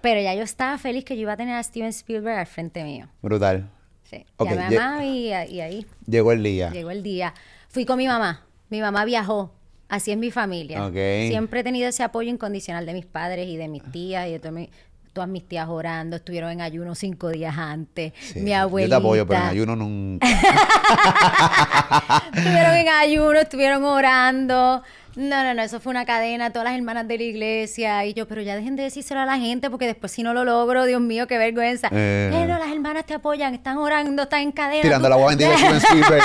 pero 0.01 0.21
ya 0.21 0.33
yo 0.33 0.43
estaba 0.43 0.77
feliz 0.77 1.03
que 1.05 1.15
yo 1.15 1.23
iba 1.23 1.33
a 1.33 1.37
tener 1.37 1.55
a 1.55 1.63
Steven 1.63 1.89
Spielberg 1.89 2.37
al 2.39 2.47
frente 2.47 2.83
mío. 2.83 3.07
Brutal. 3.21 3.69
Sí. 4.03 4.25
Ok, 4.37 4.49
Llamé 4.49 4.63
a 4.63 4.69
ye- 4.69 4.77
mamá 4.79 5.05
y, 5.05 5.27
y 5.27 5.61
ahí 5.61 5.85
Llegó 6.07 6.31
el 6.31 6.43
día. 6.43 6.69
llegó 6.71 6.91
el 6.91 7.03
día. 7.03 7.33
Fui 7.69 7.85
con 7.85 7.97
mi 7.97 8.07
mamá. 8.07 8.45
Mi 8.69 8.79
mamá 8.81 9.05
viajó. 9.05 9.53
Así 9.89 10.11
es 10.11 10.17
mi 10.17 10.31
familia. 10.31 10.89
Siempre 11.29 11.59
he 11.59 11.63
tenido 11.63 11.87
ese 11.89 12.01
apoyo 12.03 12.29
incondicional 12.29 12.85
de 12.85 12.93
mis 12.93 13.05
padres 13.05 13.47
y 13.47 13.57
de 13.57 13.67
mis 13.67 13.83
tías 13.91 14.27
y 14.27 14.31
de 14.31 14.39
todas 14.39 14.53
mis, 14.53 14.69
todas 15.13 15.29
mis 15.29 15.47
tías 15.47 15.67
orando. 15.69 16.15
Estuvieron 16.17 16.51
en 16.51 16.61
ayuno 16.61 16.95
cinco 16.95 17.29
días 17.29 17.55
antes. 17.57 18.13
Sí, 18.19 18.39
mi 18.41 18.53
abuelita. 18.53 18.95
Yo 18.97 19.01
te 19.01 19.05
apoyo, 19.07 19.27
pero 19.27 19.39
en 19.41 19.47
ayuno 19.49 19.75
nunca. 19.75 20.27
Estuvieron 22.33 22.75
en 22.75 22.89
ayuno, 22.89 23.39
estuvieron 23.39 23.83
orando. 23.83 24.81
No, 25.15 25.43
no, 25.43 25.53
no, 25.53 25.61
eso 25.61 25.79
fue 25.79 25.91
una 25.91 26.05
cadena, 26.05 26.49
todas 26.49 26.65
las 26.69 26.75
hermanas 26.75 27.07
de 27.07 27.17
la 27.17 27.23
iglesia. 27.23 28.03
Y 28.05 28.13
yo, 28.15 28.27
pero 28.27 28.41
ya 28.41 28.55
dejen 28.55 28.75
de 28.75 28.83
decírselo 28.83 29.19
a 29.19 29.25
la 29.25 29.37
gente, 29.37 29.69
porque 29.69 29.85
después 29.85 30.11
si 30.11 30.23
no 30.23 30.33
lo 30.33 30.43
logro, 30.43 30.85
Dios 30.85 31.01
mío, 31.01 31.27
qué 31.27 31.37
vergüenza. 31.37 31.89
Eh. 31.91 32.29
Pero 32.33 32.57
las 32.57 32.71
hermanas 32.71 33.05
te 33.05 33.13
apoyan, 33.13 33.53
están 33.53 33.77
orando, 33.77 34.23
están 34.23 34.41
en 34.41 34.51
cadena. 34.51 34.81
Tirando 34.81 35.07
tú- 35.07 35.11
la 35.11 35.15
voz 35.17 35.33
Spielberg. 35.33 36.23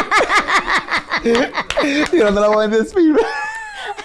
Tirando 2.11 2.41
la 2.41 2.49
voz. 2.49 2.67
Chiqui- 2.69 3.17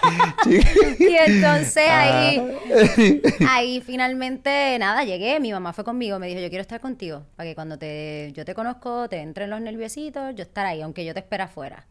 Y 0.99 1.15
entonces 1.15 1.85
ahí, 1.89 2.37
Ah. 2.39 3.47
ahí 3.49 3.81
finalmente, 3.81 4.77
nada, 4.79 5.03
llegué, 5.03 5.39
mi 5.39 5.51
mamá 5.51 5.73
fue 5.73 5.83
conmigo, 5.83 6.19
me 6.19 6.27
dijo, 6.27 6.39
yo 6.39 6.49
quiero 6.49 6.61
estar 6.61 6.79
contigo, 6.81 7.25
para 7.35 7.49
que 7.49 7.55
cuando 7.55 7.77
te, 7.77 8.31
yo 8.35 8.45
te 8.45 8.53
conozco, 8.53 9.07
te 9.09 9.17
entren 9.21 9.49
los 9.49 9.61
nerviositos, 9.61 10.35
yo 10.35 10.43
estar 10.43 10.65
ahí, 10.65 10.81
aunque 10.81 11.05
yo 11.05 11.13
te 11.13 11.19
espera 11.21 11.45
afuera. 11.45 11.87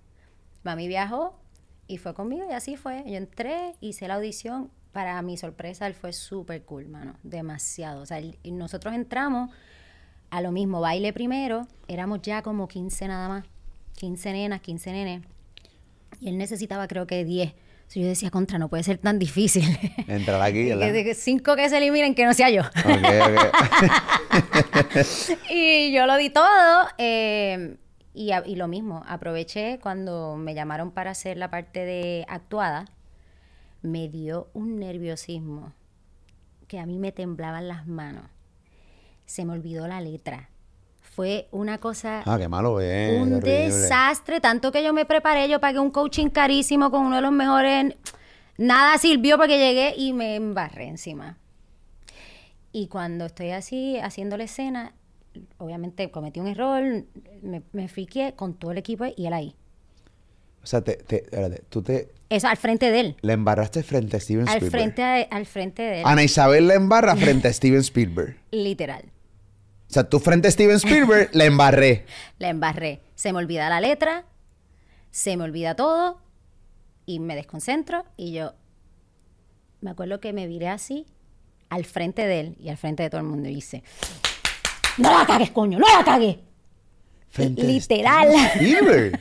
Mami 0.64 0.86
viajó 0.88 1.38
y 1.86 1.98
fue 1.98 2.14
conmigo 2.14 2.44
y 2.48 2.52
así 2.52 2.76
fue. 2.76 3.02
Yo 3.06 3.16
entré, 3.16 3.74
hice 3.80 4.06
la 4.08 4.14
audición, 4.14 4.70
para 4.92 5.20
mi 5.22 5.36
sorpresa, 5.38 5.86
él 5.86 5.94
fue 5.94 6.12
súper 6.12 6.62
cool, 6.64 6.86
mano, 6.88 7.14
demasiado. 7.22 8.02
O 8.02 8.06
sea, 8.06 8.18
él- 8.18 8.38
nosotros 8.44 8.94
entramos 8.94 9.50
a 10.30 10.40
lo 10.42 10.52
mismo, 10.52 10.80
baile 10.80 11.12
primero, 11.12 11.66
éramos 11.88 12.20
ya 12.22 12.42
como 12.42 12.68
15 12.68 13.08
nada 13.08 13.28
más, 13.28 13.44
15 13.96 14.32
nenas, 14.32 14.60
15 14.60 14.92
nenes, 14.92 15.22
y 16.20 16.28
él 16.28 16.38
necesitaba 16.38 16.86
creo 16.88 17.06
que 17.06 17.24
10. 17.24 17.54
So, 17.88 18.00
yo 18.00 18.06
decía, 18.06 18.30
contra, 18.30 18.58
no 18.58 18.68
puede 18.68 18.82
ser 18.84 18.96
tan 18.98 19.18
difícil. 19.18 19.64
Entrar 20.08 20.40
aquí, 20.40 20.64
¿verdad? 20.64 20.92
que 20.92 21.14
cinco 21.14 21.56
que 21.56 21.68
se 21.68 21.76
eliminen, 21.76 22.14
que 22.14 22.24
no 22.24 22.32
sea 22.32 22.48
yo. 22.48 22.62
Ok, 22.62 23.04
ok. 23.26 24.42
y 25.50 25.92
yo 25.92 26.06
lo 26.06 26.16
di 26.16 26.30
todo. 26.30 26.88
eh, 26.98 27.76
y, 28.14 28.32
a- 28.32 28.42
y 28.46 28.56
lo 28.56 28.68
mismo, 28.68 29.02
aproveché 29.06 29.78
cuando 29.82 30.36
me 30.36 30.54
llamaron 30.54 30.90
para 30.90 31.10
hacer 31.10 31.36
la 31.36 31.50
parte 31.50 31.84
de 31.84 32.24
actuada. 32.28 32.86
Me 33.82 34.08
dio 34.08 34.48
un 34.54 34.78
nerviosismo 34.78 35.72
que 36.68 36.78
a 36.78 36.86
mí 36.86 36.98
me 36.98 37.10
temblaban 37.12 37.68
las 37.68 37.86
manos. 37.86 38.24
Se 39.26 39.44
me 39.44 39.52
olvidó 39.52 39.86
la 39.88 40.00
letra. 40.00 40.48
Fue 41.14 41.46
una 41.50 41.76
cosa 41.78 42.22
Ah, 42.24 42.38
qué 42.38 42.48
malo 42.48 42.80
es. 42.80 43.20
un 43.20 43.38
desastre, 43.40 44.40
tanto 44.40 44.72
que 44.72 44.82
yo 44.82 44.92
me 44.94 45.04
preparé, 45.04 45.46
yo 45.48 45.60
pagué 45.60 45.78
un 45.78 45.90
coaching 45.90 46.28
carísimo 46.30 46.90
con 46.90 47.04
uno 47.04 47.16
de 47.16 47.22
los 47.22 47.32
mejores. 47.32 47.94
Nada 48.56 48.96
sirvió 48.96 49.36
porque 49.36 49.58
llegué 49.58 49.94
y 49.96 50.14
me 50.14 50.36
embarré 50.36 50.86
encima. 50.88 51.36
Y 52.72 52.86
cuando 52.88 53.26
estoy 53.26 53.50
así 53.50 53.98
haciendo 53.98 54.38
la 54.38 54.44
escena, 54.44 54.94
obviamente 55.58 56.10
cometí 56.10 56.40
un 56.40 56.46
error, 56.48 56.82
me, 57.42 57.62
me 57.72 57.88
friqué 57.88 58.32
con 58.34 58.54
todo 58.54 58.70
el 58.72 58.78
equipo 58.78 59.04
y 59.14 59.26
él 59.26 59.34
ahí. 59.34 59.54
O 60.62 60.66
sea, 60.66 60.80
te, 60.80 60.94
te, 60.96 61.24
espérate, 61.24 61.62
tú 61.68 61.82
te 61.82 62.08
Eso 62.30 62.46
al 62.48 62.56
frente 62.56 62.90
de 62.90 63.00
él. 63.00 63.16
la 63.20 63.32
embarraste 63.34 63.82
frente 63.82 64.16
a 64.16 64.20
Steven 64.20 64.48
Al 64.48 64.54
Spielberg. 64.56 64.70
frente, 64.70 65.28
al 65.30 65.44
frente 65.44 65.82
de 65.82 65.98
él. 66.00 66.06
Ana 66.06 66.22
Isabel 66.22 66.68
la 66.68 66.74
embarra 66.74 67.16
frente 67.16 67.48
a 67.48 67.52
Steven 67.52 67.80
Spielberg. 67.80 68.36
Literal. 68.52 69.02
O 69.92 69.94
sea, 69.94 70.04
tú 70.04 70.20
frente 70.20 70.48
a 70.48 70.50
Steven 70.50 70.76
Spielberg 70.76 71.28
la 71.34 71.44
embarré. 71.44 72.06
La 72.38 72.48
embarré. 72.48 73.02
Se 73.14 73.30
me 73.30 73.40
olvida 73.40 73.68
la 73.68 73.78
letra, 73.78 74.24
se 75.10 75.36
me 75.36 75.44
olvida 75.44 75.76
todo 75.76 76.18
y 77.04 77.18
me 77.18 77.36
desconcentro 77.36 78.06
y 78.16 78.32
yo 78.32 78.54
me 79.82 79.90
acuerdo 79.90 80.18
que 80.18 80.32
me 80.32 80.46
viré 80.46 80.70
así 80.70 81.06
al 81.68 81.84
frente 81.84 82.26
de 82.26 82.40
él 82.40 82.56
y 82.58 82.70
al 82.70 82.78
frente 82.78 83.02
de 83.02 83.10
todo 83.10 83.20
el 83.20 83.26
mundo 83.26 83.50
y 83.50 83.54
dice, 83.56 83.82
no 84.96 85.10
la 85.10 85.26
cagues, 85.26 85.50
coño, 85.50 85.78
no 85.78 85.86
la 85.86 86.02
cagues. 86.02 86.38
Frente 87.28 87.62
Literal. 87.62 88.28
Steven 88.30 88.46
Spielberg. 88.46 89.20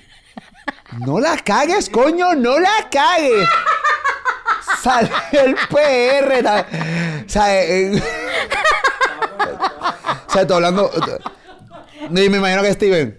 No 1.06 1.20
la 1.20 1.36
cagues, 1.38 1.90
coño, 1.90 2.34
no 2.34 2.58
la 2.58 2.88
cagues. 2.90 3.50
Sale 4.82 5.10
el 5.34 5.54
PR. 5.70 7.26
O 7.26 7.30
sea, 7.30 7.62
eh, 7.62 8.02
sea, 10.32 10.42
estoy 10.42 10.56
hablando. 10.56 10.90
Y 12.10 12.30
me 12.30 12.38
imagino 12.38 12.62
que 12.64 12.74
Steven. 12.74 13.18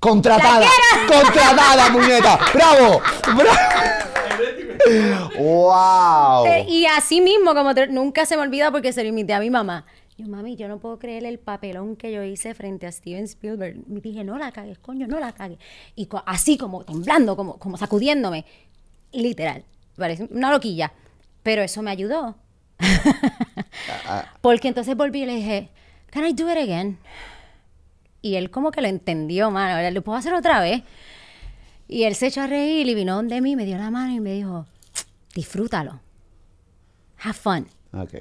Contratada. 0.00 0.66
Contratada, 1.08 1.92
puñeta. 1.92 2.38
¡Bravo! 2.54 3.00
¡Bravo! 3.36 3.58
¡Wow! 5.38 6.46
Eh, 6.46 6.66
y 6.68 6.86
así 6.86 7.20
mismo, 7.20 7.54
como 7.54 7.74
te- 7.74 7.88
nunca 7.88 8.24
se 8.26 8.36
me 8.36 8.42
olvida 8.42 8.70
porque 8.70 8.92
se 8.92 9.02
lo 9.02 9.08
imité 9.08 9.34
a 9.34 9.40
mi 9.40 9.50
mamá. 9.50 9.84
Yo, 10.16 10.26
mami, 10.26 10.56
yo 10.56 10.66
no 10.68 10.78
puedo 10.78 10.98
creer 10.98 11.24
el 11.24 11.38
papelón 11.38 11.94
que 11.96 12.10
yo 12.12 12.22
hice 12.24 12.54
frente 12.54 12.86
a 12.86 12.92
Steven 12.92 13.24
Spielberg. 13.24 13.76
Y 13.88 14.00
dije, 14.00 14.24
no 14.24 14.36
la 14.38 14.50
cagues, 14.52 14.78
coño, 14.78 15.06
no 15.06 15.20
la 15.20 15.32
cagues. 15.32 15.58
Y 15.94 16.06
co- 16.06 16.22
así 16.26 16.56
como 16.58 16.84
temblando, 16.84 17.36
como, 17.36 17.58
como 17.58 17.76
sacudiéndome. 17.76 18.44
Literal. 19.12 19.64
Parece 19.96 20.28
una 20.30 20.50
loquilla. 20.50 20.92
Pero 21.42 21.62
eso 21.62 21.82
me 21.82 21.90
ayudó. 21.90 22.36
Porque 24.40 24.68
entonces 24.68 24.96
volví 24.96 25.22
y 25.22 25.26
le 25.26 25.36
dije, 25.36 25.70
can 26.10 26.26
I 26.26 26.32
do 26.32 26.50
it 26.50 26.58
again? 26.58 26.98
Y 28.22 28.36
él 28.36 28.50
como 28.50 28.70
que 28.70 28.80
lo 28.80 28.88
entendió, 28.88 29.50
mano. 29.50 29.90
¿Le 29.90 30.00
puedo 30.00 30.18
hacer 30.18 30.34
otra 30.34 30.60
vez? 30.60 30.82
Y 31.86 32.04
él 32.04 32.14
se 32.14 32.26
echó 32.26 32.42
a 32.42 32.46
reír 32.46 32.86
y 32.86 32.94
vino 32.94 33.16
donde 33.16 33.40
mí, 33.40 33.56
me 33.56 33.64
dio 33.64 33.78
la 33.78 33.90
mano 33.90 34.12
y 34.12 34.20
me 34.20 34.32
dijo, 34.32 34.66
disfrútalo. 35.34 36.00
Have 37.20 37.34
fun. 37.34 37.66
Ok. 37.92 38.14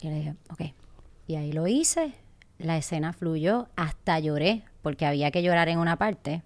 Y 0.00 0.08
le 0.08 0.14
dije, 0.14 0.34
ok. 0.50 0.62
Y 1.26 1.36
ahí 1.36 1.52
lo 1.52 1.66
hice. 1.66 2.12
La 2.58 2.76
escena 2.76 3.12
fluyó. 3.12 3.68
Hasta 3.76 4.18
lloré, 4.18 4.64
porque 4.82 5.06
había 5.06 5.30
que 5.30 5.42
llorar 5.42 5.68
en 5.68 5.78
una 5.78 5.96
parte. 5.96 6.42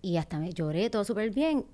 Y 0.00 0.16
hasta 0.16 0.38
me 0.38 0.52
lloré 0.52 0.90
todo 0.90 1.04
súper 1.04 1.30
bien. 1.30 1.66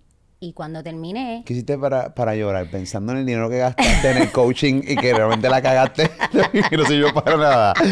Y 0.47 0.53
cuando 0.53 0.83
terminé, 0.83 1.43
¿Qué 1.47 1.55
hiciste 1.55 1.79
para, 1.79 2.15
para 2.15 2.35
llorar? 2.37 2.69
Pensando 2.71 3.13
en 3.13 3.19
el 3.21 3.25
dinero 3.27 3.49
que 3.49 3.57
gastaste 3.59 4.11
en 4.11 4.19
el 4.19 4.31
coaching 4.31 4.83
y 4.87 4.95
que 4.95 5.15
realmente 5.15 5.49
la 5.49 5.63
cagaste 5.63 6.11
y 6.71 6.77
no 6.77 6.85
sirvió 6.85 7.15
para 7.15 7.37
nada. 7.39 7.75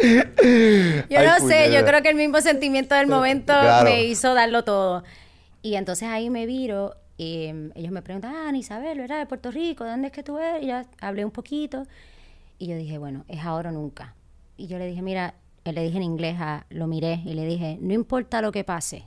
Yo 0.00 1.18
Ay, 1.18 1.26
no 1.26 1.48
sé, 1.48 1.72
yo 1.72 1.84
creo 1.84 2.02
que 2.02 2.10
el 2.10 2.14
mismo 2.16 2.40
sentimiento 2.40 2.94
del 2.94 3.06
momento 3.08 3.52
Claro. 3.52 3.90
me 3.90 4.04
hizo 4.04 4.34
darlo 4.34 4.62
todo. 4.64 5.02
Y 5.62 5.74
entonces 5.74 6.08
ahí 6.08 6.30
me 6.30 6.46
viro 6.46 6.94
y 7.16 7.50
mm, 7.52 7.70
ellos 7.74 7.90
me 7.90 8.02
preguntan, 8.02 8.34
ah, 8.34 8.56
Isabel, 8.56 8.98
¿verdad? 8.98 9.18
De 9.18 9.26
Puerto 9.26 9.50
Rico, 9.50 9.84
¿de 9.84 9.90
dónde 9.90 10.08
es 10.08 10.12
que 10.12 10.22
tú 10.22 10.38
eres? 10.38 10.62
Y 10.62 10.66
ya 10.66 10.84
hablé 11.00 11.24
un 11.24 11.30
poquito. 11.32 11.84
Y 12.58 12.66
yo 12.68 12.76
dije, 12.76 12.98
bueno, 12.98 13.24
es 13.28 13.40
ahora 13.44 13.70
o 13.70 13.72
nunca. 13.72 14.14
Y 14.56 14.66
yo 14.68 14.78
le 14.78 14.86
dije, 14.86 15.02
mira, 15.02 15.34
le 15.64 15.82
dije 15.82 15.96
en 15.96 16.02
inglés, 16.04 16.36
a- 16.38 16.64
lo 16.70 16.86
miré 16.86 17.20
y 17.24 17.34
le 17.34 17.44
dije, 17.46 17.78
no 17.80 17.92
importa 17.94 18.40
lo 18.40 18.52
que 18.52 18.62
pase. 18.62 19.04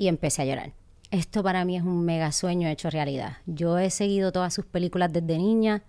Y 0.00 0.08
empecé 0.08 0.40
a 0.40 0.44
llorar. 0.46 0.72
Esto 1.10 1.42
para 1.42 1.66
mí 1.66 1.76
es 1.76 1.82
un 1.82 2.06
mega 2.06 2.32
sueño 2.32 2.68
hecho 2.68 2.88
realidad. 2.88 3.36
Yo 3.44 3.76
he 3.76 3.90
seguido 3.90 4.32
todas 4.32 4.54
sus 4.54 4.64
películas 4.64 5.12
desde 5.12 5.36
niña 5.36 5.82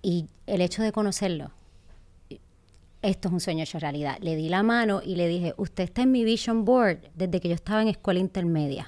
y 0.00 0.26
el 0.46 0.62
hecho 0.62 0.82
de 0.82 0.90
conocerlo, 0.90 1.50
esto 3.02 3.28
es 3.28 3.34
un 3.34 3.40
sueño 3.40 3.62
hecho 3.62 3.78
realidad. 3.78 4.16
Le 4.22 4.36
di 4.36 4.48
la 4.48 4.62
mano 4.62 5.02
y 5.04 5.16
le 5.16 5.28
dije, 5.28 5.52
usted 5.58 5.84
está 5.84 6.00
en 6.00 6.12
mi 6.12 6.24
vision 6.24 6.64
board 6.64 7.00
desde 7.14 7.40
que 7.40 7.50
yo 7.50 7.54
estaba 7.54 7.82
en 7.82 7.88
escuela 7.88 8.20
intermedia. 8.20 8.86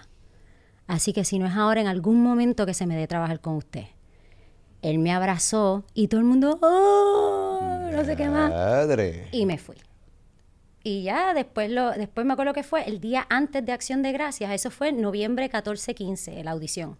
Así 0.86 1.12
que 1.12 1.22
si 1.22 1.38
no 1.38 1.44
es 1.46 1.54
ahora, 1.54 1.82
en 1.82 1.86
algún 1.86 2.22
momento 2.22 2.64
que 2.64 2.72
se 2.72 2.86
me 2.86 2.96
dé 2.96 3.06
trabajar 3.06 3.40
con 3.40 3.56
usted. 3.56 3.84
Él 4.80 4.98
me 4.98 5.12
abrazó 5.12 5.84
y 5.92 6.08
todo 6.08 6.20
el 6.20 6.26
mundo, 6.26 6.58
"Oh", 6.62 7.90
no 7.92 8.02
sé 8.02 8.16
qué 8.16 8.30
más. 8.30 8.48
Madre. 8.50 9.28
Y 9.32 9.44
me 9.44 9.58
fui. 9.58 9.76
Y 10.88 11.02
ya 11.02 11.34
después 11.34 11.68
lo 11.68 11.90
después 11.90 12.24
me 12.24 12.34
acuerdo 12.34 12.52
que 12.52 12.62
fue 12.62 12.88
el 12.88 13.00
día 13.00 13.26
antes 13.28 13.66
de 13.66 13.72
Acción 13.72 14.02
de 14.02 14.12
Gracias. 14.12 14.52
Eso 14.52 14.70
fue 14.70 14.92
noviembre 14.92 15.50
14-15, 15.50 16.44
la 16.44 16.52
audición. 16.52 16.96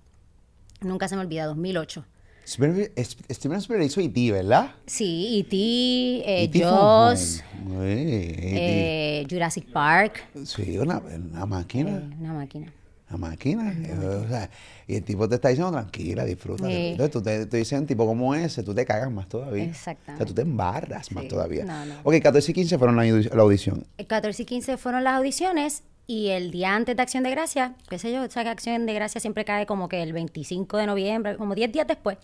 Nunca 0.80 1.06
se 1.06 1.14
me 1.14 1.20
olvida, 1.22 1.46
2008. 1.46 2.04
Spielberg- 2.44 2.90
es- 2.96 3.16
Steven 3.30 3.58
Spielberg 3.58 3.86
hizo 3.86 4.00
E.T., 4.00 4.32
¿verdad? 4.32 4.72
Sí, 4.86 5.38
E.T., 5.38 5.56
eh, 5.56 6.50
fue 6.52 6.60
Jaws, 6.62 7.44
Uy, 7.64 7.74
E.T.. 7.92 9.20
eh, 9.20 9.26
Jurassic 9.30 9.70
Park. 9.70 10.30
Sí, 10.44 10.76
una, 10.78 10.98
una 10.98 11.46
máquina. 11.46 11.90
Eh, 11.90 12.10
una 12.20 12.32
máquina. 12.32 12.72
Máquina. 13.16 13.72
eh, 13.72 14.22
o 14.24 14.28
sea, 14.28 14.50
y 14.88 14.96
el 14.96 15.04
tipo 15.04 15.28
te 15.28 15.36
está 15.36 15.48
diciendo 15.48 15.72
tranquila, 15.72 16.24
disfruta. 16.24 16.66
Sí. 16.66 16.88
Entonces 16.88 17.12
tú 17.12 17.22
te, 17.22 17.46
te 17.46 17.56
dices 17.58 17.78
un 17.78 17.86
tipo 17.86 18.04
como 18.06 18.34
ese, 18.34 18.62
tú 18.62 18.74
te 18.74 18.84
cagas 18.84 19.10
más 19.10 19.28
todavía. 19.28 19.64
Exactamente. 19.64 20.14
O 20.14 20.16
sea, 20.16 20.26
tú 20.26 20.34
te 20.34 20.42
embarras 20.42 21.12
más 21.12 21.28
todavía. 21.28 21.64
No, 21.64 21.86
no. 21.86 21.94
Ok, 22.02 22.20
14 22.22 22.50
y 22.50 22.54
15 22.54 22.78
fueron 22.78 22.96
la, 22.96 23.04
la 23.04 23.42
audición. 23.42 23.86
El 23.98 24.06
14 24.06 24.42
y 24.42 24.44
15 24.46 24.76
fueron 24.76 25.04
las 25.04 25.14
audiciones 25.14 25.82
y 26.08 26.28
el 26.28 26.50
día 26.50 26.74
antes 26.74 26.96
de 26.96 27.02
Acción 27.02 27.22
de 27.24 27.30
Gracias, 27.30 27.72
qué 27.88 27.98
sé 27.98 28.12
yo, 28.12 28.22
o 28.22 28.30
sea 28.30 28.44
que 28.44 28.48
Acción 28.50 28.86
de 28.86 28.94
Gracias 28.94 29.22
siempre 29.22 29.44
cae 29.44 29.66
como 29.66 29.88
que 29.88 30.02
el 30.02 30.12
25 30.12 30.76
de 30.76 30.86
noviembre, 30.86 31.36
como 31.36 31.54
10 31.54 31.72
días 31.72 31.86
después, 31.86 32.18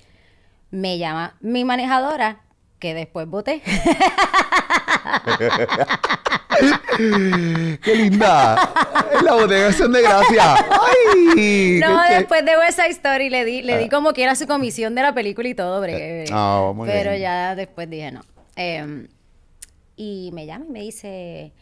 me 0.70 0.98
llama 0.98 1.36
mi 1.40 1.64
manejadora, 1.64 2.40
que 2.78 2.94
después 2.94 3.26
voté. 3.28 3.62
¡Qué 7.82 7.94
linda! 7.96 8.72
la 9.22 9.34
botegación 9.34 9.92
de 9.92 10.02
gracia. 10.02 10.54
¡Ay! 10.54 11.80
no, 11.80 12.02
después 12.10 12.44
de 12.44 12.52
Side 12.72 12.88
Story 12.90 13.30
le 13.30 13.44
di, 13.44 13.62
le 13.62 13.78
di 13.78 13.84
Ah. 13.84 13.88
como 13.90 14.12
que 14.12 14.22
era 14.22 14.34
su 14.34 14.46
comisión 14.46 14.94
de 14.94 15.02
la 15.02 15.14
película 15.14 15.48
y 15.48 15.54
todo, 15.54 15.80
bregué. 15.80 16.24
Ah, 16.30 16.72
muy 16.74 16.88
pero 16.88 17.10
bien. 17.10 17.22
ya 17.22 17.54
después 17.54 17.88
dije 17.88 18.12
no. 18.12 18.22
Em, 18.56 19.08
y 19.96 20.30
me 20.32 20.46
llama 20.46 20.66
y 20.68 20.72
me 20.72 20.80
dice, 20.80 21.52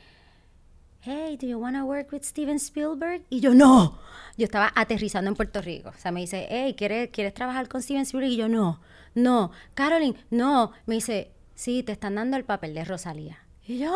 hey, 1.03 1.37
do 1.41 1.47
you 1.47 1.59
want 1.59 1.77
to 1.77 1.85
work 1.85 2.13
with 2.13 2.23
Steven 2.23 2.57
Spielberg? 2.57 3.23
Y 3.31 3.41
yo, 3.41 3.55
no. 3.55 3.99
Yo 4.37 4.45
estaba 4.45 4.73
aterrizando 4.75 5.29
en 5.31 5.37
Puerto 5.37 5.61
Rico. 5.61 5.91
O 5.91 5.99
sea, 5.99 6.11
me 6.13 6.21
dice, 6.21 6.47
hey, 6.51 6.75
¿quieres, 6.77 7.11
¿quieres 7.13 7.35
trabajar 7.35 7.69
con 7.69 7.83
Steven 7.83 8.03
Spielberg? 8.03 8.33
Y 8.33 8.37
yo, 8.37 8.49
no, 8.49 8.81
no. 9.15 9.51
Caroline, 9.75 10.17
no. 10.31 10.73
Me 10.87 10.95
dice, 10.97 11.31
sí, 11.61 11.83
te 11.83 11.93
están 11.93 12.15
dando 12.15 12.37
el 12.39 12.45
papel 12.45 12.75
de 12.75 12.85
Rosalía. 12.85 13.39
Y 13.67 13.79
yo 13.79 13.93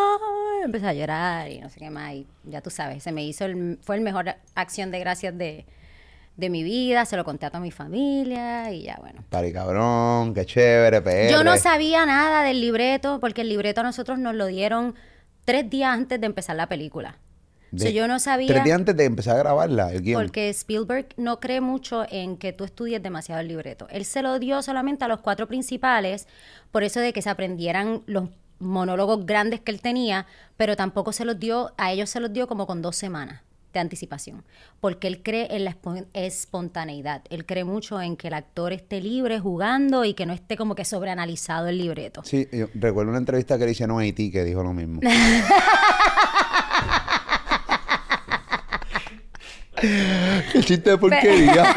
empecé 0.62 0.86
a 0.86 0.92
llorar 0.92 1.50
y 1.50 1.60
no 1.60 1.70
sé 1.70 1.80
qué 1.80 1.90
más. 1.90 2.12
Y 2.12 2.26
ya 2.44 2.60
tú 2.60 2.68
sabes, 2.70 3.02
se 3.02 3.10
me 3.10 3.24
hizo, 3.24 3.46
el, 3.46 3.78
fue 3.82 3.96
el 3.96 4.02
mejor 4.02 4.34
acción 4.54 4.90
de 4.90 5.00
gracias 5.00 5.36
de, 5.36 5.64
de 6.36 6.50
mi 6.50 6.62
vida. 6.62 7.06
Se 7.06 7.16
lo 7.16 7.24
conté 7.24 7.46
a 7.46 7.50
toda 7.50 7.60
mi 7.60 7.70
familia 7.70 8.70
y 8.70 8.82
ya, 8.82 8.98
bueno. 9.00 9.24
Pari 9.30 9.52
cabrón, 9.52 10.34
qué 10.34 10.44
chévere, 10.44 11.00
PR. 11.00 11.30
Yo 11.30 11.42
no 11.42 11.56
sabía 11.56 12.04
nada 12.04 12.42
del 12.42 12.60
libreto 12.60 13.18
porque 13.18 13.40
el 13.40 13.48
libreto 13.48 13.80
a 13.80 13.84
nosotros 13.84 14.18
nos 14.18 14.34
lo 14.34 14.46
dieron 14.46 14.94
tres 15.46 15.68
días 15.70 15.92
antes 15.92 16.20
de 16.20 16.26
empezar 16.26 16.56
la 16.56 16.68
película. 16.68 17.16
O 17.74 17.78
sea, 17.78 17.88
De- 17.88 17.94
yo 17.94 18.06
no 18.08 18.18
sabía 18.18 18.46
Tres 18.48 18.64
días 18.64 18.78
antes 18.78 18.96
de 18.96 19.04
empezar 19.04 19.36
a 19.36 19.38
grabarla, 19.40 19.92
el 19.92 20.02
guion. 20.02 20.22
porque 20.22 20.48
Spielberg 20.50 21.08
no 21.16 21.40
cree 21.40 21.60
mucho 21.60 22.04
en 22.10 22.36
que 22.36 22.52
tú 22.52 22.64
estudies 22.64 23.02
demasiado 23.02 23.40
el 23.40 23.48
libreto. 23.48 23.86
Él 23.90 24.04
se 24.04 24.22
lo 24.22 24.38
dio 24.38 24.62
solamente 24.62 25.04
a 25.04 25.08
los 25.08 25.20
cuatro 25.20 25.46
principales, 25.48 26.26
por 26.70 26.82
eso 26.84 27.00
de 27.00 27.12
que 27.12 27.22
se 27.22 27.30
aprendieran 27.30 28.02
los 28.06 28.28
monólogos 28.60 29.26
grandes 29.26 29.60
que 29.60 29.72
él 29.72 29.80
tenía, 29.80 30.26
pero 30.56 30.76
tampoco 30.76 31.12
se 31.12 31.24
los 31.24 31.38
dio, 31.38 31.72
a 31.76 31.92
ellos 31.92 32.08
se 32.10 32.20
los 32.20 32.32
dio 32.32 32.46
como 32.46 32.66
con 32.66 32.80
dos 32.82 32.96
semanas 32.96 33.42
de 33.72 33.80
anticipación, 33.80 34.44
porque 34.80 35.08
él 35.08 35.20
cree 35.24 35.48
en 35.56 35.64
la 35.64 35.72
espon- 35.74 36.06
espontaneidad, 36.12 37.22
él 37.28 37.44
cree 37.44 37.64
mucho 37.64 38.00
en 38.00 38.16
que 38.16 38.28
el 38.28 38.34
actor 38.34 38.72
esté 38.72 39.00
libre 39.00 39.40
jugando 39.40 40.04
y 40.04 40.14
que 40.14 40.26
no 40.26 40.32
esté 40.32 40.56
como 40.56 40.76
que 40.76 40.84
sobreanalizado 40.84 41.66
el 41.66 41.78
libreto. 41.78 42.22
Sí, 42.24 42.46
yo 42.52 42.68
recuerdo 42.74 43.10
una 43.10 43.18
entrevista 43.18 43.58
que 43.58 43.64
le 43.64 43.72
hicieron 43.72 43.98
a 43.98 44.02
Haití 44.02 44.30
que 44.30 44.44
dijo 44.44 44.62
lo 44.62 44.72
mismo. 44.72 45.00
Qué 50.52 50.60
chiste 50.60 50.90
de 50.90 50.98
porquería. 50.98 51.62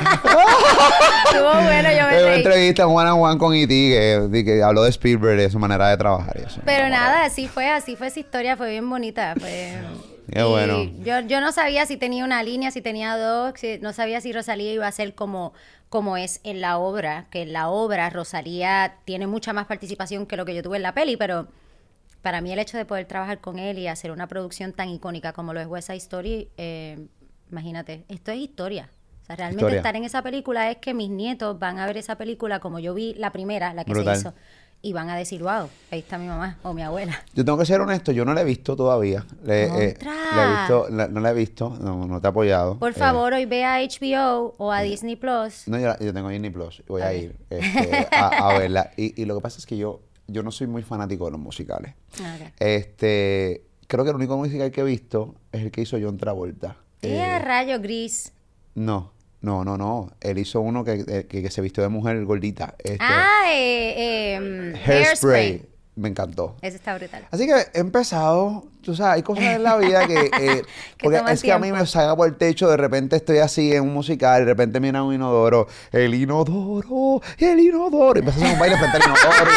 Estuvo 1.25 1.49
bueno, 1.51 1.89
yo 1.91 1.97
me 2.07 2.15
Hay 2.15 2.23
una 2.23 2.27
reí. 2.29 2.37
entrevista 2.37 2.85
Juan 2.85 3.07
a 3.07 3.11
Juan 3.13 3.37
con 3.37 3.53
E.T. 3.53 4.29
que, 4.45 4.63
habló 4.63 4.83
de 4.83 4.89
Spielberg, 4.89 5.37
de 5.39 5.49
su 5.49 5.59
manera 5.59 5.89
de 5.89 5.97
trabajar 5.97 6.35
y 6.39 6.43
eso. 6.45 6.61
Pero 6.65 6.89
nada, 6.89 7.25
así 7.25 7.47
fue, 7.47 7.69
así 7.69 7.95
fue 7.95 8.07
esa 8.07 8.19
historia, 8.19 8.55
fue 8.57 8.69
bien 8.71 8.89
bonita. 8.89 9.33
Fue... 9.39 9.73
Qué 10.31 10.39
y 10.39 10.43
bueno. 10.43 10.83
Yo, 11.03 11.21
yo 11.21 11.39
no 11.41 11.51
sabía 11.51 11.85
si 11.85 11.97
tenía 11.97 12.25
una 12.25 12.43
línea, 12.43 12.71
si 12.71 12.81
tenía 12.81 13.15
dos, 13.17 13.53
si- 13.55 13.79
no 13.79 13.93
sabía 13.93 14.19
si 14.21 14.33
Rosalía 14.33 14.73
iba 14.73 14.85
a 14.87 14.91
ser 14.91 15.15
como, 15.15 15.53
como 15.89 16.17
es 16.17 16.41
en 16.43 16.59
la 16.61 16.77
obra, 16.77 17.27
que 17.31 17.43
en 17.43 17.53
la 17.53 17.69
obra 17.69 18.09
Rosalía 18.09 18.95
tiene 19.05 19.25
mucha 19.27 19.53
más 19.53 19.67
participación 19.67 20.25
que 20.25 20.35
lo 20.37 20.45
que 20.45 20.53
yo 20.55 20.63
tuve 20.63 20.77
en 20.77 20.83
la 20.83 20.93
peli, 20.93 21.15
pero 21.17 21.47
para 22.21 22.41
mí 22.41 22.51
el 22.51 22.59
hecho 22.59 22.77
de 22.77 22.83
poder 22.83 23.05
trabajar 23.05 23.39
con 23.39 23.57
él 23.57 23.79
y 23.79 23.87
hacer 23.87 24.11
una 24.11 24.27
producción 24.27 24.73
tan 24.73 24.89
icónica 24.89 25.31
como 25.31 25.53
lo 25.53 25.61
es 25.61 25.67
West 25.67 25.87
Side 25.87 25.97
Story, 25.99 26.49
eh, 26.57 26.97
imagínate, 27.51 28.05
esto 28.09 28.31
es 28.31 28.39
historia. 28.39 28.89
O 29.23 29.25
sea, 29.27 29.35
realmente 29.35 29.61
Historia. 29.61 29.77
estar 29.79 29.95
en 29.97 30.03
esa 30.05 30.21
película 30.21 30.71
es 30.71 30.77
que 30.77 30.93
mis 30.93 31.09
nietos 31.09 31.59
van 31.59 31.79
a 31.79 31.85
ver 31.85 31.97
esa 31.97 32.15
película 32.15 32.59
como 32.61 32.79
yo 32.79 32.93
vi 32.93 33.13
la 33.15 33.31
primera, 33.31 33.73
la 33.73 33.83
que 33.83 33.91
Brutal. 33.91 34.15
se 34.15 34.21
hizo. 34.21 34.33
y 34.79 34.93
van 34.93 35.09
a 35.09 35.17
decir, 35.17 35.41
wow, 35.41 35.67
ahí 35.91 35.99
está 35.99 36.19
mi 36.19 36.27
mamá 36.27 36.59
o 36.61 36.71
mi 36.71 36.83
abuela. 36.83 37.19
Yo 37.33 37.43
tengo 37.43 37.57
que 37.57 37.65
ser 37.65 37.81
honesto, 37.81 38.11
yo 38.11 38.23
no 38.25 38.33
la 38.35 38.41
he 38.41 38.45
visto 38.45 38.75
todavía. 38.75 39.25
Le- 39.43 39.63
eh, 39.65 39.93
Contra. 39.95 40.13
la 40.35 40.43
he 40.45 40.57
visto, 40.59 40.89
la- 40.95 41.07
no 41.07 41.19
la 41.19 41.31
he 41.31 41.33
visto, 41.33 41.75
no, 41.81 42.05
no 42.07 42.21
te 42.21 42.27
he 42.27 42.29
apoyado. 42.29 42.77
Por 42.77 42.91
Eh, 42.91 42.93
favor, 42.93 43.33
hoy 43.33 43.45
ve 43.45 43.65
a 43.65 43.79
HBO 43.81 44.53
o 44.57 44.71
a 44.71 44.81
Disney 44.83 45.15
Plus. 45.15 45.67
no, 45.67 45.79
yo, 45.79 45.95
tengo 46.13 46.29
Disney 46.29 46.51
Plus, 46.51 46.83
voy 46.87 47.01
a 47.01 47.11
ir 47.13 47.35
este, 47.49 48.07
a, 48.11 48.49
a 48.49 48.57
verla. 48.59 48.91
Y, 48.95 49.19
y 49.19 49.25
lo 49.25 49.35
que 49.35 49.41
pasa 49.41 49.57
es 49.57 49.65
que 49.65 49.77
yo, 49.77 49.99
yo 50.27 50.43
no 50.43 50.51
soy 50.51 50.67
muy 50.67 50.83
fanático 50.83 51.25
de 51.25 51.31
los 51.31 51.39
musicales. 51.39 51.95
Ah. 52.23 52.37
Este, 52.59 53.63
creo 53.87 54.03
que 54.03 54.11
el 54.11 54.15
único 54.15 54.37
musical 54.37 54.69
que 54.71 54.81
he 54.81 54.85
visto 54.85 55.35
es 55.51 55.63
el 55.63 55.71
que 55.71 55.81
hizo 55.81 55.97
John 55.99 56.17
Travolta. 56.17 56.77
¡Qué 57.01 57.17
Eh, 57.17 57.39
rayo 57.39 57.79
gris! 57.79 58.33
no, 58.75 59.11
no, 59.41 59.63
no, 59.63 59.77
no. 59.77 60.11
Él 60.21 60.37
hizo 60.39 60.61
uno 60.61 60.83
que, 60.83 61.03
eh, 61.07 61.27
que, 61.29 61.41
que 61.41 61.49
se 61.51 61.61
vistió 61.61 61.83
de 61.83 61.89
mujer 61.89 62.23
gordita. 62.25 62.75
Este, 62.79 62.97
Ah, 62.99 63.43
eh, 63.51 64.33
em, 64.35 64.75
Hairspray. 64.75 65.01
Hairspray. 65.45 65.65
Me 65.97 66.09
encantó. 66.09 66.55
Ese 66.61 66.75
está 66.77 66.95
brutal. 66.95 67.25
Así 67.31 67.47
que 67.47 67.53
he 67.73 67.79
empezado, 67.79 68.65
tú 68.81 68.95
sabes, 68.95 69.15
hay 69.15 69.23
cosas 69.23 69.45
en 69.45 69.63
la 69.63 69.77
vida 69.77 70.05
que... 70.05 70.29
eh, 70.39 70.61
porque 71.01 71.19
es 71.31 71.41
que 71.41 71.51
a 71.51 71.57
mí 71.57 71.71
me 71.71 71.83
salga 71.87 72.15
por 72.15 72.27
el 72.27 72.35
techo, 72.37 72.69
de 72.69 72.77
repente 72.77 73.15
estoy 73.15 73.39
así 73.39 73.73
en 73.73 73.81
un 73.81 73.93
musical, 73.95 74.41
de 74.41 74.45
repente 74.45 74.79
mira 74.79 75.01
un 75.01 75.15
inodoro, 75.15 75.67
el 75.91 76.13
inodoro, 76.13 77.21
el 77.39 77.59
inodoro, 77.59 78.13
y 78.15 78.19
empieza 78.19 78.39
a 78.39 78.43
hacer 78.43 78.53
un 78.53 78.59
baile 78.59 78.77
frente 78.77 78.97
al 78.97 79.03
inodoro. 79.03 79.51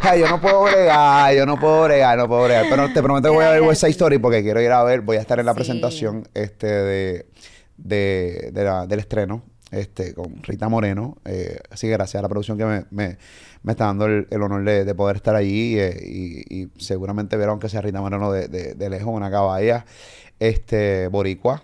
y 0.00 0.02
sea, 0.02 0.16
yo 0.16 0.28
no 0.28 0.40
puedo 0.40 0.62
bregar, 0.62 1.34
yo 1.34 1.44
no 1.44 1.60
puedo 1.60 1.84
bregar, 1.84 2.16
no 2.18 2.26
puedo 2.26 2.44
bregar. 2.44 2.66
Pero 2.70 2.92
te 2.94 3.02
prometo 3.02 3.28
que 3.28 3.34
voy 3.36 3.44
a 3.44 3.50
ver 3.50 3.60
West 3.60 3.82
Side 3.82 3.90
Story 3.92 4.18
porque 4.18 4.42
quiero 4.42 4.62
ir 4.62 4.72
a 4.72 4.82
ver, 4.82 5.02
voy 5.02 5.18
a 5.18 5.20
estar 5.20 5.38
en 5.38 5.44
la 5.44 5.52
Sí. 5.52 5.56
presentación 5.56 6.26
este 6.32 6.66
de, 6.66 7.26
de, 7.76 8.48
de 8.50 8.64
la- 8.64 8.86
del 8.86 9.00
estreno 9.00 9.42
este, 9.70 10.14
con 10.14 10.42
Rita 10.42 10.68
Moreno. 10.68 11.18
Eh, 11.24 11.58
así 11.70 11.86
que 11.86 11.92
gracias 11.92 12.20
a 12.20 12.22
la 12.22 12.28
producción 12.28 12.56
que 12.56 12.64
me, 12.64 12.84
me, 12.90 13.18
me 13.62 13.72
está 13.72 13.86
dando 13.86 14.06
el, 14.06 14.26
el 14.30 14.42
honor 14.42 14.64
de, 14.64 14.84
de 14.84 14.94
poder 14.94 15.16
estar 15.16 15.34
allí 15.34 15.78
eh, 15.78 15.98
y, 16.04 16.62
y 16.62 16.68
seguramente 16.78 17.36
vieron 17.36 17.58
que 17.58 17.68
sea 17.68 17.80
Rita 17.80 18.00
Moreno 18.00 18.30
de, 18.30 18.48
de, 18.48 18.74
de 18.74 18.90
lejos, 18.90 19.14
una 19.14 19.30
caballa, 19.30 19.84
este, 20.38 21.08
boricua, 21.08 21.62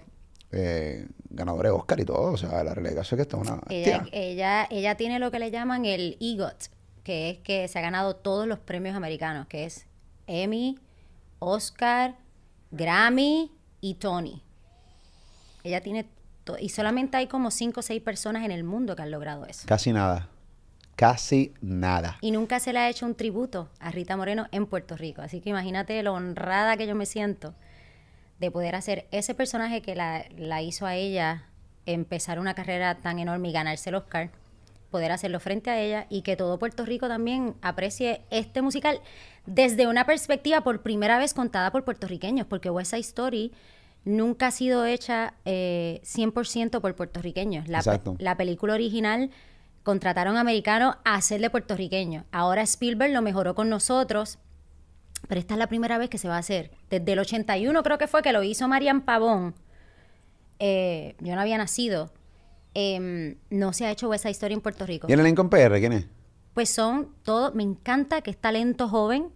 eh, 0.50 1.06
ganador 1.30 1.64
de 1.64 1.70
Oscar 1.70 2.00
y 2.00 2.04
todo. 2.04 2.32
O 2.32 2.36
sea, 2.36 2.62
la 2.64 2.74
realidad 2.74 3.02
es 3.02 3.08
que 3.08 3.22
esto 3.22 3.40
es 3.40 3.48
una... 3.48 3.60
Ella, 3.68 4.06
ella, 4.12 4.66
ella 4.70 4.96
tiene 4.96 5.18
lo 5.18 5.30
que 5.30 5.38
le 5.38 5.50
llaman 5.50 5.84
el 5.84 6.16
EGOT, 6.20 6.64
que 7.04 7.30
es 7.30 7.38
que 7.38 7.68
se 7.68 7.78
ha 7.78 7.82
ganado 7.82 8.16
todos 8.16 8.46
los 8.46 8.58
premios 8.58 8.96
americanos, 8.96 9.46
que 9.46 9.64
es 9.64 9.86
Emmy, 10.26 10.78
Oscar, 11.38 12.16
Grammy 12.70 13.50
y 13.80 13.94
Tony. 13.94 14.42
Ella 15.64 15.80
tiene... 15.80 16.06
Y 16.58 16.70
solamente 16.70 17.16
hay 17.16 17.26
como 17.26 17.50
cinco 17.50 17.80
o 17.80 17.82
seis 17.82 18.02
personas 18.02 18.44
en 18.44 18.50
el 18.50 18.64
mundo 18.64 18.96
que 18.96 19.02
han 19.02 19.10
logrado 19.10 19.46
eso. 19.46 19.66
Casi 19.66 19.92
nada. 19.92 20.28
Casi 20.96 21.54
nada. 21.60 22.18
Y 22.20 22.30
nunca 22.30 22.60
se 22.60 22.72
le 22.72 22.78
ha 22.78 22.88
hecho 22.88 23.06
un 23.06 23.14
tributo 23.14 23.70
a 23.80 23.90
Rita 23.90 24.16
Moreno 24.16 24.48
en 24.52 24.66
Puerto 24.66 24.96
Rico. 24.96 25.22
Así 25.22 25.40
que 25.40 25.50
imagínate 25.50 26.02
lo 26.02 26.14
honrada 26.14 26.76
que 26.76 26.86
yo 26.86 26.94
me 26.94 27.06
siento 27.06 27.54
de 28.38 28.50
poder 28.50 28.74
hacer 28.74 29.06
ese 29.10 29.34
personaje 29.34 29.82
que 29.82 29.94
la, 29.94 30.24
la 30.36 30.62
hizo 30.62 30.84
a 30.84 30.94
ella 30.94 31.44
empezar 31.86 32.38
una 32.38 32.54
carrera 32.54 32.96
tan 32.96 33.18
enorme 33.18 33.48
y 33.48 33.52
ganarse 33.52 33.90
el 33.90 33.96
Oscar, 33.96 34.30
poder 34.90 35.10
hacerlo 35.12 35.40
frente 35.40 35.70
a 35.70 35.80
ella 35.80 36.06
y 36.10 36.22
que 36.22 36.36
todo 36.36 36.58
Puerto 36.58 36.84
Rico 36.84 37.08
también 37.08 37.54
aprecie 37.62 38.22
este 38.30 38.62
musical 38.62 39.00
desde 39.46 39.86
una 39.86 40.06
perspectiva 40.06 40.60
por 40.60 40.82
primera 40.82 41.18
vez 41.18 41.34
contada 41.34 41.72
por 41.72 41.84
puertorriqueños, 41.84 42.46
porque 42.46 42.70
West 42.70 42.90
Side 42.90 43.00
Story 43.00 43.52
nunca 44.04 44.48
ha 44.48 44.50
sido 44.50 44.84
hecha 44.84 45.34
eh, 45.44 46.00
100% 46.04 46.80
por 46.80 46.94
puertorriqueños. 46.94 47.68
La, 47.68 47.78
Exacto. 47.78 48.16
la 48.18 48.36
película 48.36 48.74
original 48.74 49.30
contrataron 49.82 50.36
americanos 50.36 50.96
a 51.04 51.14
hacerle 51.14 51.50
puertorriqueño. 51.50 52.24
Ahora 52.32 52.62
Spielberg 52.62 53.12
lo 53.12 53.22
mejoró 53.22 53.54
con 53.54 53.68
nosotros, 53.68 54.38
pero 55.28 55.40
esta 55.40 55.54
es 55.54 55.58
la 55.58 55.66
primera 55.66 55.98
vez 55.98 56.08
que 56.10 56.18
se 56.18 56.28
va 56.28 56.36
a 56.36 56.38
hacer. 56.38 56.70
Desde 56.90 57.12
el 57.12 57.18
81 57.18 57.82
creo 57.82 57.98
que 57.98 58.06
fue 58.06 58.22
que 58.22 58.32
lo 58.32 58.42
hizo 58.42 58.68
Marian 58.68 59.02
Pavón. 59.02 59.54
Eh, 60.58 61.16
yo 61.20 61.34
no 61.34 61.40
había 61.40 61.58
nacido. 61.58 62.12
Em, 62.74 63.36
no 63.50 63.72
se 63.72 63.84
ha 63.86 63.90
hecho 63.90 64.12
esa 64.14 64.30
historia 64.30 64.54
en 64.54 64.60
Puerto 64.60 64.86
Rico. 64.86 65.06
¿Y 65.08 65.12
el 65.12 65.20
elenco 65.20 65.42
en 65.42 65.50
PR? 65.50 65.78
¿Quién 65.78 65.92
es? 65.92 66.06
Pues 66.54 66.70
son 66.70 67.08
todo, 67.22 67.52
me 67.52 67.62
encanta 67.62 68.20
que 68.22 68.30
es 68.30 68.36
talento 68.36 68.88
joven, 68.88 69.28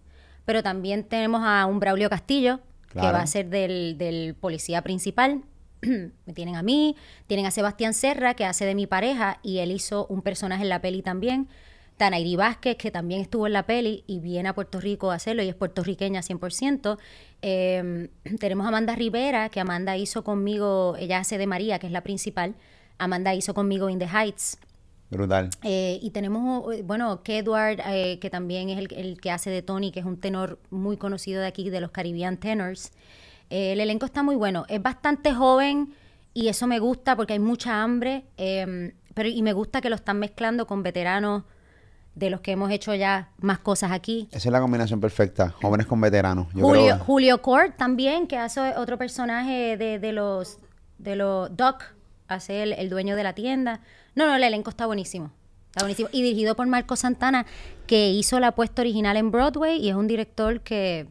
pero 0.44 0.62
también 0.62 1.04
tenemos 1.04 1.42
a 1.44 1.66
un 1.66 1.80
Braulio 1.80 2.10
Castillo, 2.10 2.60
que 3.00 3.12
va 3.12 3.20
a 3.20 3.26
ser 3.26 3.48
del, 3.48 3.96
del 3.98 4.34
policía 4.34 4.82
principal. 4.82 5.42
Me 5.82 6.32
tienen 6.34 6.56
a 6.56 6.62
mí, 6.62 6.96
tienen 7.26 7.46
a 7.46 7.50
Sebastián 7.50 7.94
Serra, 7.94 8.34
que 8.34 8.44
hace 8.44 8.64
de 8.64 8.74
mi 8.74 8.86
pareja, 8.86 9.38
y 9.42 9.58
él 9.58 9.70
hizo 9.70 10.06
un 10.06 10.22
personaje 10.22 10.62
en 10.62 10.68
la 10.68 10.80
peli 10.80 11.02
también. 11.02 11.48
Tanairi 11.96 12.36
Vázquez, 12.36 12.76
que 12.76 12.90
también 12.90 13.22
estuvo 13.22 13.46
en 13.46 13.54
la 13.54 13.64
peli 13.64 14.04
y 14.06 14.20
viene 14.20 14.50
a 14.50 14.54
Puerto 14.54 14.80
Rico 14.80 15.10
a 15.10 15.14
hacerlo, 15.14 15.42
y 15.42 15.48
es 15.48 15.54
puertorriqueña 15.54 16.20
100%. 16.20 16.98
Eh, 17.42 18.08
tenemos 18.40 18.66
a 18.66 18.68
Amanda 18.68 18.94
Rivera, 18.94 19.48
que 19.48 19.60
Amanda 19.60 19.96
hizo 19.96 20.24
conmigo, 20.24 20.96
ella 20.98 21.18
hace 21.18 21.38
de 21.38 21.46
María, 21.46 21.78
que 21.78 21.86
es 21.86 21.92
la 21.92 22.02
principal. 22.02 22.54
Amanda 22.98 23.34
hizo 23.34 23.54
conmigo 23.54 23.88
In 23.90 23.98
the 23.98 24.08
Heights. 24.08 24.58
Brutal. 25.10 25.50
Eh, 25.62 25.98
y 26.02 26.10
tenemos, 26.10 26.74
eh, 26.74 26.82
bueno, 26.82 27.22
que 27.22 27.38
Edward, 27.38 27.80
eh, 27.86 28.18
que 28.18 28.28
también 28.30 28.70
es 28.70 28.78
el, 28.78 28.88
el 28.94 29.20
que 29.20 29.30
hace 29.30 29.50
de 29.50 29.62
Tony, 29.62 29.92
que 29.92 30.00
es 30.00 30.06
un 30.06 30.18
tenor 30.20 30.58
muy 30.70 30.96
conocido 30.96 31.40
de 31.40 31.46
aquí, 31.46 31.70
de 31.70 31.80
los 31.80 31.90
Caribbean 31.92 32.38
Tenors. 32.38 32.90
Eh, 33.50 33.72
el 33.72 33.80
elenco 33.80 34.04
está 34.06 34.22
muy 34.24 34.34
bueno. 34.34 34.64
Es 34.68 34.82
bastante 34.82 35.32
joven 35.32 35.94
y 36.34 36.48
eso 36.48 36.66
me 36.66 36.80
gusta 36.80 37.14
porque 37.16 37.34
hay 37.34 37.38
mucha 37.38 37.82
hambre. 37.82 38.24
eh, 38.36 38.92
pero, 39.14 39.28
y 39.30 39.40
me 39.42 39.54
gusta 39.54 39.80
que 39.80 39.88
lo 39.88 39.96
están 39.96 40.18
mezclando 40.18 40.66
con 40.66 40.82
veteranos 40.82 41.44
de 42.14 42.28
los 42.28 42.40
que 42.42 42.52
hemos 42.52 42.70
hecho 42.70 42.94
ya 42.94 43.30
más 43.38 43.58
cosas 43.60 43.92
aquí. 43.92 44.28
Esa 44.30 44.48
es 44.48 44.52
la 44.52 44.60
combinación 44.60 45.00
perfecta. 45.00 45.50
Jóvenes 45.62 45.86
con 45.86 46.00
veteranos. 46.02 46.48
Yo 46.54 46.60
Julio, 46.66 46.82
creo- 46.84 46.98
Julio 46.98 47.42
Court 47.42 47.76
también, 47.76 48.26
que 48.26 48.36
hace 48.36 48.60
otro 48.76 48.98
personaje 48.98 49.76
de, 49.78 49.98
de 49.98 50.12
los 50.12 50.58
de 50.98 51.14
los 51.16 51.54
Doc, 51.56 51.82
hace 52.28 52.62
el, 52.62 52.72
el 52.74 52.90
dueño 52.90 53.16
de 53.16 53.22
la 53.22 53.34
tienda. 53.34 53.80
No, 54.16 54.26
no, 54.26 54.34
el 54.34 54.42
elenco 54.42 54.70
está 54.70 54.86
buenísimo. 54.86 55.30
Está 55.68 55.82
buenísimo. 55.84 56.08
Y 56.10 56.22
dirigido 56.22 56.56
por 56.56 56.66
Marco 56.66 56.96
Santana, 56.96 57.46
que 57.86 58.10
hizo 58.10 58.40
la 58.40 58.48
apuesta 58.48 58.80
original 58.80 59.16
en 59.18 59.30
Broadway 59.30 59.78
y 59.78 59.90
es 59.90 59.94
un 59.94 60.06
director 60.06 60.62
que 60.62 61.06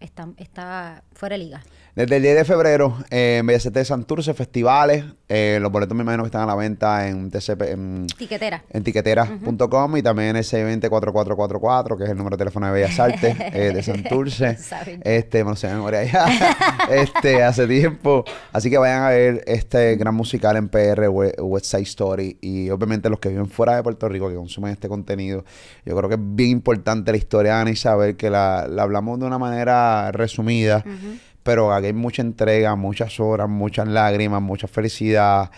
está, 0.00 0.28
está 0.38 1.04
fuera 1.12 1.34
de 1.36 1.44
liga. 1.44 1.62
Desde 1.96 2.16
el 2.16 2.22
10 2.22 2.34
de 2.38 2.44
febrero, 2.44 2.98
eh, 3.10 3.36
en 3.38 3.46
Bellas 3.46 3.66
Artes 3.66 3.82
de 3.82 3.84
Santurce, 3.84 4.34
festivales. 4.34 5.04
eh, 5.28 5.58
los 5.62 5.70
boletos 5.70 5.96
me 5.96 6.02
imagino 6.02 6.24
que 6.24 6.26
están 6.26 6.42
a 6.42 6.46
la 6.46 6.56
venta 6.56 7.06
en 7.08 7.30
TCP, 7.30 7.62
en, 7.70 8.06
Tiquetera. 8.18 8.64
en 8.70 8.82
tiquetera.com 8.82 9.96
y 9.96 10.02
también 10.02 10.30
en 10.30 10.36
el 10.36 10.44
620-4444, 10.44 11.96
que 11.96 12.04
es 12.04 12.10
el 12.10 12.16
número 12.16 12.36
de 12.36 12.40
teléfono 12.40 12.66
de 12.66 12.72
Bellas 12.72 12.98
Artes 12.98 13.36
eh, 13.40 13.70
de 13.72 13.82
Santurce. 13.82 14.58
Este, 15.04 15.44
lo 15.44 15.54
sé 15.54 15.68
memoria 15.68 16.02
ya. 16.04 16.26
este, 16.90 17.42
hace 17.44 17.66
tiempo. 17.68 18.24
Así 18.52 18.70
que 18.70 18.78
vayan 18.78 19.02
a 19.02 19.08
ver 19.10 19.44
este 19.46 19.94
gran 19.96 20.14
musical 20.16 20.56
en 20.56 20.68
PR, 20.68 21.08
We- 21.08 21.34
West 21.38 21.66
Side 21.66 21.82
Story. 21.82 22.38
Y 22.40 22.70
obviamente 22.70 23.08
los 23.08 23.20
que 23.20 23.28
viven 23.28 23.46
fuera 23.48 23.76
de 23.76 23.82
Puerto 23.84 24.08
Rico, 24.08 24.28
que 24.28 24.34
consumen 24.34 24.72
este 24.72 24.88
contenido. 24.88 25.44
Yo 25.84 25.96
creo 25.96 26.08
que 26.08 26.16
es 26.16 26.20
bien 26.22 26.50
importante 26.50 27.12
la 27.12 27.18
historia 27.18 27.54
de 27.54 27.60
Ana 27.62 27.70
Isabel, 27.70 28.16
que 28.16 28.30
la, 28.30 28.66
la 28.68 28.82
hablamos 28.82 29.20
de 29.20 29.26
una 29.26 29.38
manera 29.38 30.10
resumida. 30.12 30.84
Pero 31.44 31.72
aquí 31.72 31.86
hay 31.86 31.92
mucha 31.92 32.22
entrega, 32.22 32.74
muchas 32.74 33.20
horas, 33.20 33.48
muchas 33.48 33.86
lágrimas, 33.86 34.42
mucha 34.42 34.66
felicidad. 34.66 35.50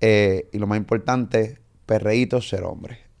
eh, 0.00 0.48
y 0.52 0.58
lo 0.58 0.66
más 0.68 0.78
importante, 0.78 1.58
perreíto 1.86 2.40
ser 2.40 2.62
hombre. 2.62 3.00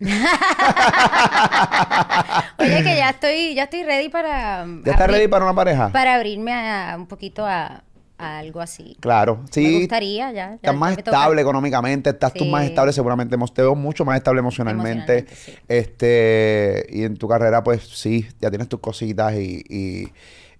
Oye, 2.58 2.82
que 2.82 2.96
ya 2.96 3.10
estoy, 3.10 3.54
ya 3.54 3.64
estoy 3.64 3.82
ready 3.82 4.08
para. 4.08 4.64
¿Ya 4.84 4.92
estás 4.92 5.10
ready 5.10 5.28
para 5.28 5.44
una 5.44 5.54
pareja? 5.54 5.90
Para 5.92 6.14
abrirme 6.14 6.52
a, 6.54 6.94
un 6.96 7.06
poquito 7.06 7.44
a, 7.46 7.82
a 8.18 8.38
algo 8.38 8.60
así. 8.60 8.96
Claro, 9.00 9.44
sí. 9.50 9.62
Me 9.62 9.78
gustaría 9.80 10.26
ya. 10.32 10.32
ya- 10.48 10.54
Estás 10.54 10.76
más 10.76 10.96
estable 10.96 11.40
económicamente, 11.42 12.10
estás 12.10 12.32
tú 12.34 12.44
más 12.46 12.64
estable 12.64 12.92
seguramente, 12.92 13.36
te 13.54 13.62
veo 13.62 13.74
mucho 13.74 14.04
más 14.04 14.16
estable 14.16 14.40
emocionalmente. 14.40 15.18
Emocionalmente, 15.18 15.34
sí. 15.34 15.52
Este, 15.68 16.86
y 16.90 17.04
en 17.04 17.16
tu 17.16 17.28
carrera, 17.28 17.62
pues 17.62 17.82
sí, 17.88 18.26
ya 18.40 18.50
tienes 18.50 18.68
tus 18.68 18.80
cositas 18.80 19.34
y, 19.34 19.62
y, 19.68 20.08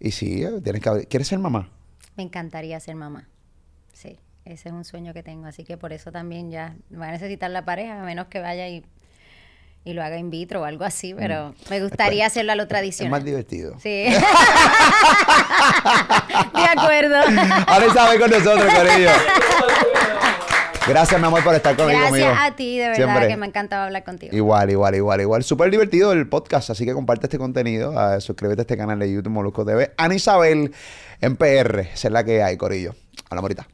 y 0.00 0.10
sí, 0.10 0.42
eh, 0.42 0.60
tienes 0.64 0.82
que 0.82 1.06
¿Quieres 1.06 1.28
ser 1.28 1.38
mamá? 1.38 1.68
Me 2.16 2.22
encantaría 2.24 2.80
ser 2.80 2.96
mamá. 2.96 3.28
Sí, 3.92 4.18
ese 4.44 4.68
es 4.70 4.74
un 4.74 4.84
sueño 4.84 5.12
que 5.14 5.22
tengo. 5.22 5.46
Así 5.46 5.62
que 5.64 5.76
por 5.76 5.92
eso 5.92 6.10
también 6.10 6.50
ya 6.50 6.74
va 6.98 7.08
a 7.08 7.12
necesitar 7.12 7.50
la 7.50 7.64
pareja, 7.64 8.00
a 8.00 8.04
menos 8.04 8.26
que 8.28 8.40
vaya 8.40 8.66
y, 8.68 8.84
y 9.84 9.92
lo 9.92 10.02
haga 10.02 10.16
in 10.18 10.30
vitro 10.30 10.62
o 10.62 10.64
algo 10.64 10.84
así. 10.84 11.14
Pero 11.14 11.54
me 11.70 11.80
gustaría 11.80 12.26
hacerlo 12.26 12.52
a 12.52 12.54
lo 12.56 12.62
Mm. 12.62 12.66
Es 12.66 12.68
tradicional. 12.70 13.10
más 13.12 13.24
divertido. 13.24 13.78
Sí. 13.78 13.88
De 16.54 16.64
acuerdo. 16.80 17.16
Ahora 17.66 17.86
Isabel 17.86 18.20
con 18.20 18.30
nosotros, 18.30 18.72
Corillo. 18.74 19.10
Gracias, 20.90 21.20
mi 21.20 21.26
amor, 21.26 21.42
por 21.44 21.54
estar 21.54 21.76
conmigo. 21.76 21.98
Gracias 22.00 22.36
a 22.38 22.56
ti, 22.56 22.78
de 22.78 22.88
verdad, 22.88 22.96
Siempre. 23.04 23.28
que 23.28 23.36
me 23.36 23.46
encantaba 23.46 23.84
hablar 23.86 24.04
contigo. 24.04 24.34
Igual, 24.36 24.70
igual, 24.70 24.94
igual, 24.96 25.20
igual. 25.20 25.44
Súper 25.44 25.70
divertido 25.70 26.12
el 26.12 26.28
podcast, 26.28 26.70
así 26.70 26.84
que 26.84 26.92
comparte 26.92 27.26
este 27.26 27.38
contenido. 27.38 27.98
ah, 27.98 28.20
suscríbete 28.20 28.60
a 28.60 28.64
este 28.64 28.76
canal 28.76 28.98
de 28.98 29.12
YouTube 29.12 29.30
Molusco 29.32 29.64
TV. 29.64 29.92
Ana 29.96 30.14
Isabel 30.14 30.72
en 31.20 31.36
PR, 31.36 31.80
esa 31.92 32.08
es 32.08 32.12
la 32.12 32.24
que 32.24 32.42
hay, 32.42 32.56
Corillo. 32.56 32.94
Hola, 33.30 33.40
morita. 33.40 33.66